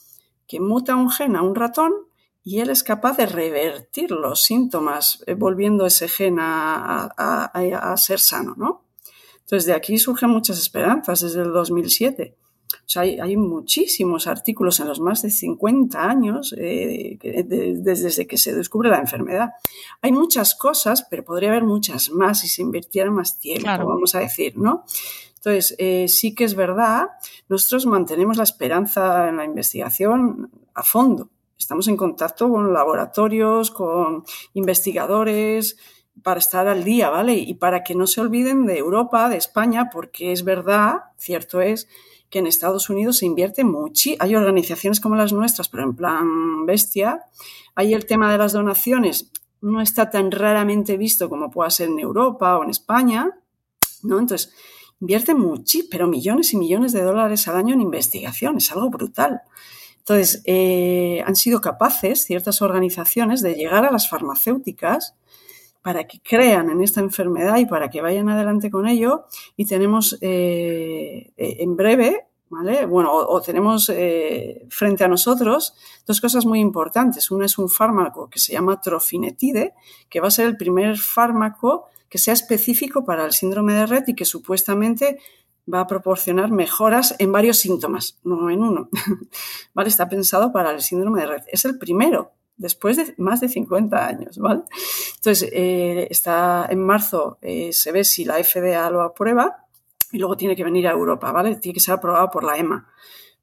que 0.47 0.61
muta 0.61 0.95
un 0.95 1.11
gen 1.11 1.37
a 1.37 1.43
un 1.43 1.55
ratón 1.55 1.93
y 2.45 2.61
él 2.61 2.69
es 2.69 2.83
capaz 2.85 3.17
de 3.17 3.25
revertir 3.25 4.11
los 4.11 4.43
síntomas, 4.43 5.25
eh, 5.27 5.33
volviendo 5.33 5.87
ese 5.87 6.07
gen 6.07 6.37
a, 6.39 7.07
a- 7.17 7.97
ser 7.97 8.21
sano, 8.21 8.55
¿no? 8.59 8.85
Entonces, 9.41 9.65
de 9.65 9.73
aquí 9.73 9.97
surgen 9.97 10.29
muchas 10.29 10.59
esperanzas 10.59 11.23
desde 11.23 11.41
el 11.41 11.53
2007. 11.53 12.37
O 12.87 12.89
sea, 12.89 13.03
hay, 13.03 13.19
hay 13.19 13.37
muchísimos 13.37 14.29
artículos 14.29 14.79
en 14.79 14.87
los 14.87 15.01
más 15.01 15.23
de 15.23 15.31
50 15.31 16.05
años 16.09 16.55
eh, 16.57 17.19
que- 17.21 17.43
de- 17.43 17.75
desde 17.79 18.27
que 18.29 18.39
se 18.39 18.55
descubre 18.55 18.89
la 18.91 18.99
enfermedad. 18.99 19.51
Hay 20.03 20.13
muchas 20.13 20.55
cosas, 20.55 21.05
pero 21.11 21.25
podría 21.25 21.49
haber 21.51 21.65
muchas 21.65 22.11
más 22.11 22.41
si 22.41 22.49
se 22.49 22.63
invirtiera 22.63 23.11
más 23.11 23.39
tiempo, 23.41 23.65
Claro. 23.65 23.89
vamos 23.89 24.15
a 24.15 24.21
decir, 24.21 24.57
¿no? 24.57 24.85
Entonces, 25.35 25.75
eh, 25.79 26.07
sí 26.09 26.35
que 26.35 26.45
es 26.45 26.55
verdad, 26.55 27.09
nosotros 27.49 27.87
mantenemos 27.87 28.37
la 28.37 28.45
esperanza 28.45 29.29
en 29.29 29.37
la 29.37 29.45
investigación 29.45 30.51
a 30.75 30.83
fondo. 30.85 31.31
Estamos 31.59 31.89
en 31.89 31.97
contacto 31.97 32.49
con 32.51 32.73
laboratorios, 32.73 33.71
con 33.73 34.25
investigadores 34.55 35.77
para 36.23 36.39
estar 36.39 36.67
al 36.69 36.85
día, 36.85 37.11
¿vale? 37.11 37.35
Y 37.35 37.55
para 37.55 37.83
que 37.85 37.95
no 37.95 38.07
se 38.07 38.21
olviden 38.21 38.67
de 38.67 38.79
Europa, 38.79 39.29
de 39.29 39.37
España, 39.37 39.91
porque 39.93 40.33
es 40.33 40.45
verdad, 40.45 40.97
cierto 41.19 41.61
es, 41.61 41.89
en 42.39 42.47
Estados 42.47 42.91
Unidos 42.91 43.19
se 43.19 43.27
invierte 43.27 43.65
mucho. 43.65 44.11
Hay 44.19 44.35
organizaciones 44.35 45.01
como 45.01 45.17
las 45.17 45.33
nuestras, 45.33 45.69
pero 45.69 45.85
en 45.85 45.95
plan 45.95 46.67
bestia. 46.67 47.25
Hay 47.75 47.95
el 47.95 48.07
tema 48.07 48.31
de 48.33 48.39
las 48.39 48.53
donaciones, 48.53 49.31
no 49.61 49.81
está 49.81 50.11
tan 50.11 50.31
raramente 50.31 50.97
visto 50.97 51.29
como 51.29 51.51
pueda 51.51 51.71
ser 51.71 51.89
en 51.89 51.99
Europa 51.99 52.57
o 52.57 52.65
en 52.65 52.71
España, 52.71 53.31
¿no? 54.03 54.19
Entonces, 54.19 54.55
invierte 55.01 55.35
mucho, 55.35 55.81
pero 55.91 56.07
millones 56.07 56.53
y 56.53 56.57
millones 56.57 56.93
de 56.93 57.03
dólares 57.03 57.49
al 57.49 57.57
año 57.57 57.75
en 57.75 57.81
investigación, 57.81 58.57
es 58.59 58.71
algo 58.73 58.91
brutal. 58.91 59.43
Entonces, 59.99 60.43
eh, 60.45 61.23
han 61.27 61.35
sido 61.35 61.61
capaces 61.61 62.25
ciertas 62.25 62.63
organizaciones 62.63 63.43
de 63.43 63.55
llegar 63.55 63.85
a 63.85 63.91
las 63.91 64.09
farmacéuticas 64.09 65.17
para 65.87 66.09
que 66.09 66.21
crean 66.21 66.69
en 66.69 66.83
esta 66.83 66.99
enfermedad 66.99 67.59
y 67.59 67.65
para 67.65 67.89
que 67.89 68.03
vayan 68.03 68.29
adelante 68.29 68.73
con 68.73 68.89
ello. 68.89 69.27
Y 69.57 69.67
tenemos 69.67 70.19
eh, 70.21 71.33
eh, 71.37 71.57
en 71.61 71.77
breve, 71.77 72.27
¿vale? 72.49 72.87
Bueno, 72.87 73.13
o, 73.15 73.41
tenemos 73.41 73.87
frente 74.69 75.05
a 75.05 75.09
nosotros 75.09 75.75
dos 76.05 76.21
cosas 76.21 76.45
muy 76.45 76.59
importantes. 76.59 77.31
Una 77.31 77.47
es 77.47 77.57
un 77.57 77.69
fármaco 77.69 78.29
que 78.29 78.41
se 78.41 78.55
llama 78.55 78.81
trofinetide, 78.81 79.75
que 80.09 80.19
va 80.19 80.27
a 80.27 80.33
ser 80.33 80.47
el 80.47 80.57
primer 80.57 80.99
fármaco 80.99 81.85
que 82.09 82.19
sea 82.19 82.35
específico 82.35 83.05
para 83.05 83.25
el 83.25 83.31
síndrome 83.31 83.73
de 83.73 83.87
Rett 83.87 84.09
y 84.09 84.17
que 84.17 84.25
supuestamente 84.25 85.21
va 85.73 85.83
a 85.83 85.87
proporcionar 85.87 86.51
mejoras 86.51 87.15
en 87.21 87.31
varios 87.31 87.59
síntomas, 87.59 88.19
no 88.25 88.51
en 88.51 88.61
uno. 88.61 88.89
¿Vale? 89.73 89.89
Está 89.89 90.09
pensado 90.09 90.51
para 90.51 90.73
el 90.73 90.83
síndrome 90.83 91.21
de 91.21 91.27
Rett. 91.29 91.45
Es 91.47 91.65
el 91.65 91.79
primero, 91.79 92.33
después 92.57 92.97
de 92.97 93.15
más 93.19 93.41
de 93.41 93.49
50 93.49 94.07
años, 94.07 94.39
¿vale? 94.39 94.63
Entonces, 95.17 95.49
eh, 95.53 96.09
está 96.11 96.67
en 96.71 96.81
marzo, 96.81 97.39
eh, 97.43 97.73
se 97.73 97.93
ve 97.93 98.05
si 98.05 98.25
la 98.25 98.43
FDA 98.43 98.91
lo 98.91 99.03
aprueba 99.03 99.67
y 100.13 100.19
luego 100.19 100.37
tiene 100.37 100.57
que 100.57 100.65
venir 100.65 100.89
a 100.89 100.93
Europa, 100.93 101.33
¿vale? 101.33 101.57
Tiene 101.57 101.75
que 101.75 101.81
ser 101.81 101.95
aprobado 101.95 102.31
por 102.31 102.45
la 102.45 102.57
EMA. 102.57 102.89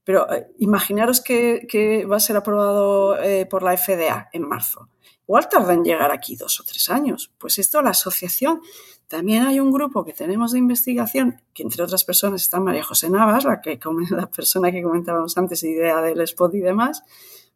Pero 0.04 0.32
eh, 0.34 0.48
imaginaros 0.60 1.22
que, 1.22 2.06
va 2.10 2.18
a 2.18 2.20
ser 2.20 2.38
aprobado 2.38 3.18
por 3.50 3.64
la 3.64 3.78
FDA 3.78 4.30
en 4.34 4.48
marzo. 4.48 4.90
Igual 5.28 5.48
tarda 5.48 5.74
en 5.74 5.84
llegar 5.84 6.12
aquí 6.12 6.36
dos 6.36 6.60
o 6.60 6.64
tres 6.64 6.90
años. 6.90 7.32
Pues 7.38 7.58
esto, 7.58 7.82
la 7.82 7.92
asociación 7.92 8.62
también 9.08 9.44
hay 9.44 9.60
un 9.60 9.72
grupo 9.72 10.04
que 10.04 10.12
tenemos 10.12 10.54
de 10.54 10.60
investigación, 10.60 11.42
que 11.54 11.64
entre 11.64 11.84
otras 11.84 12.04
personas 12.04 12.42
está 12.42 12.60
María 12.60 12.84
José 12.84 13.10
Navas, 13.10 13.44
la, 13.46 13.62
que, 13.62 13.80
la 14.10 14.28
persona 14.28 14.72
que 14.72 14.82
comentábamos 14.82 15.38
antes, 15.38 15.64
idea 15.64 16.02
del 16.02 16.20
spot 16.22 16.56
y 16.56 16.60
demás, 16.60 17.04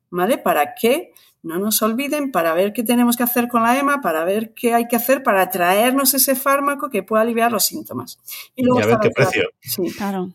¿vale? 0.09 0.37
Para 0.37 0.75
que 0.75 1.13
no 1.47 1.57
nos 1.57 1.81
olviden, 1.81 2.31
para 2.31 2.53
ver 2.53 2.73
qué 2.73 2.83
tenemos 2.83 3.17
que 3.17 3.23
hacer 3.23 3.47
con 3.47 3.63
la 3.63 3.77
EMA, 3.79 4.01
para 4.01 4.23
ver 4.23 4.53
qué 4.53 4.73
hay 4.73 4.87
que 4.87 4.95
hacer 4.95 5.23
para 5.23 5.49
traernos 5.49 6.13
ese 6.13 6.35
fármaco 6.35 6.89
que 6.89 7.03
pueda 7.03 7.23
aliviar 7.23 7.51
los 7.51 7.65
síntomas. 7.65 8.19
Y, 8.55 8.63
luego 8.63 8.81
a 8.81 8.85
ver 8.85 8.97
qué 9.01 9.09
precio. 9.09 9.49
Sí, 9.61 9.91
claro. 9.95 10.31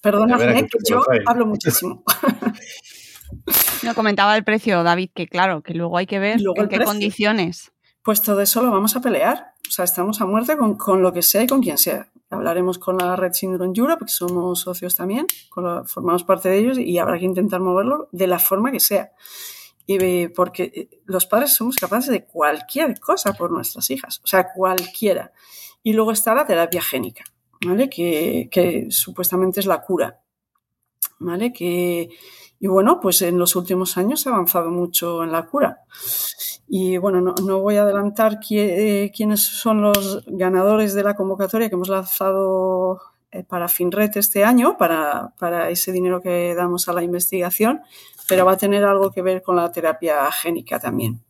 Perdóname, 0.00 0.66
que 0.66 0.78
yo 0.88 1.02
hablo 1.26 1.46
muchísimo. 1.46 2.02
No 3.82 3.94
comentaba 3.94 4.36
el 4.36 4.44
precio, 4.44 4.82
David, 4.82 5.10
que 5.14 5.26
claro, 5.28 5.62
que 5.62 5.74
luego 5.74 5.98
hay 5.98 6.06
que 6.06 6.18
ver 6.18 6.40
en 6.40 6.68
qué 6.68 6.84
condiciones. 6.84 7.72
Pues 8.02 8.22
todo 8.22 8.40
eso 8.40 8.62
lo 8.62 8.70
vamos 8.70 8.96
a 8.96 9.00
pelear. 9.00 9.54
O 9.68 9.70
sea, 9.70 9.84
estamos 9.84 10.20
a 10.20 10.26
muerte 10.26 10.56
con, 10.56 11.02
lo 11.02 11.12
que 11.12 11.22
sea 11.22 11.42
y 11.42 11.46
con 11.46 11.62
quien 11.62 11.78
sea. 11.78 12.08
Hablaremos 12.30 12.78
con 12.78 12.98
la 12.98 13.16
Red 13.16 13.32
Syndrome 13.32 13.72
Europe, 13.74 14.04
que 14.04 14.12
somos 14.12 14.60
socios 14.60 14.94
también, 14.94 15.26
formamos 15.86 16.24
parte 16.24 16.48
de 16.48 16.58
ellos 16.58 16.78
y 16.78 16.98
habrá 16.98 17.18
que 17.18 17.24
intentar 17.24 17.60
moverlo 17.60 18.08
de 18.12 18.26
la 18.26 18.38
forma 18.38 18.72
que 18.72 18.80
sea. 18.80 19.12
Y 19.86 20.28
porque 20.28 20.72
eh, 20.74 21.00
los 21.04 21.26
padres 21.26 21.54
somos 21.54 21.76
capaces 21.76 22.10
de 22.10 22.24
cualquier 22.24 22.98
cosa 23.00 23.32
por 23.32 23.50
nuestras 23.50 23.90
hijas, 23.90 24.20
o 24.24 24.26
sea, 24.26 24.52
cualquiera. 24.52 25.32
Y 25.82 25.92
luego 25.92 26.12
está 26.12 26.34
la 26.34 26.46
terapia 26.46 26.80
génica, 26.80 27.24
¿vale? 27.66 27.90
Que, 27.90 28.48
que 28.50 28.86
supuestamente 28.90 29.60
es 29.60 29.66
la 29.66 29.82
cura, 29.82 30.20
¿vale? 31.18 31.52
Que, 31.52 32.08
y 32.64 32.66
bueno, 32.66 32.98
pues 32.98 33.20
en 33.20 33.38
los 33.38 33.56
últimos 33.56 33.98
años 33.98 34.22
se 34.22 34.30
ha 34.30 34.32
avanzado 34.32 34.70
mucho 34.70 35.22
en 35.22 35.32
la 35.32 35.44
cura. 35.44 35.82
Y 36.66 36.96
bueno, 36.96 37.20
no, 37.20 37.60
voy 37.60 37.76
a 37.76 37.82
adelantar 37.82 38.40
eh, 38.50 39.12
quiénes 39.14 39.42
son 39.42 39.82
los 39.82 40.24
ganadores 40.26 40.94
de 40.94 41.04
la 41.04 41.14
convocatoria 41.14 41.68
que 41.68 41.74
hemos 41.74 41.88
lanzado 41.88 43.00
eh, 43.30 43.44
para 43.44 43.68
FINRET 43.68 44.16
este 44.16 44.44
año, 44.44 44.78
para, 44.78 45.34
para, 45.38 45.68
ese 45.68 45.92
dinero 45.92 46.22
que 46.22 46.54
damos 46.54 46.88
a 46.88 46.94
la 46.94 47.02
investigación, 47.02 47.82
pero 48.28 48.44
va 48.44 48.52
a 48.52 48.56
tener 48.56 48.84
algo 48.84 49.10
que 49.10 49.22
ver 49.22 49.42
con 49.42 49.56
la 49.56 49.70
terapia 49.70 50.30
génica 50.32 50.78
también. 50.78 51.22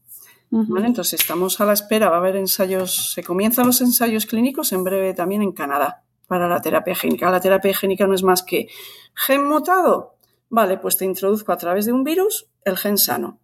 Entonces 0.50 1.20
estamos 1.20 1.60
a 1.60 1.64
la 1.64 1.72
espera, 1.72 2.10
va 2.10 2.16
a 2.16 2.18
haber 2.20 2.36
ensayos, 2.36 3.12
se 3.12 3.24
comienzan 3.24 3.66
los 3.66 3.80
ensayos 3.80 4.24
clínicos 4.24 4.72
en 4.72 4.84
breve 4.84 5.12
también 5.12 5.42
en 5.42 5.50
Canadá 5.50 6.04
para 6.28 6.48
la 6.48 6.60
terapia 6.60 6.94
génica. 6.94 7.28
La 7.30 7.40
terapia 7.40 7.74
génica 7.74 8.06
no 8.06 8.14
es 8.14 8.22
más 8.22 8.44
que 8.44 8.68
gen 9.14 9.48
mutado, 9.48 10.14
Vale, 10.54 10.78
pues 10.78 10.96
te 10.96 11.04
introduzco 11.04 11.50
a 11.50 11.56
través 11.56 11.84
de 11.84 11.92
un 11.92 12.04
virus 12.04 12.48
el 12.64 12.76
gen 12.76 12.96
sano 12.96 13.40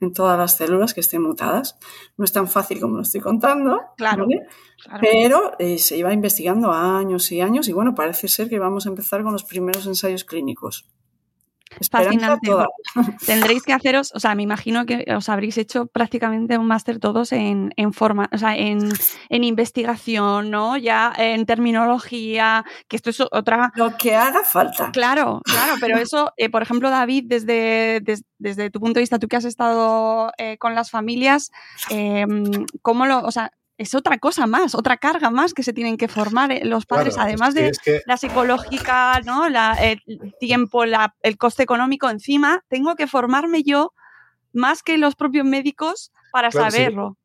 en 0.00 0.12
todas 0.12 0.38
las 0.38 0.56
células 0.56 0.94
que 0.94 1.00
estén 1.00 1.22
mutadas. 1.22 1.76
No 2.16 2.24
es 2.24 2.32
tan 2.32 2.46
fácil 2.46 2.80
como 2.80 2.96
lo 2.96 3.02
estoy 3.02 3.20
contando, 3.20 3.80
claro, 3.96 4.28
pero 5.00 5.52
eh, 5.58 5.78
se 5.78 5.96
iba 5.96 6.12
investigando 6.12 6.70
años 6.70 7.32
y 7.32 7.40
años 7.40 7.68
y 7.68 7.72
bueno, 7.72 7.96
parece 7.96 8.28
ser 8.28 8.48
que 8.48 8.60
vamos 8.60 8.86
a 8.86 8.90
empezar 8.90 9.24
con 9.24 9.32
los 9.32 9.42
primeros 9.42 9.86
ensayos 9.86 10.22
clínicos. 10.22 10.88
Fascinante. 11.90 12.50
Tendréis 13.26 13.62
que 13.62 13.72
haceros, 13.72 14.12
o 14.14 14.20
sea, 14.20 14.34
me 14.34 14.42
imagino 14.42 14.86
que 14.86 15.04
os 15.14 15.28
habréis 15.28 15.56
hecho 15.58 15.86
prácticamente 15.86 16.58
un 16.58 16.66
máster 16.66 16.98
todos 16.98 17.32
en, 17.32 17.72
forma, 17.92 18.28
o 18.32 18.38
sea, 18.38 18.56
en, 18.56 18.90
investigación, 19.28 20.50
¿no? 20.50 20.76
Ya 20.76 21.12
en 21.16 21.46
terminología, 21.46 22.64
que 22.88 22.96
esto 22.96 23.10
es 23.10 23.20
otra. 23.20 23.72
Lo 23.76 23.96
que 23.96 24.16
haga 24.16 24.42
falta. 24.44 24.90
Claro, 24.92 25.40
claro, 25.44 25.74
pero 25.80 25.96
eso, 25.98 26.32
eh, 26.36 26.50
por 26.50 26.62
ejemplo, 26.62 26.90
David, 26.90 27.24
desde, 27.26 28.02
desde, 28.38 28.70
tu 28.70 28.80
punto 28.80 28.94
de 28.94 29.02
vista, 29.02 29.18
tú 29.18 29.28
que 29.28 29.36
has 29.36 29.44
estado 29.44 30.32
eh, 30.38 30.58
con 30.58 30.74
las 30.74 30.90
familias, 30.90 31.50
em, 31.88 32.66
¿cómo 32.82 33.06
lo, 33.06 33.20
o 33.20 33.30
sea, 33.30 33.52
es 33.80 33.94
otra 33.94 34.18
cosa 34.18 34.46
más, 34.46 34.74
otra 34.74 34.98
carga 34.98 35.30
más 35.30 35.54
que 35.54 35.62
se 35.62 35.72
tienen 35.72 35.96
que 35.96 36.06
formar 36.06 36.52
eh, 36.52 36.60
los 36.66 36.84
padres, 36.84 37.16
además 37.16 37.54
de 37.54 37.72
la 38.04 38.18
psicológica, 38.18 39.22
¿no? 39.24 39.46
el 39.46 40.02
tiempo, 40.38 40.84
el 40.84 41.38
coste 41.38 41.62
económico 41.62 42.10
encima, 42.10 42.62
tengo 42.68 42.94
que 42.94 43.06
formarme 43.06 43.62
yo 43.62 43.94
más 44.52 44.82
que 44.82 44.98
los 44.98 45.14
propios 45.14 45.46
médicos 45.46 46.12
para 46.30 46.50
saberlo. 46.50 47.16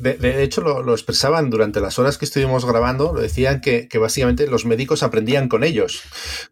De, 0.00 0.42
hecho, 0.42 0.60
lo, 0.60 0.92
expresaban 0.92 1.50
durante 1.50 1.80
las 1.80 1.98
horas 1.98 2.18
que 2.18 2.24
estuvimos 2.24 2.64
grabando, 2.64 3.12
lo 3.12 3.20
decían 3.20 3.60
que, 3.60 3.88
básicamente 3.98 4.46
los 4.46 4.66
médicos 4.66 5.02
aprendían 5.02 5.48
con 5.48 5.64
ellos, 5.64 6.02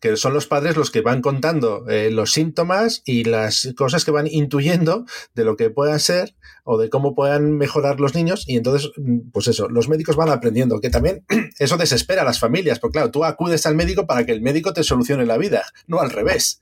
que 0.01 0.17
son 0.17 0.35
los 0.35 0.47
padres 0.47 0.77
los 0.77 0.91
que 0.91 1.01
van 1.01 1.23
contando 1.23 1.89
eh, 1.89 2.11
los 2.11 2.33
síntomas 2.33 3.03
y 3.05 3.25
las 3.25 3.73
cosas 3.77 4.05
que 4.05 4.11
van 4.11 4.27
intuyendo 4.27 5.05
de 5.35 5.45
lo 5.45 5.57
que 5.57 5.71
puedan 5.71 6.01
ser 6.01 6.35
o 6.65 6.79
de 6.79 6.89
cómo 6.89 7.15
puedan 7.15 7.53
mejorar 7.57 8.01
los 8.01 8.15
niños 8.15 8.45
y 8.47 8.57
entonces, 8.57 8.91
mm, 8.97 9.31
pues 9.33 9.49
eso, 9.49 9.69
los 9.69 9.89
médicos 9.89 10.17
van 10.17 10.31
aprendiendo, 10.31 10.81
que 10.81 10.91
también 10.91 11.25
eso 11.59 11.77
desespera 11.77 12.23
a 12.23 12.25
las 12.25 12.39
familias, 12.39 12.79
porque 12.79 12.95
claro, 12.95 13.11
tú 13.11 13.25
acudes 13.25 13.67
al 13.67 13.75
médico 13.75 14.07
para 14.07 14.25
que 14.25 14.33
el 14.33 14.41
médico 14.41 14.73
te 14.73 14.83
solucione 14.83 15.27
la 15.27 15.39
vida, 15.39 15.65
no 15.87 16.01
al 16.01 16.11
revés. 16.11 16.61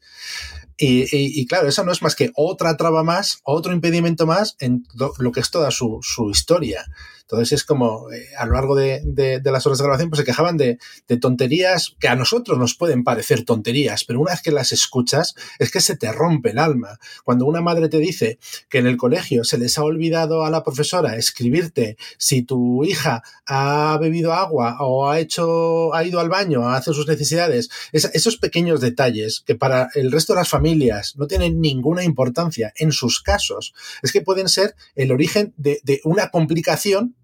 Y, 0.85 1.47
claro, 1.47 1.69
eso 1.69 1.85
no 1.85 1.93
es 1.93 2.03
más 2.03 2.17
que 2.17 2.33
otra 2.35 2.77
traba 2.77 3.05
más, 3.05 3.39
otro 3.45 3.73
impedimento 3.73 4.27
más 4.27 4.57
en 4.59 4.85
lo 4.95 5.33
que 5.33 5.41
es 5.41 5.51
toda 5.51 5.71
su, 5.71 6.01
su 6.03 6.31
historia. 6.31 6.85
Entonces 7.33 7.61
es 7.61 7.65
como 7.65 8.13
eh, 8.13 8.27
a 8.37 8.45
lo 8.45 8.53
largo 8.53 8.75
de, 8.75 9.41
las 9.43 9.67
horas 9.67 9.79
de 9.79 9.85
grabación 9.85 10.11
pues 10.11 10.19
se 10.19 10.25
quejaban 10.25 10.59
de, 10.59 10.79
tonterías 11.19 11.95
que 11.99 12.09
a 12.09 12.15
nosotros 12.15 12.59
nos 12.59 12.75
pueden 12.75 13.05
parecer 13.05 13.45
tonterías, 13.45 14.05
pero 14.05 14.21
una 14.21 14.33
vez 14.33 14.43
que 14.43 14.53
las 14.53 14.73
escuchas 14.73 15.35
es 15.59 15.71
que 15.71 15.81
se 15.81 15.97
te 15.97 16.13
rompe 16.13 16.51
el 16.51 16.59
alma. 16.59 16.99
Cuando 17.25 17.47
una 17.47 17.63
madre 17.63 17.89
te 17.89 17.99
dice 17.99 18.39
que 18.69 18.79
en 18.79 18.87
el 18.87 18.99
colegio 18.99 19.45
se 19.45 19.57
les 19.57 19.79
ha 19.79 19.85
olvidado 19.85 20.45
a 20.45 20.51
la 20.51 20.63
profesora 20.63 21.17
escribirte 21.17 21.97
si 22.19 22.43
tu 22.43 22.85
hija 22.85 23.23
ha 23.47 23.97
bebido 23.99 24.35
agua 24.35 24.77
o 24.81 25.09
ha 25.09 25.19
hecho 25.19 25.95
ha 25.95 26.05
ido 26.05 26.21
al 26.21 26.29
baño 26.29 26.69
a 26.69 26.77
hacer 26.77 26.93
sus 26.93 27.09
necesidades, 27.09 27.71
esos 27.93 28.37
pequeños 28.37 28.83
detalles 28.83 29.43
que 29.47 29.55
para 29.55 29.89
el 29.95 30.13
resto 30.13 30.35
de 30.35 30.41
las 30.41 30.51
familias 30.51 31.15
no 31.17 31.27
tienen 31.27 31.63
ninguna 31.63 32.05
importancia 32.05 32.73
en 32.77 32.93
sus 32.93 33.23
casos, 33.23 33.73
es 34.03 34.13
que 34.13 34.21
pueden 34.21 34.51
ser 34.51 34.75
el 34.95 35.13
origen 35.13 35.55
de 35.57 36.01
una 36.05 36.29
complicación 36.29 37.17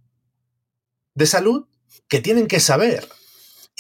de 1.19 1.27
salud 1.27 1.67
que 2.09 2.21
tienen 2.21 2.47
que 2.47 2.61
saber. 2.61 3.07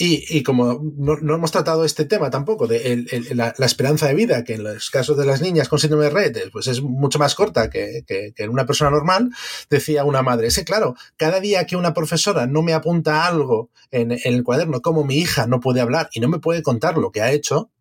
Y, 0.00 0.44
como 0.44 0.80
no, 0.96 1.34
hemos 1.34 1.50
tratado 1.50 1.84
este 1.84 2.04
tema 2.04 2.30
tampoco, 2.30 2.68
de 2.68 3.04
la, 3.34 3.52
esperanza 3.58 4.06
de 4.06 4.14
vida, 4.14 4.44
que 4.44 4.54
en 4.54 4.62
los 4.62 4.90
casos 4.90 5.16
de 5.16 5.26
las 5.26 5.40
niñas 5.40 5.68
con 5.68 5.80
síndrome 5.80 6.04
de 6.04 6.10
red 6.10 6.36
pues 6.52 6.68
es 6.68 6.80
mucho 6.82 7.18
más 7.18 7.34
corta 7.34 7.68
que, 7.68 8.04
en 8.06 8.50
una 8.50 8.64
persona 8.64 8.92
normal, 8.92 9.30
decía 9.68 10.04
una 10.04 10.22
madre, 10.22 10.46
es 10.46 10.62
claro, 10.64 10.94
cada 11.16 11.40
día 11.40 11.66
que 11.66 11.74
una 11.74 11.94
profesora 11.94 12.46
no 12.46 12.62
me 12.62 12.74
apunta 12.74 13.26
algo 13.26 13.70
en, 13.90 14.12
en 14.12 14.20
el 14.22 14.44
cuaderno, 14.44 14.82
como 14.82 15.02
mi 15.02 15.16
hija 15.16 15.48
no 15.48 15.58
puede 15.58 15.80
hablar 15.80 16.08
y 16.12 16.20
no 16.20 16.28
me 16.28 16.38
puede 16.38 16.62
contar 16.62 16.96
lo 16.96 17.10
que 17.10 17.22
ha 17.22 17.32
hecho, 17.32 17.72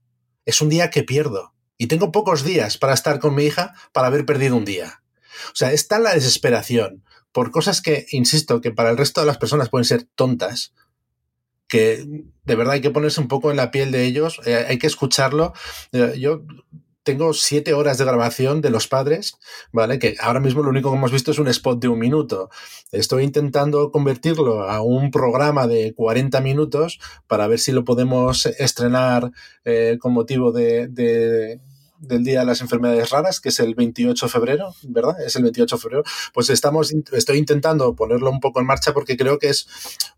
es 0.45 0.59
un 0.59 0.69
día 0.69 0.89
que 0.89 1.03
pierdo. 1.03 1.53
Y 1.77 1.85
tengo 1.85 2.11
pocos 2.11 2.43
días 2.43 2.79
para 2.79 2.95
estar 2.95 3.19
con 3.19 3.35
mi 3.35 3.43
hija 3.43 3.75
para 3.91 4.07
haber 4.07 4.25
perdido 4.25 4.55
un 4.55 4.65
día. 4.65 5.03
O 5.51 5.55
sea, 5.55 5.71
está 5.71 5.99
la 5.99 6.15
desesperación 6.15 7.03
por 7.31 7.51
cosas 7.51 7.81
que, 7.81 8.05
insisto, 8.11 8.61
que 8.61 8.71
para 8.71 8.89
el 8.89 8.97
resto 8.97 9.21
de 9.21 9.27
las 9.27 9.37
personas 9.37 9.69
pueden 9.69 9.85
ser 9.85 10.03
tontas, 10.15 10.73
que 11.67 12.05
de 12.45 12.55
verdad 12.55 12.75
hay 12.75 12.81
que 12.81 12.91
ponerse 12.91 13.21
un 13.21 13.27
poco 13.27 13.51
en 13.51 13.57
la 13.57 13.71
piel 13.71 13.91
de 13.91 14.05
ellos, 14.05 14.39
eh, 14.45 14.65
hay 14.67 14.77
que 14.79 14.87
escucharlo. 14.87 15.53
Eh, 15.91 16.15
yo 16.19 16.43
tengo 17.07 17.31
siete 17.33 17.73
horas 17.73 17.97
de 17.97 18.03
grabación 18.03 18.59
de 18.59 18.69
los 18.69 18.89
padres, 18.89 19.37
¿vale? 19.71 19.97
Que 19.97 20.17
ahora 20.19 20.41
mismo 20.41 20.61
lo 20.61 20.69
único 20.69 20.91
que 20.91 20.97
hemos 20.97 21.11
visto 21.11 21.31
es 21.31 21.39
un 21.39 21.47
spot 21.47 21.79
de 21.79 21.87
un 21.87 21.99
minuto. 21.99 22.49
Estoy 22.91 23.23
intentando 23.23 23.91
convertirlo 23.91 24.69
a 24.69 24.81
un 24.81 25.09
programa 25.09 25.67
de 25.67 25.93
40 25.95 26.41
minutos 26.41 26.99
para 27.25 27.47
ver 27.47 27.59
si 27.59 27.71
lo 27.71 27.85
podemos 27.85 28.45
estrenar 28.45 29.31
eh, 29.63 29.97
con 30.01 30.11
motivo 30.11 30.51
de, 30.51 30.89
de 30.89 31.61
del 31.99 32.23
Día 32.23 32.41
de 32.41 32.45
las 32.45 32.61
Enfermedades 32.61 33.09
Raras, 33.09 33.39
que 33.39 33.49
es 33.49 33.59
el 33.59 33.75
28 33.75 34.25
de 34.25 34.31
febrero, 34.31 34.75
¿verdad? 34.83 35.15
Es 35.21 35.35
el 35.35 35.43
28 35.43 35.75
de 35.75 35.81
febrero. 35.81 36.03
Pues 36.33 36.49
estamos, 36.49 36.93
estoy 37.11 37.37
intentando 37.37 37.95
ponerlo 37.95 38.29
un 38.29 38.39
poco 38.39 38.59
en 38.59 38.65
marcha 38.65 38.93
porque 38.93 39.17
creo 39.17 39.39
que 39.39 39.49
es 39.49 39.67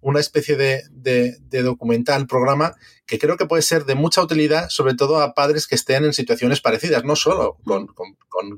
una 0.01 0.19
especie 0.19 0.55
de, 0.55 0.83
de, 0.91 1.61
documental, 1.63 2.27
programa, 2.27 2.75
que 3.05 3.19
creo 3.19 3.37
que 3.37 3.45
puede 3.45 3.61
ser 3.61 3.85
de 3.85 3.95
mucha 3.95 4.21
utilidad, 4.21 4.69
sobre 4.69 4.93
todo 4.93 5.21
a 5.21 5.33
padres 5.33 5.67
que 5.67 5.75
estén 5.75 6.05
en 6.05 6.13
situaciones 6.13 6.61
parecidas, 6.61 7.03
no 7.03 7.15
solo 7.15 7.57
con, 7.63 7.87
con, 7.87 8.17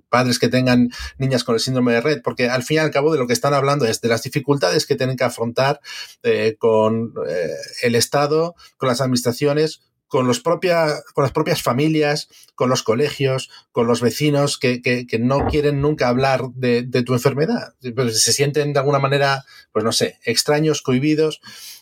padres 0.09 0.37
que 0.37 0.49
tengan 0.49 0.89
niñas 1.17 1.43
con 1.43 1.55
el 1.55 1.61
síndrome 1.61 1.93
de 1.93 2.01
red, 2.01 2.21
porque 2.21 2.49
al 2.49 2.63
fin 2.63 2.75
y 2.75 2.79
al 2.79 2.91
cabo 2.91 3.11
de 3.11 3.17
lo 3.17 3.25
que 3.25 3.33
están 3.33 3.53
hablando 3.53 3.85
es 3.85 4.01
de 4.01 4.09
las 4.09 4.21
dificultades 4.21 4.85
que 4.85 4.95
tienen 4.95 5.17
que 5.17 5.23
afrontar 5.23 5.79
eh, 6.21 6.55
con 6.59 7.13
eh, 7.27 7.49
el 7.81 7.95
Estado, 7.95 8.55
con 8.77 8.89
las 8.89 9.01
administraciones, 9.01 9.81
con, 10.11 10.27
los 10.27 10.41
propia, 10.41 11.01
con 11.13 11.21
las 11.23 11.31
propias 11.31 11.63
familias, 11.63 12.27
con 12.53 12.69
los 12.69 12.83
colegios, 12.83 13.49
con 13.71 13.87
los 13.87 14.01
vecinos 14.01 14.57
que, 14.57 14.81
que, 14.81 15.19
no 15.19 15.47
quieren 15.47 15.79
nunca 15.79 16.09
hablar 16.09 16.49
de, 16.53 16.83
de, 16.83 17.03
tu 17.03 17.13
enfermedad. 17.13 17.75
Pues 17.95 18.21
se 18.21 18.33
sienten 18.33 18.73
de 18.73 18.79
alguna 18.79 18.99
manera, 18.99 19.45
pues 19.71 19.85
no 19.85 19.93
sé, 19.93 20.19
extraños, 20.25 20.81
cohibidos. 20.81 21.39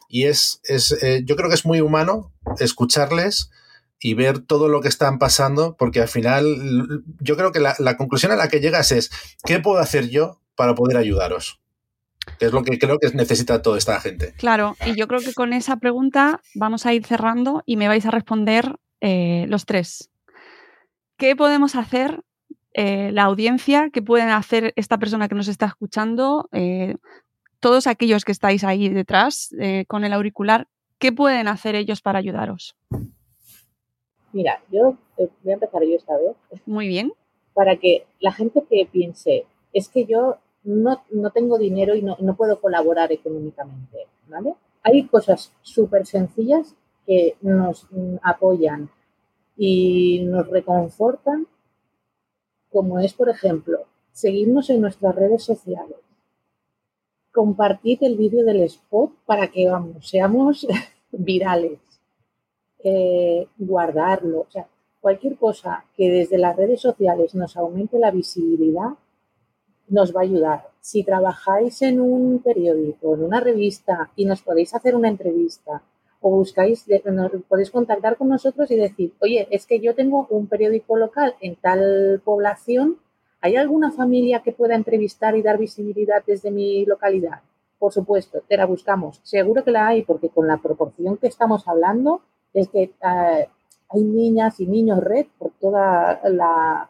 Y 0.07 0.25
es, 0.25 0.61
es 0.65 0.91
eh, 1.01 1.23
yo 1.25 1.35
creo 1.35 1.49
que 1.49 1.55
es 1.55 1.65
muy 1.65 1.81
humano 1.81 2.31
escucharles 2.59 3.49
y 3.99 4.13
ver 4.13 4.37
todo 4.37 4.67
lo 4.67 4.81
que 4.81 4.89
están 4.89 5.17
pasando, 5.17 5.75
porque 5.75 5.99
al 5.99 6.07
final 6.07 7.03
yo 7.19 7.35
creo 7.35 7.51
que 7.51 7.59
la, 7.59 7.75
la 7.79 7.97
conclusión 7.97 8.31
a 8.31 8.35
la 8.35 8.47
que 8.47 8.59
llegas 8.59 8.91
es, 8.91 9.09
¿qué 9.43 9.59
puedo 9.59 9.79
hacer 9.79 10.07
yo 10.09 10.39
para 10.53 10.75
poder 10.75 10.97
ayudaros? 10.97 11.58
Que 12.37 12.45
es 12.45 12.53
lo 12.53 12.63
que 12.63 12.77
creo 12.77 12.99
que 12.99 13.09
necesita 13.13 13.61
toda 13.61 13.77
esta 13.77 13.99
gente. 13.99 14.33
Claro, 14.37 14.75
y 14.85 14.95
yo 14.95 15.07
creo 15.07 15.21
que 15.21 15.33
con 15.33 15.53
esa 15.53 15.77
pregunta 15.77 16.41
vamos 16.55 16.85
a 16.85 16.93
ir 16.93 17.05
cerrando 17.05 17.63
y 17.65 17.77
me 17.77 17.87
vais 17.87 18.05
a 18.05 18.11
responder 18.11 18.75
eh, 19.01 19.45
los 19.47 19.65
tres. 19.65 20.09
¿Qué 21.17 21.35
podemos 21.35 21.75
hacer 21.75 22.23
eh, 22.73 23.11
la 23.11 23.23
audiencia? 23.23 23.89
¿Qué 23.91 24.01
pueden 24.01 24.29
hacer 24.29 24.73
esta 24.75 24.97
persona 24.97 25.27
que 25.27 25.35
nos 25.35 25.47
está 25.47 25.65
escuchando? 25.65 26.49
Eh, 26.51 26.95
todos 27.59 27.87
aquellos 27.87 28.23
que 28.23 28.31
estáis 28.31 28.63
ahí 28.63 28.87
detrás 28.87 29.53
con 29.87 30.05
el 30.05 30.13
auricular, 30.13 30.67
¿qué 30.97 31.11
pueden 31.11 31.49
hacer 31.49 31.75
ellos 31.75 32.01
para 32.01 32.19
ayudaros? 32.19 32.77
Mira, 34.31 34.61
yo 34.71 34.97
voy 35.17 35.51
a 35.51 35.53
empezar 35.53 35.83
yo 35.83 35.95
esta 35.95 36.17
vez. 36.17 36.61
Muy 36.65 36.87
bien. 36.87 37.11
Para 37.53 37.75
que 37.75 38.05
la 38.21 38.31
gente 38.31 38.63
que 38.69 38.87
piense, 38.89 39.45
es 39.73 39.89
que 39.89 40.05
yo 40.05 40.37
no, 40.63 41.01
no 41.11 41.29
tengo 41.31 41.57
dinero 41.57 41.95
y 41.95 42.01
no, 42.01 42.17
no, 42.19 42.35
puedo 42.35 42.59
colaborar 42.59 43.11
económicamente, 43.11 44.07
¿vale? 44.27 44.55
Hay 44.83 45.07
cosas 45.07 45.51
súper 45.61 46.05
sencillas 46.05 46.75
que 47.05 47.35
nos 47.41 47.87
apoyan 48.21 48.89
y 49.57 50.23
nos 50.25 50.47
reconfortan, 50.47 51.47
como 52.71 52.99
es, 52.99 53.13
por 53.13 53.29
ejemplo, 53.29 53.85
seguirnos 54.11 54.69
en 54.69 54.81
nuestras 54.81 55.15
redes 55.15 55.43
sociales, 55.43 55.97
compartir 57.31 57.99
el 58.01 58.17
vídeo 58.17 58.45
del 58.45 58.61
spot 58.61 59.11
para 59.25 59.47
que, 59.47 59.69
vamos, 59.69 60.07
seamos 60.07 60.67
virales, 61.11 61.79
eh, 62.83 63.47
guardarlo, 63.57 64.41
o 64.41 64.51
sea, 64.51 64.67
cualquier 65.01 65.37
cosa 65.37 65.85
que 65.95 66.09
desde 66.09 66.37
las 66.37 66.55
redes 66.55 66.81
sociales 66.81 67.35
nos 67.35 67.57
aumente 67.57 67.99
la 67.99 68.11
visibilidad 68.11 68.91
nos 69.89 70.15
va 70.15 70.21
a 70.21 70.23
ayudar. 70.23 70.67
Si 70.81 71.03
trabajáis 71.03 71.81
en 71.81 71.99
un 71.99 72.39
periódico, 72.39 73.15
en 73.15 73.23
una 73.23 73.39
revista 73.39 74.11
y 74.15 74.25
nos 74.25 74.41
podéis 74.41 74.73
hacer 74.73 74.95
una 74.95 75.09
entrevista 75.09 75.81
o 76.21 76.31
buscáis, 76.31 76.85
podéis 77.47 77.71
contactar 77.71 78.17
con 78.17 78.29
nosotros 78.29 78.69
y 78.71 78.75
decir, 78.75 79.13
oye, 79.21 79.47
es 79.51 79.65
que 79.65 79.79
yo 79.79 79.95
tengo 79.95 80.27
un 80.29 80.47
periódico 80.47 80.97
local 80.97 81.35
en 81.41 81.55
tal 81.55 82.21
población, 82.23 82.97
¿hay 83.41 83.55
alguna 83.55 83.91
familia 83.91 84.41
que 84.41 84.51
pueda 84.51 84.75
entrevistar 84.75 85.35
y 85.37 85.41
dar 85.41 85.57
visibilidad 85.57 86.23
desde 86.25 86.51
mi 86.51 86.85
localidad? 86.85 87.41
Por 87.77 87.93
supuesto, 87.93 88.43
te 88.47 88.57
la 88.57 88.65
buscamos. 88.65 89.21
Seguro 89.23 89.63
que 89.63 89.71
la 89.71 89.87
hay 89.87 90.03
porque 90.03 90.29
con 90.29 90.47
la 90.47 90.57
proporción 90.57 91.17
que 91.17 91.27
estamos 91.27 91.67
hablando 91.67 92.21
es 92.53 92.67
que 92.67 92.83
eh, 92.83 93.47
hay 93.89 94.03
niñas 94.03 94.59
y 94.59 94.67
niños 94.67 95.01
red 95.01 95.27
por 95.37 95.51
toda 95.59 96.19
la, 96.25 96.89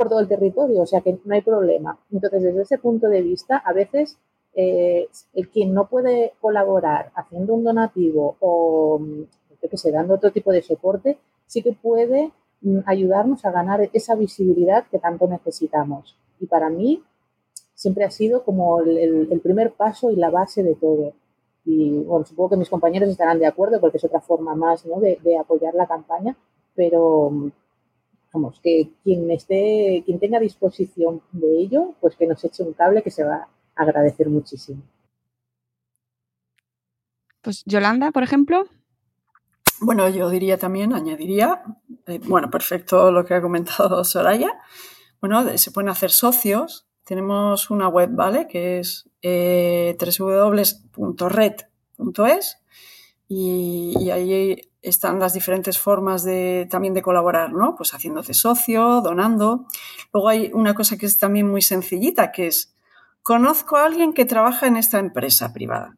por 0.00 0.08
todo 0.08 0.20
el 0.20 0.28
territorio, 0.28 0.80
o 0.80 0.86
sea 0.86 1.02
que 1.02 1.18
no 1.26 1.34
hay 1.34 1.42
problema. 1.42 1.98
Entonces, 2.10 2.42
desde 2.42 2.62
ese 2.62 2.78
punto 2.78 3.06
de 3.08 3.20
vista, 3.20 3.58
a 3.58 3.74
veces 3.74 4.16
eh, 4.54 5.06
el 5.34 5.50
quien 5.50 5.74
no 5.74 5.88
puede 5.88 6.32
colaborar 6.40 7.12
haciendo 7.14 7.52
un 7.52 7.64
donativo 7.64 8.38
o, 8.40 8.98
yo 8.98 9.68
que 9.68 9.76
sé, 9.76 9.92
dando 9.92 10.14
otro 10.14 10.32
tipo 10.32 10.52
de 10.52 10.62
soporte, 10.62 11.18
sí 11.46 11.62
que 11.62 11.74
puede 11.74 12.32
mm, 12.62 12.78
ayudarnos 12.86 13.44
a 13.44 13.50
ganar 13.50 13.90
esa 13.92 14.14
visibilidad 14.14 14.86
que 14.90 14.98
tanto 14.98 15.28
necesitamos. 15.28 16.16
Y 16.40 16.46
para 16.46 16.70
mí 16.70 17.02
siempre 17.74 18.04
ha 18.04 18.10
sido 18.10 18.42
como 18.42 18.80
el, 18.80 19.38
primer 19.42 19.72
paso 19.72 20.10
y 20.10 20.16
la 20.16 20.30
base 20.30 20.62
de 20.62 20.76
todo. 20.76 21.12
Y 21.66 21.90
bueno, 21.90 22.24
supongo 22.24 22.50
que 22.50 22.56
mis 22.56 22.70
compañeros 22.70 23.10
estarán 23.10 23.38
de 23.38 23.46
acuerdo 23.46 23.78
porque 23.78 23.98
es 23.98 24.04
otra 24.04 24.22
forma 24.22 24.54
más 24.54 24.86
¿no? 24.86 24.98
de, 24.98 25.18
de 25.22 25.36
apoyar 25.36 25.74
la 25.74 25.86
campaña, 25.86 26.34
pero 26.74 27.52
vamos, 28.32 28.60
que 28.62 28.90
quien 29.02 29.30
esté, 29.30 30.02
quien 30.04 30.18
tenga 30.18 30.38
disposición 30.38 31.22
de 31.32 31.60
ello, 31.60 31.94
pues 32.00 32.16
que 32.16 32.26
nos 32.26 32.42
eche 32.44 32.62
un 32.62 32.72
cable 32.72 33.02
que 33.02 33.10
se 33.10 33.24
va 33.24 33.48
a 33.74 33.82
agradecer 33.82 34.28
muchísimo. 34.28 34.82
Pues 37.42 37.64
Yolanda, 37.64 38.12
por 38.12 38.22
ejemplo. 38.22 38.66
Bueno, 39.80 40.08
yo 40.10 40.28
diría 40.28 40.58
también, 40.58 40.92
añadiría, 40.92 41.62
eh, 42.06 42.20
bueno, 42.24 42.50
perfecto 42.50 43.10
lo 43.10 43.24
que 43.24 43.34
ha 43.34 43.40
comentado 43.40 44.04
Soraya. 44.10 44.58
Bueno, 45.20 45.56
se 45.56 45.70
pueden 45.70 45.88
hacer 45.88 46.10
socios. 46.10 46.86
Tenemos 47.04 47.70
una 47.70 47.88
web, 47.88 48.10
¿vale? 48.12 48.46
Que 48.46 48.80
es 48.80 49.08
eh, 49.22 49.96
www.red.es 49.98 51.66
y, 53.26 53.94
y 53.98 54.10
ahí 54.10 54.69
están 54.82 55.18
las 55.18 55.34
diferentes 55.34 55.78
formas 55.78 56.24
de, 56.24 56.66
también 56.70 56.94
de 56.94 57.02
colaborar, 57.02 57.52
¿no? 57.52 57.74
Pues 57.76 57.92
haciéndote 57.94 58.34
socio, 58.34 59.00
donando. 59.00 59.66
Luego 60.12 60.28
hay 60.28 60.50
una 60.54 60.74
cosa 60.74 60.96
que 60.96 61.06
es 61.06 61.18
también 61.18 61.48
muy 61.48 61.62
sencillita, 61.62 62.32
que 62.32 62.46
es, 62.46 62.74
conozco 63.22 63.76
a 63.76 63.84
alguien 63.84 64.12
que 64.12 64.24
trabaja 64.24 64.66
en 64.66 64.76
esta 64.76 64.98
empresa 64.98 65.52
privada. 65.52 65.96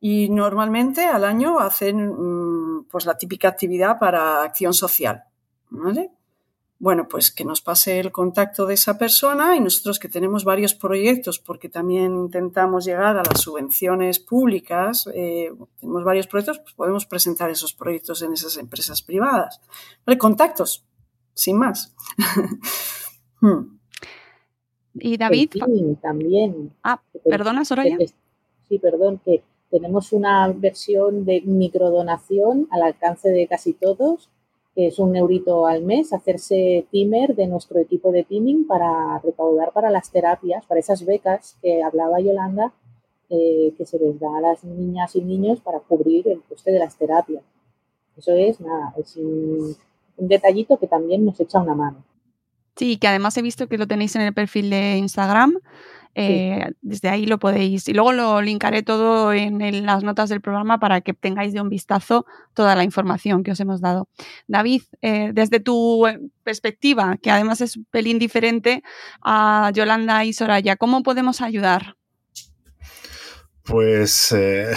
Y 0.00 0.30
normalmente 0.30 1.04
al 1.06 1.24
año 1.24 1.58
hacen 1.58 2.08
mm, 2.08 2.86
pues 2.90 3.04
la 3.04 3.18
típica 3.18 3.48
actividad 3.48 3.98
para 3.98 4.42
acción 4.42 4.72
social, 4.72 5.24
¿vale? 5.70 6.10
Bueno, 6.80 7.08
pues 7.08 7.32
que 7.32 7.44
nos 7.44 7.60
pase 7.60 7.98
el 7.98 8.12
contacto 8.12 8.64
de 8.64 8.74
esa 8.74 8.98
persona 8.98 9.56
y 9.56 9.60
nosotros 9.60 9.98
que 9.98 10.08
tenemos 10.08 10.44
varios 10.44 10.74
proyectos, 10.74 11.40
porque 11.40 11.68
también 11.68 12.14
intentamos 12.14 12.84
llegar 12.84 13.16
a 13.16 13.24
las 13.24 13.40
subvenciones 13.40 14.20
públicas, 14.20 15.08
eh, 15.12 15.52
tenemos 15.80 16.04
varios 16.04 16.28
proyectos, 16.28 16.60
pues 16.60 16.74
podemos 16.74 17.04
presentar 17.04 17.50
esos 17.50 17.74
proyectos 17.74 18.22
en 18.22 18.32
esas 18.32 18.56
empresas 18.58 19.02
privadas. 19.02 19.60
¿Vale? 20.06 20.18
Contactos, 20.18 20.84
sin 21.34 21.58
más. 21.58 21.94
Hmm. 23.40 23.78
Y 24.94 25.16
David. 25.16 25.50
también. 26.02 26.74
Ah, 26.82 27.00
perdona, 27.24 27.64
Soraya. 27.64 27.96
Sí, 28.68 28.80
perdón, 28.80 29.20
que 29.24 29.44
tenemos 29.70 30.12
una 30.12 30.48
versión 30.48 31.24
de 31.24 31.42
microdonación 31.42 32.66
al 32.72 32.82
alcance 32.82 33.28
de 33.28 33.46
casi 33.46 33.74
todos 33.74 34.28
es 34.86 34.98
un 34.98 35.16
eurito 35.16 35.66
al 35.66 35.82
mes, 35.82 36.12
hacerse 36.12 36.86
timer 36.90 37.34
de 37.34 37.48
nuestro 37.48 37.80
equipo 37.80 38.12
de 38.12 38.22
teaming 38.22 38.66
para 38.66 39.18
recaudar 39.18 39.72
para 39.72 39.90
las 39.90 40.12
terapias, 40.12 40.64
para 40.66 40.78
esas 40.78 41.04
becas 41.04 41.56
que 41.60 41.82
hablaba 41.82 42.20
Yolanda, 42.20 42.72
eh, 43.28 43.74
que 43.76 43.84
se 43.84 43.98
les 43.98 44.20
da 44.20 44.28
a 44.36 44.40
las 44.40 44.62
niñas 44.64 45.16
y 45.16 45.20
niños 45.20 45.60
para 45.60 45.80
cubrir 45.80 46.28
el 46.28 46.42
coste 46.42 46.70
de 46.70 46.78
las 46.78 46.96
terapias. 46.96 47.42
Eso 48.16 48.32
es 48.32 48.60
nada, 48.60 48.94
es 48.96 49.16
un 49.16 49.76
detallito 50.16 50.78
que 50.78 50.86
también 50.86 51.24
nos 51.24 51.40
echa 51.40 51.60
una 51.60 51.74
mano. 51.74 52.04
Sí, 52.76 52.96
que 52.96 53.08
además 53.08 53.36
he 53.36 53.42
visto 53.42 53.66
que 53.66 53.78
lo 53.78 53.88
tenéis 53.88 54.14
en 54.14 54.22
el 54.22 54.32
perfil 54.32 54.70
de 54.70 54.96
Instagram. 54.96 55.58
Eh, 56.14 56.72
desde 56.80 57.08
ahí 57.08 57.26
lo 57.26 57.38
podéis. 57.38 57.88
Y 57.88 57.92
luego 57.92 58.12
lo 58.12 58.40
linkaré 58.40 58.82
todo 58.82 59.32
en, 59.32 59.58
las 59.86 60.02
notas 60.02 60.28
del 60.28 60.40
programa 60.40 60.78
para 60.78 61.00
que 61.00 61.14
tengáis 61.14 61.52
de 61.52 61.60
un 61.60 61.68
vistazo 61.68 62.26
toda 62.54 62.74
la 62.74 62.84
información 62.84 63.42
que 63.42 63.52
os 63.52 63.60
hemos 63.60 63.80
dado. 63.80 64.08
David, 64.46 64.82
eh, 65.02 65.30
desde 65.32 65.60
tu 65.60 66.06
eh, 66.06 66.18
perspectiva, 66.42 67.16
que 67.22 67.30
además 67.30 67.60
es 67.60 67.76
un 67.76 67.84
pelín 67.90 68.18
diferente 68.18 68.82
a 69.22 69.70
Yolanda 69.74 70.24
y 70.24 70.32
Soraya, 70.32 70.76
¿cómo 70.76 71.02
podemos 71.02 71.40
ayudar? 71.40 71.97
Pues 73.68 74.32
eh, 74.32 74.74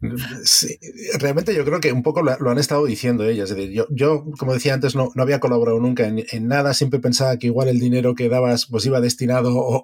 realmente 1.20 1.54
yo 1.54 1.66
creo 1.66 1.80
que 1.80 1.92
un 1.92 2.02
poco 2.02 2.22
lo, 2.22 2.50
han 2.50 2.58
estado 2.58 2.86
diciendo 2.86 3.24
ellas. 3.24 3.50
Es 3.50 3.56
decir, 3.56 3.72
yo, 3.72 3.86
yo 3.90 4.24
como 4.38 4.54
decía 4.54 4.72
antes, 4.72 4.94
no, 4.94 5.10
no 5.14 5.22
había 5.22 5.38
colaborado 5.38 5.78
nunca 5.78 6.06
en, 6.06 6.48
nada, 6.48 6.72
siempre 6.72 6.98
pensaba 6.98 7.36
que 7.36 7.48
igual 7.48 7.68
el 7.68 7.78
dinero 7.78 8.14
que 8.14 8.30
dabas 8.30 8.66
pues 8.66 8.86
iba 8.86 9.02
destinado 9.02 9.82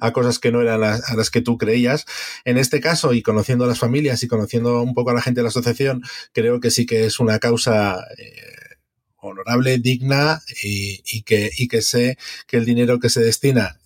a 0.00 0.12
cosas 0.12 0.38
que 0.38 0.52
no 0.52 0.60
eran 0.60 0.80
las, 0.80 1.10
a 1.10 1.16
las 1.16 1.30
que 1.30 1.42
tú 1.42 1.58
creías. 1.58 2.06
En 2.44 2.56
este 2.56 2.80
caso, 2.80 3.12
y 3.14 3.22
conociendo 3.22 3.64
a 3.64 3.68
las 3.68 3.80
familias 3.80 4.22
y 4.22 4.28
conociendo 4.28 4.80
un 4.80 4.94
poco 4.94 5.10
a 5.10 5.14
la 5.14 5.22
gente 5.22 5.40
de 5.40 5.42
la 5.44 5.48
asociación, 5.48 6.02
creo 6.32 6.60
que 6.60 6.70
sí 6.70 6.86
que 6.86 7.04
es 7.04 7.18
una 7.18 7.40
causa... 7.40 8.04
Eh, 8.16 8.58
honorable, 9.20 9.78
digna 9.78 10.40
y, 10.62 11.22
que, 11.22 11.50
y 11.56 11.66
que 11.66 11.82
sé 11.82 12.16
que 12.46 12.56
el 12.56 12.64
dinero 12.64 13.00
que 13.00 13.10
se 13.10 13.20
destina 13.20 13.78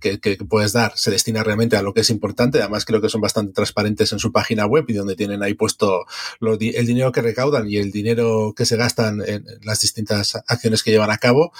que, 0.00 0.38
puedes 0.48 0.72
dar 0.72 0.92
se 0.96 1.10
destina 1.10 1.42
realmente 1.42 1.76
a 1.76 1.82
lo 1.82 1.94
que 1.94 2.00
es 2.00 2.10
importante. 2.10 2.60
Además, 2.60 2.84
creo 2.84 3.00
que 3.00 3.08
son 3.08 3.20
bastante 3.20 3.52
transparentes 3.52 4.12
en 4.12 4.18
su 4.18 4.32
página 4.32 4.66
web 4.66 4.84
y 4.88 4.94
donde 4.94 5.16
tienen 5.16 5.42
ahí 5.42 5.54
puesto 5.54 6.04
el 6.40 6.86
dinero 6.86 7.12
que 7.12 7.22
recaudan 7.22 7.68
y 7.68 7.76
el 7.76 7.90
dinero 7.90 8.54
que 8.56 8.66
se 8.66 8.76
gastan 8.76 9.22
en 9.26 9.44
las 9.62 9.80
distintas 9.80 10.36
acciones 10.46 10.82
que 10.82 10.90
llevan 10.90 11.10
a 11.10 11.18
cabo. 11.18 11.52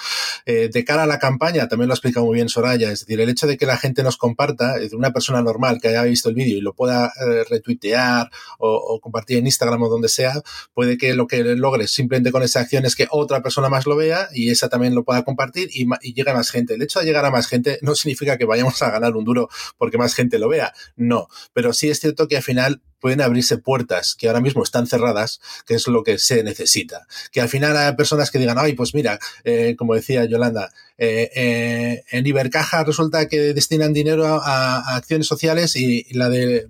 Eh, 0.45 0.69
de 0.71 0.83
cara 0.83 1.03
a 1.03 1.07
la 1.07 1.19
campaña, 1.19 1.67
también 1.67 1.87
lo 1.87 1.93
ha 1.93 1.95
explicado 1.95 2.25
muy 2.25 2.35
bien 2.35 2.49
Soraya, 2.49 2.91
es 2.91 3.01
decir, 3.01 3.19
el 3.19 3.29
hecho 3.29 3.47
de 3.47 3.57
que 3.57 3.65
la 3.65 3.77
gente 3.77 4.03
nos 4.03 4.17
comparta, 4.17 4.75
una 4.93 5.11
persona 5.11 5.41
normal 5.41 5.79
que 5.81 5.89
haya 5.89 6.03
visto 6.03 6.29
el 6.29 6.35
vídeo 6.35 6.57
y 6.57 6.61
lo 6.61 6.73
pueda 6.73 7.07
eh, 7.07 7.43
retuitear 7.49 8.29
o, 8.57 8.75
o, 8.75 8.99
compartir 8.99 9.37
en 9.37 9.45
Instagram 9.45 9.83
o 9.83 9.89
donde 9.89 10.09
sea, 10.09 10.33
puede 10.73 10.97
que 10.97 11.13
lo 11.13 11.27
que 11.27 11.43
logres 11.43 11.91
simplemente 11.91 12.31
con 12.31 12.43
esa 12.43 12.61
acción 12.61 12.85
es 12.85 12.95
que 12.95 13.07
otra 13.09 13.41
persona 13.41 13.69
más 13.69 13.85
lo 13.85 13.95
vea 13.95 14.29
y 14.33 14.49
esa 14.49 14.69
también 14.69 14.95
lo 14.95 15.03
pueda 15.03 15.23
compartir 15.23 15.69
y, 15.73 15.87
y 16.01 16.13
llegue 16.13 16.31
a 16.31 16.33
más 16.33 16.49
gente. 16.49 16.75
El 16.75 16.81
hecho 16.81 16.99
de 16.99 17.05
llegar 17.05 17.25
a 17.25 17.30
más 17.31 17.47
gente 17.47 17.79
no 17.81 17.95
significa 17.95 18.37
que 18.37 18.45
vayamos 18.45 18.81
a 18.81 18.91
ganar 18.91 19.15
un 19.15 19.23
duro 19.23 19.49
porque 19.77 19.97
más 19.97 20.13
gente 20.13 20.39
lo 20.39 20.49
vea, 20.49 20.73
no, 20.95 21.27
pero 21.53 21.73
sí 21.73 21.89
es 21.89 21.99
cierto 21.99 22.27
que 22.27 22.37
al 22.37 22.43
final 22.43 22.81
pueden 22.99 23.19
abrirse 23.19 23.57
puertas 23.57 24.15
que 24.15 24.27
ahora 24.27 24.39
mismo 24.39 24.63
están 24.63 24.87
cerradas, 24.87 25.41
que 25.65 25.73
es 25.73 25.87
lo 25.87 26.03
que 26.03 26.19
se 26.19 26.43
necesita. 26.43 27.07
Que 27.31 27.41
al 27.41 27.49
final 27.49 27.75
hay 27.75 27.95
personas 27.95 28.29
que 28.31 28.39
digan, 28.39 28.57
ay, 28.59 28.73
pues 28.73 28.93
mira, 28.93 29.19
eh, 29.43 29.75
como 29.75 29.95
decía 29.95 30.23
Yolanda, 30.25 30.71
eh, 30.97 31.31
eh, 31.35 32.03
en 32.11 32.27
Ibercaja 32.27 32.83
resulta 32.83 33.27
que 33.27 33.53
destinan 33.53 33.91
dinero 33.91 34.27
a, 34.27 34.37
a, 34.37 34.95
acciones 34.95 35.25
sociales 35.25 35.75
y 35.75 36.05
la 36.13 36.29
de 36.29 36.67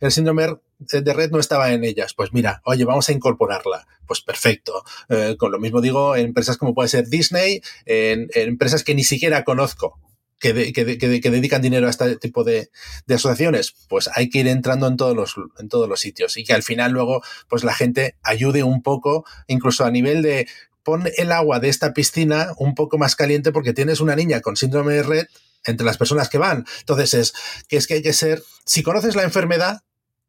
el 0.00 0.10
síndrome 0.10 0.58
de 0.78 1.12
red 1.12 1.30
no 1.30 1.38
estaba 1.38 1.72
en 1.72 1.84
ellas. 1.84 2.14
Pues 2.14 2.32
mira, 2.32 2.62
oye, 2.64 2.84
vamos 2.84 3.08
a 3.08 3.12
incorporarla. 3.12 3.86
Pues 4.06 4.20
perfecto. 4.20 4.84
Eh, 5.08 5.36
con 5.38 5.52
lo 5.52 5.58
mismo 5.58 5.80
digo 5.80 6.16
en 6.16 6.26
empresas 6.26 6.56
como 6.56 6.74
puede 6.74 6.88
ser 6.88 7.08
Disney, 7.08 7.60
en, 7.86 8.28
empresas 8.34 8.84
que 8.84 8.94
ni 8.94 9.04
siquiera 9.04 9.44
conozco 9.44 9.98
que, 10.38 10.72
que, 10.72 10.98
que, 10.98 11.30
dedican 11.30 11.62
dinero 11.62 11.88
a 11.88 11.90
este 11.90 12.16
tipo 12.16 12.44
de, 12.44 12.70
de, 13.06 13.14
asociaciones, 13.16 13.74
pues 13.88 14.08
hay 14.14 14.30
que 14.30 14.38
ir 14.38 14.46
entrando 14.46 14.86
en 14.86 14.96
todos 14.96 15.16
los, 15.16 15.34
en 15.58 15.68
todos 15.68 15.88
los 15.88 15.98
sitios 15.98 16.36
y 16.36 16.44
que 16.44 16.52
al 16.52 16.62
final 16.62 16.92
luego, 16.92 17.22
pues 17.48 17.64
la 17.64 17.74
gente 17.74 18.16
ayude 18.22 18.62
un 18.62 18.82
poco, 18.82 19.24
incluso 19.48 19.84
a 19.84 19.90
nivel 19.90 20.22
de 20.22 20.46
pon 20.84 21.10
el 21.16 21.32
agua 21.32 21.58
de 21.58 21.68
esta 21.68 21.92
piscina 21.92 22.54
un 22.56 22.74
poco 22.74 22.98
más 22.98 23.16
caliente 23.16 23.50
porque 23.50 23.72
tienes 23.72 24.00
una 24.00 24.14
niña 24.14 24.40
con 24.40 24.56
síndrome 24.56 24.94
de 24.94 25.02
red 25.02 25.26
entre 25.64 25.84
las 25.84 25.98
personas 25.98 26.28
que 26.28 26.38
van. 26.38 26.64
Entonces 26.80 27.14
es 27.14 27.34
que 27.68 27.76
es 27.76 27.86
que 27.86 27.94
hay 27.94 28.02
que 28.02 28.12
ser, 28.12 28.42
si 28.64 28.82
conoces 28.82 29.16
la 29.16 29.24
enfermedad, 29.24 29.82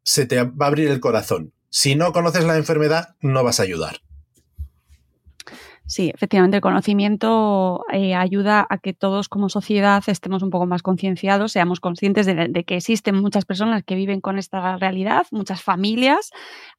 se 0.10 0.26
te 0.26 0.41
va 0.41 0.66
a 0.66 0.68
abrir 0.70 0.88
el 0.88 0.99
corazón. 0.99 1.53
Si 1.70 1.93
no 1.93 2.14
conoces 2.14 2.43
la 2.43 2.57
enfermedad, 2.57 3.16
no 3.22 3.43
vas 3.43 3.60
a 3.60 3.64
ayudar. 3.64 4.01
Sí, 5.90 6.12
efectivamente, 6.14 6.58
el 6.58 6.62
conocimiento 6.62 7.84
eh, 7.92 8.14
ayuda 8.14 8.68
a 8.70 8.78
que 8.78 8.94
todos 8.94 9.28
como 9.28 9.50
sociedad 9.50 10.04
estemos 10.06 10.44
un 10.44 10.52
poco 10.52 10.68
más 10.68 10.84
concienciados, 10.84 11.54
seamos 11.54 11.80
conscientes 11.80 12.28
de, 12.28 12.64
que 12.64 12.78
existen 12.78 13.16
muchas 13.16 13.46
personas 13.46 13.84
que 13.84 13.96
viven 13.96 14.22
con 14.22 14.38
esta 14.38 14.78
realidad, 14.78 15.26
muchas 15.32 15.64
familias 15.64 16.30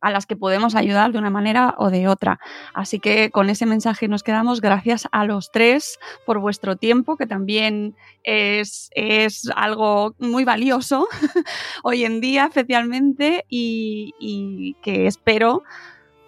a 0.00 0.12
las 0.12 0.26
que 0.26 0.36
podemos 0.36 0.76
ayudar 0.76 1.10
de 1.10 1.18
una 1.18 1.28
manera 1.28 1.74
o 1.76 1.90
de 1.90 2.06
otra. 2.06 2.38
Así 2.72 3.00
que 3.00 3.32
con 3.32 3.50
ese 3.50 3.66
mensaje 3.66 4.06
nos 4.06 4.22
quedamos. 4.22 4.60
Gracias 4.60 5.08
a 5.10 5.24
los 5.24 5.50
tres 5.50 5.98
por 6.24 6.38
vuestro 6.38 6.76
tiempo, 6.76 7.16
que 7.16 7.26
también 7.26 7.96
es, 8.22 8.90
es 8.94 9.50
algo 9.56 10.14
muy 10.20 10.44
valioso 10.44 11.08
hoy 11.82 12.04
en 12.04 12.20
día, 12.20 12.46
especialmente, 12.46 13.44
y 13.48 14.76
que 14.82 15.08
espero 15.08 15.64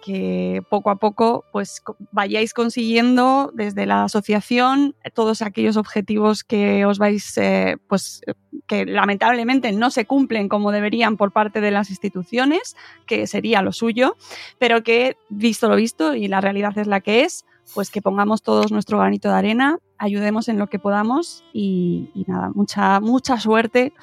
que 0.03 0.61
poco 0.69 0.89
a 0.89 0.97
poco 0.97 1.45
pues 1.53 1.81
vayáis 2.11 2.53
consiguiendo 2.53 3.51
desde 3.53 3.85
la 3.85 4.03
asociación 4.03 4.95
todos 5.13 5.41
aquellos 5.41 5.77
objetivos 5.77 6.43
que 6.43 6.85
os 6.85 6.99
vais 6.99 7.37
eh, 7.37 7.77
pues 7.87 8.21
que 8.67 8.85
lamentablemente 8.85 9.71
no 9.71 9.91
se 9.91 10.05
cumplen 10.05 10.49
como 10.49 10.73
deberían 10.73 11.15
por 11.15 11.31
parte 11.31 11.61
de 11.61 11.71
las 11.71 11.89
instituciones 11.89 12.75
que 13.05 13.27
sería 13.27 13.61
lo 13.61 13.71
suyo 13.71 14.17
pero 14.59 14.83
que 14.83 15.15
visto 15.29 15.69
lo 15.69 15.77
visto 15.77 16.15
y 16.15 16.27
la 16.27 16.41
realidad 16.41 16.77
es 16.77 16.87
la 16.87 16.99
que 16.99 17.21
es 17.21 17.45
pues 17.73 17.89
que 17.89 18.01
pongamos 18.01 18.41
todos 18.41 18.73
nuestro 18.73 18.97
granito 18.97 19.29
de 19.29 19.35
arena 19.35 19.79
ayudemos 19.97 20.49
en 20.49 20.59
lo 20.59 20.67
que 20.67 20.79
podamos 20.79 21.45
y, 21.53 22.11
y 22.13 22.25
nada 22.27 22.51
mucha 22.53 22.99
mucha 22.99 23.39
suerte 23.39 23.93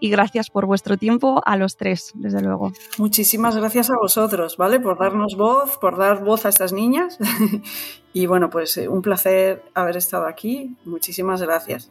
y 0.00 0.10
gracias 0.10 0.50
por 0.50 0.66
vuestro 0.66 0.96
tiempo 0.96 1.42
a 1.44 1.56
los 1.56 1.76
tres, 1.76 2.12
desde 2.14 2.40
luego. 2.40 2.72
Muchísimas 2.98 3.56
gracias 3.56 3.90
a 3.90 3.96
vosotros, 4.00 4.56
¿vale? 4.56 4.80
Por 4.80 4.98
darnos 4.98 5.36
voz, 5.36 5.76
por 5.78 5.98
dar 5.98 6.24
voz 6.24 6.46
a 6.46 6.48
estas 6.48 6.72
niñas. 6.72 7.18
y 8.12 8.26
bueno, 8.26 8.50
pues 8.50 8.76
eh, 8.78 8.88
un 8.88 9.02
placer 9.02 9.62
haber 9.74 9.98
estado 9.98 10.26
aquí. 10.26 10.74
Muchísimas 10.84 11.42
gracias. 11.42 11.90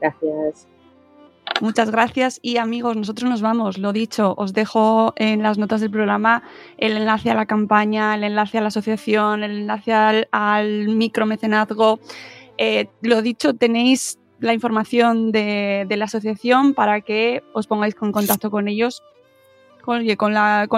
Gracias. 0.00 0.66
Muchas 1.60 1.90
gracias 1.90 2.40
y 2.42 2.56
amigos, 2.56 2.96
nosotros 2.96 3.28
nos 3.28 3.42
vamos. 3.42 3.78
Lo 3.78 3.92
dicho, 3.92 4.34
os 4.36 4.52
dejo 4.52 5.12
en 5.16 5.42
las 5.42 5.58
notas 5.58 5.80
del 5.80 5.90
programa 5.90 6.42
el 6.76 6.96
enlace 6.96 7.30
a 7.30 7.34
la 7.34 7.46
campaña, 7.46 8.14
el 8.14 8.24
enlace 8.24 8.58
a 8.58 8.62
la 8.62 8.68
asociación, 8.68 9.44
el 9.44 9.58
enlace 9.58 9.92
al, 9.92 10.28
al 10.32 10.88
micromecenazgo. 10.88 12.00
Eh, 12.58 12.88
lo 13.02 13.22
dicho, 13.22 13.54
tenéis 13.54 14.18
la 14.42 14.52
información 14.52 15.32
de, 15.32 15.86
de, 15.88 15.96
la 15.96 16.06
asociación 16.06 16.74
para 16.74 17.00
que 17.00 17.42
os 17.52 17.66
pongáis 17.66 17.94
en 18.02 18.12
contacto 18.12 18.50
con 18.50 18.68
ellos. 18.68 19.02
Con, 19.84 20.06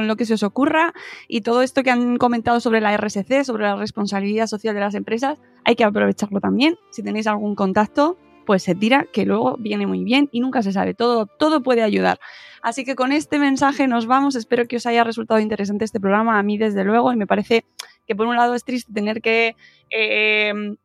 lo 0.07 0.17
que 0.17 0.25
se 0.25 0.33
os 0.33 0.43
ocurra 0.43 0.95
y 1.29 1.43
todo 1.43 1.61
esto 1.61 1.83
que 1.83 1.91
han 1.91 2.17
comentado 2.17 2.59
sobre 2.59 2.81
la 2.81 2.97
RSC, 2.97 3.45
sobre 3.45 3.65
la 3.65 3.77
responsabilidad 3.77 4.47
social 4.47 4.75
de 4.75 4.81
las 4.81 4.95
empresas, 4.95 5.39
hay 5.67 5.77
que 5.77 5.85
aprovecharlo 5.85 6.41
también. 6.41 6.79
Si 6.89 7.03
tenéis 7.03 7.27
algún 7.27 7.55
contacto, 7.55 8.17
pues 8.47 8.63
se 8.63 8.75
tira, 8.75 9.07
que 9.13 9.27
luego 9.27 9.57
viene 9.59 9.87
muy 9.87 10.05
bien 10.05 10.31
y 10.33 10.41
nunca 10.41 10.63
se 10.63 10.73
sabe, 10.73 10.95
todo, 10.95 11.27
todo 11.27 11.63
puede 11.63 11.83
ayudar. 11.83 12.19
Así 12.63 12.87
que 12.87 12.95
con 12.95 13.13
este 13.13 13.39
mensaje 13.39 13.87
nos 13.89 14.07
vamos, 14.07 14.37
espero 14.37 14.67
que 14.67 14.77
os 14.77 14.87
haya 14.87 15.05
resultado 15.05 15.39
interesante 15.39 15.85
este 15.85 16.01
programa, 16.01 16.39
a 16.39 16.43
mí 16.43 16.57
desde 16.57 16.83
luego, 16.83 17.13
y 17.13 17.17
me 17.17 17.27
parece 17.27 17.67
que 18.07 18.17
por 18.17 18.27
un 18.27 18.37
lado 18.37 18.55
es 18.55 18.65
triste 18.65 18.91
tener 18.91 19.21
que 19.21 19.55
eh, 19.91 20.77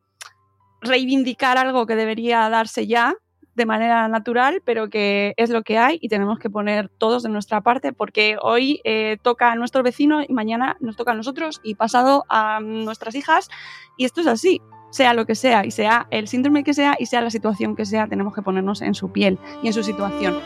reivindicar 0.80 1.58
algo 1.58 1.86
que 1.86 1.96
debería 1.96 2.48
darse 2.48 2.86
ya 2.86 3.14
de 3.54 3.66
manera 3.66 4.08
natural, 4.08 4.62
pero 4.64 4.88
que 4.88 5.34
es 5.36 5.50
lo 5.50 5.62
que 5.62 5.78
hay 5.78 5.98
y 6.00 6.08
tenemos 6.08 6.38
que 6.38 6.48
poner 6.48 6.88
todos 6.88 7.22
de 7.22 7.28
nuestra 7.28 7.60
parte 7.60 7.92
porque 7.92 8.36
hoy 8.40 8.80
eh, 8.84 9.18
toca 9.22 9.52
a 9.52 9.54
nuestro 9.56 9.82
vecino 9.82 10.22
y 10.26 10.32
mañana 10.32 10.76
nos 10.80 10.96
toca 10.96 11.12
a 11.12 11.14
nosotros 11.14 11.60
y 11.62 11.74
pasado 11.74 12.24
a 12.28 12.60
nuestras 12.60 13.14
hijas 13.14 13.50
y 13.96 14.04
esto 14.04 14.20
es 14.20 14.26
así, 14.26 14.62
sea 14.90 15.14
lo 15.14 15.26
que 15.26 15.34
sea 15.34 15.66
y 15.66 15.72
sea 15.72 16.06
el 16.10 16.28
síndrome 16.28 16.64
que 16.64 16.74
sea 16.74 16.96
y 16.98 17.06
sea 17.06 17.20
la 17.20 17.30
situación 17.30 17.76
que 17.76 17.84
sea, 17.84 18.06
tenemos 18.06 18.34
que 18.34 18.42
ponernos 18.42 18.82
en 18.82 18.94
su 18.94 19.12
piel 19.12 19.38
y 19.62 19.66
en 19.66 19.72
su 19.72 19.82
situación. 19.82 20.38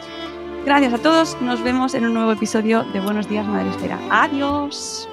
Gracias 0.64 0.94
a 0.94 0.98
todos, 0.98 1.40
nos 1.42 1.62
vemos 1.62 1.94
en 1.94 2.06
un 2.06 2.14
nuevo 2.14 2.32
episodio 2.32 2.84
de 2.84 3.00
Buenos 3.00 3.28
Días 3.28 3.46
Madre 3.46 3.68
Esfera. 3.68 3.98
Adiós. 4.10 5.08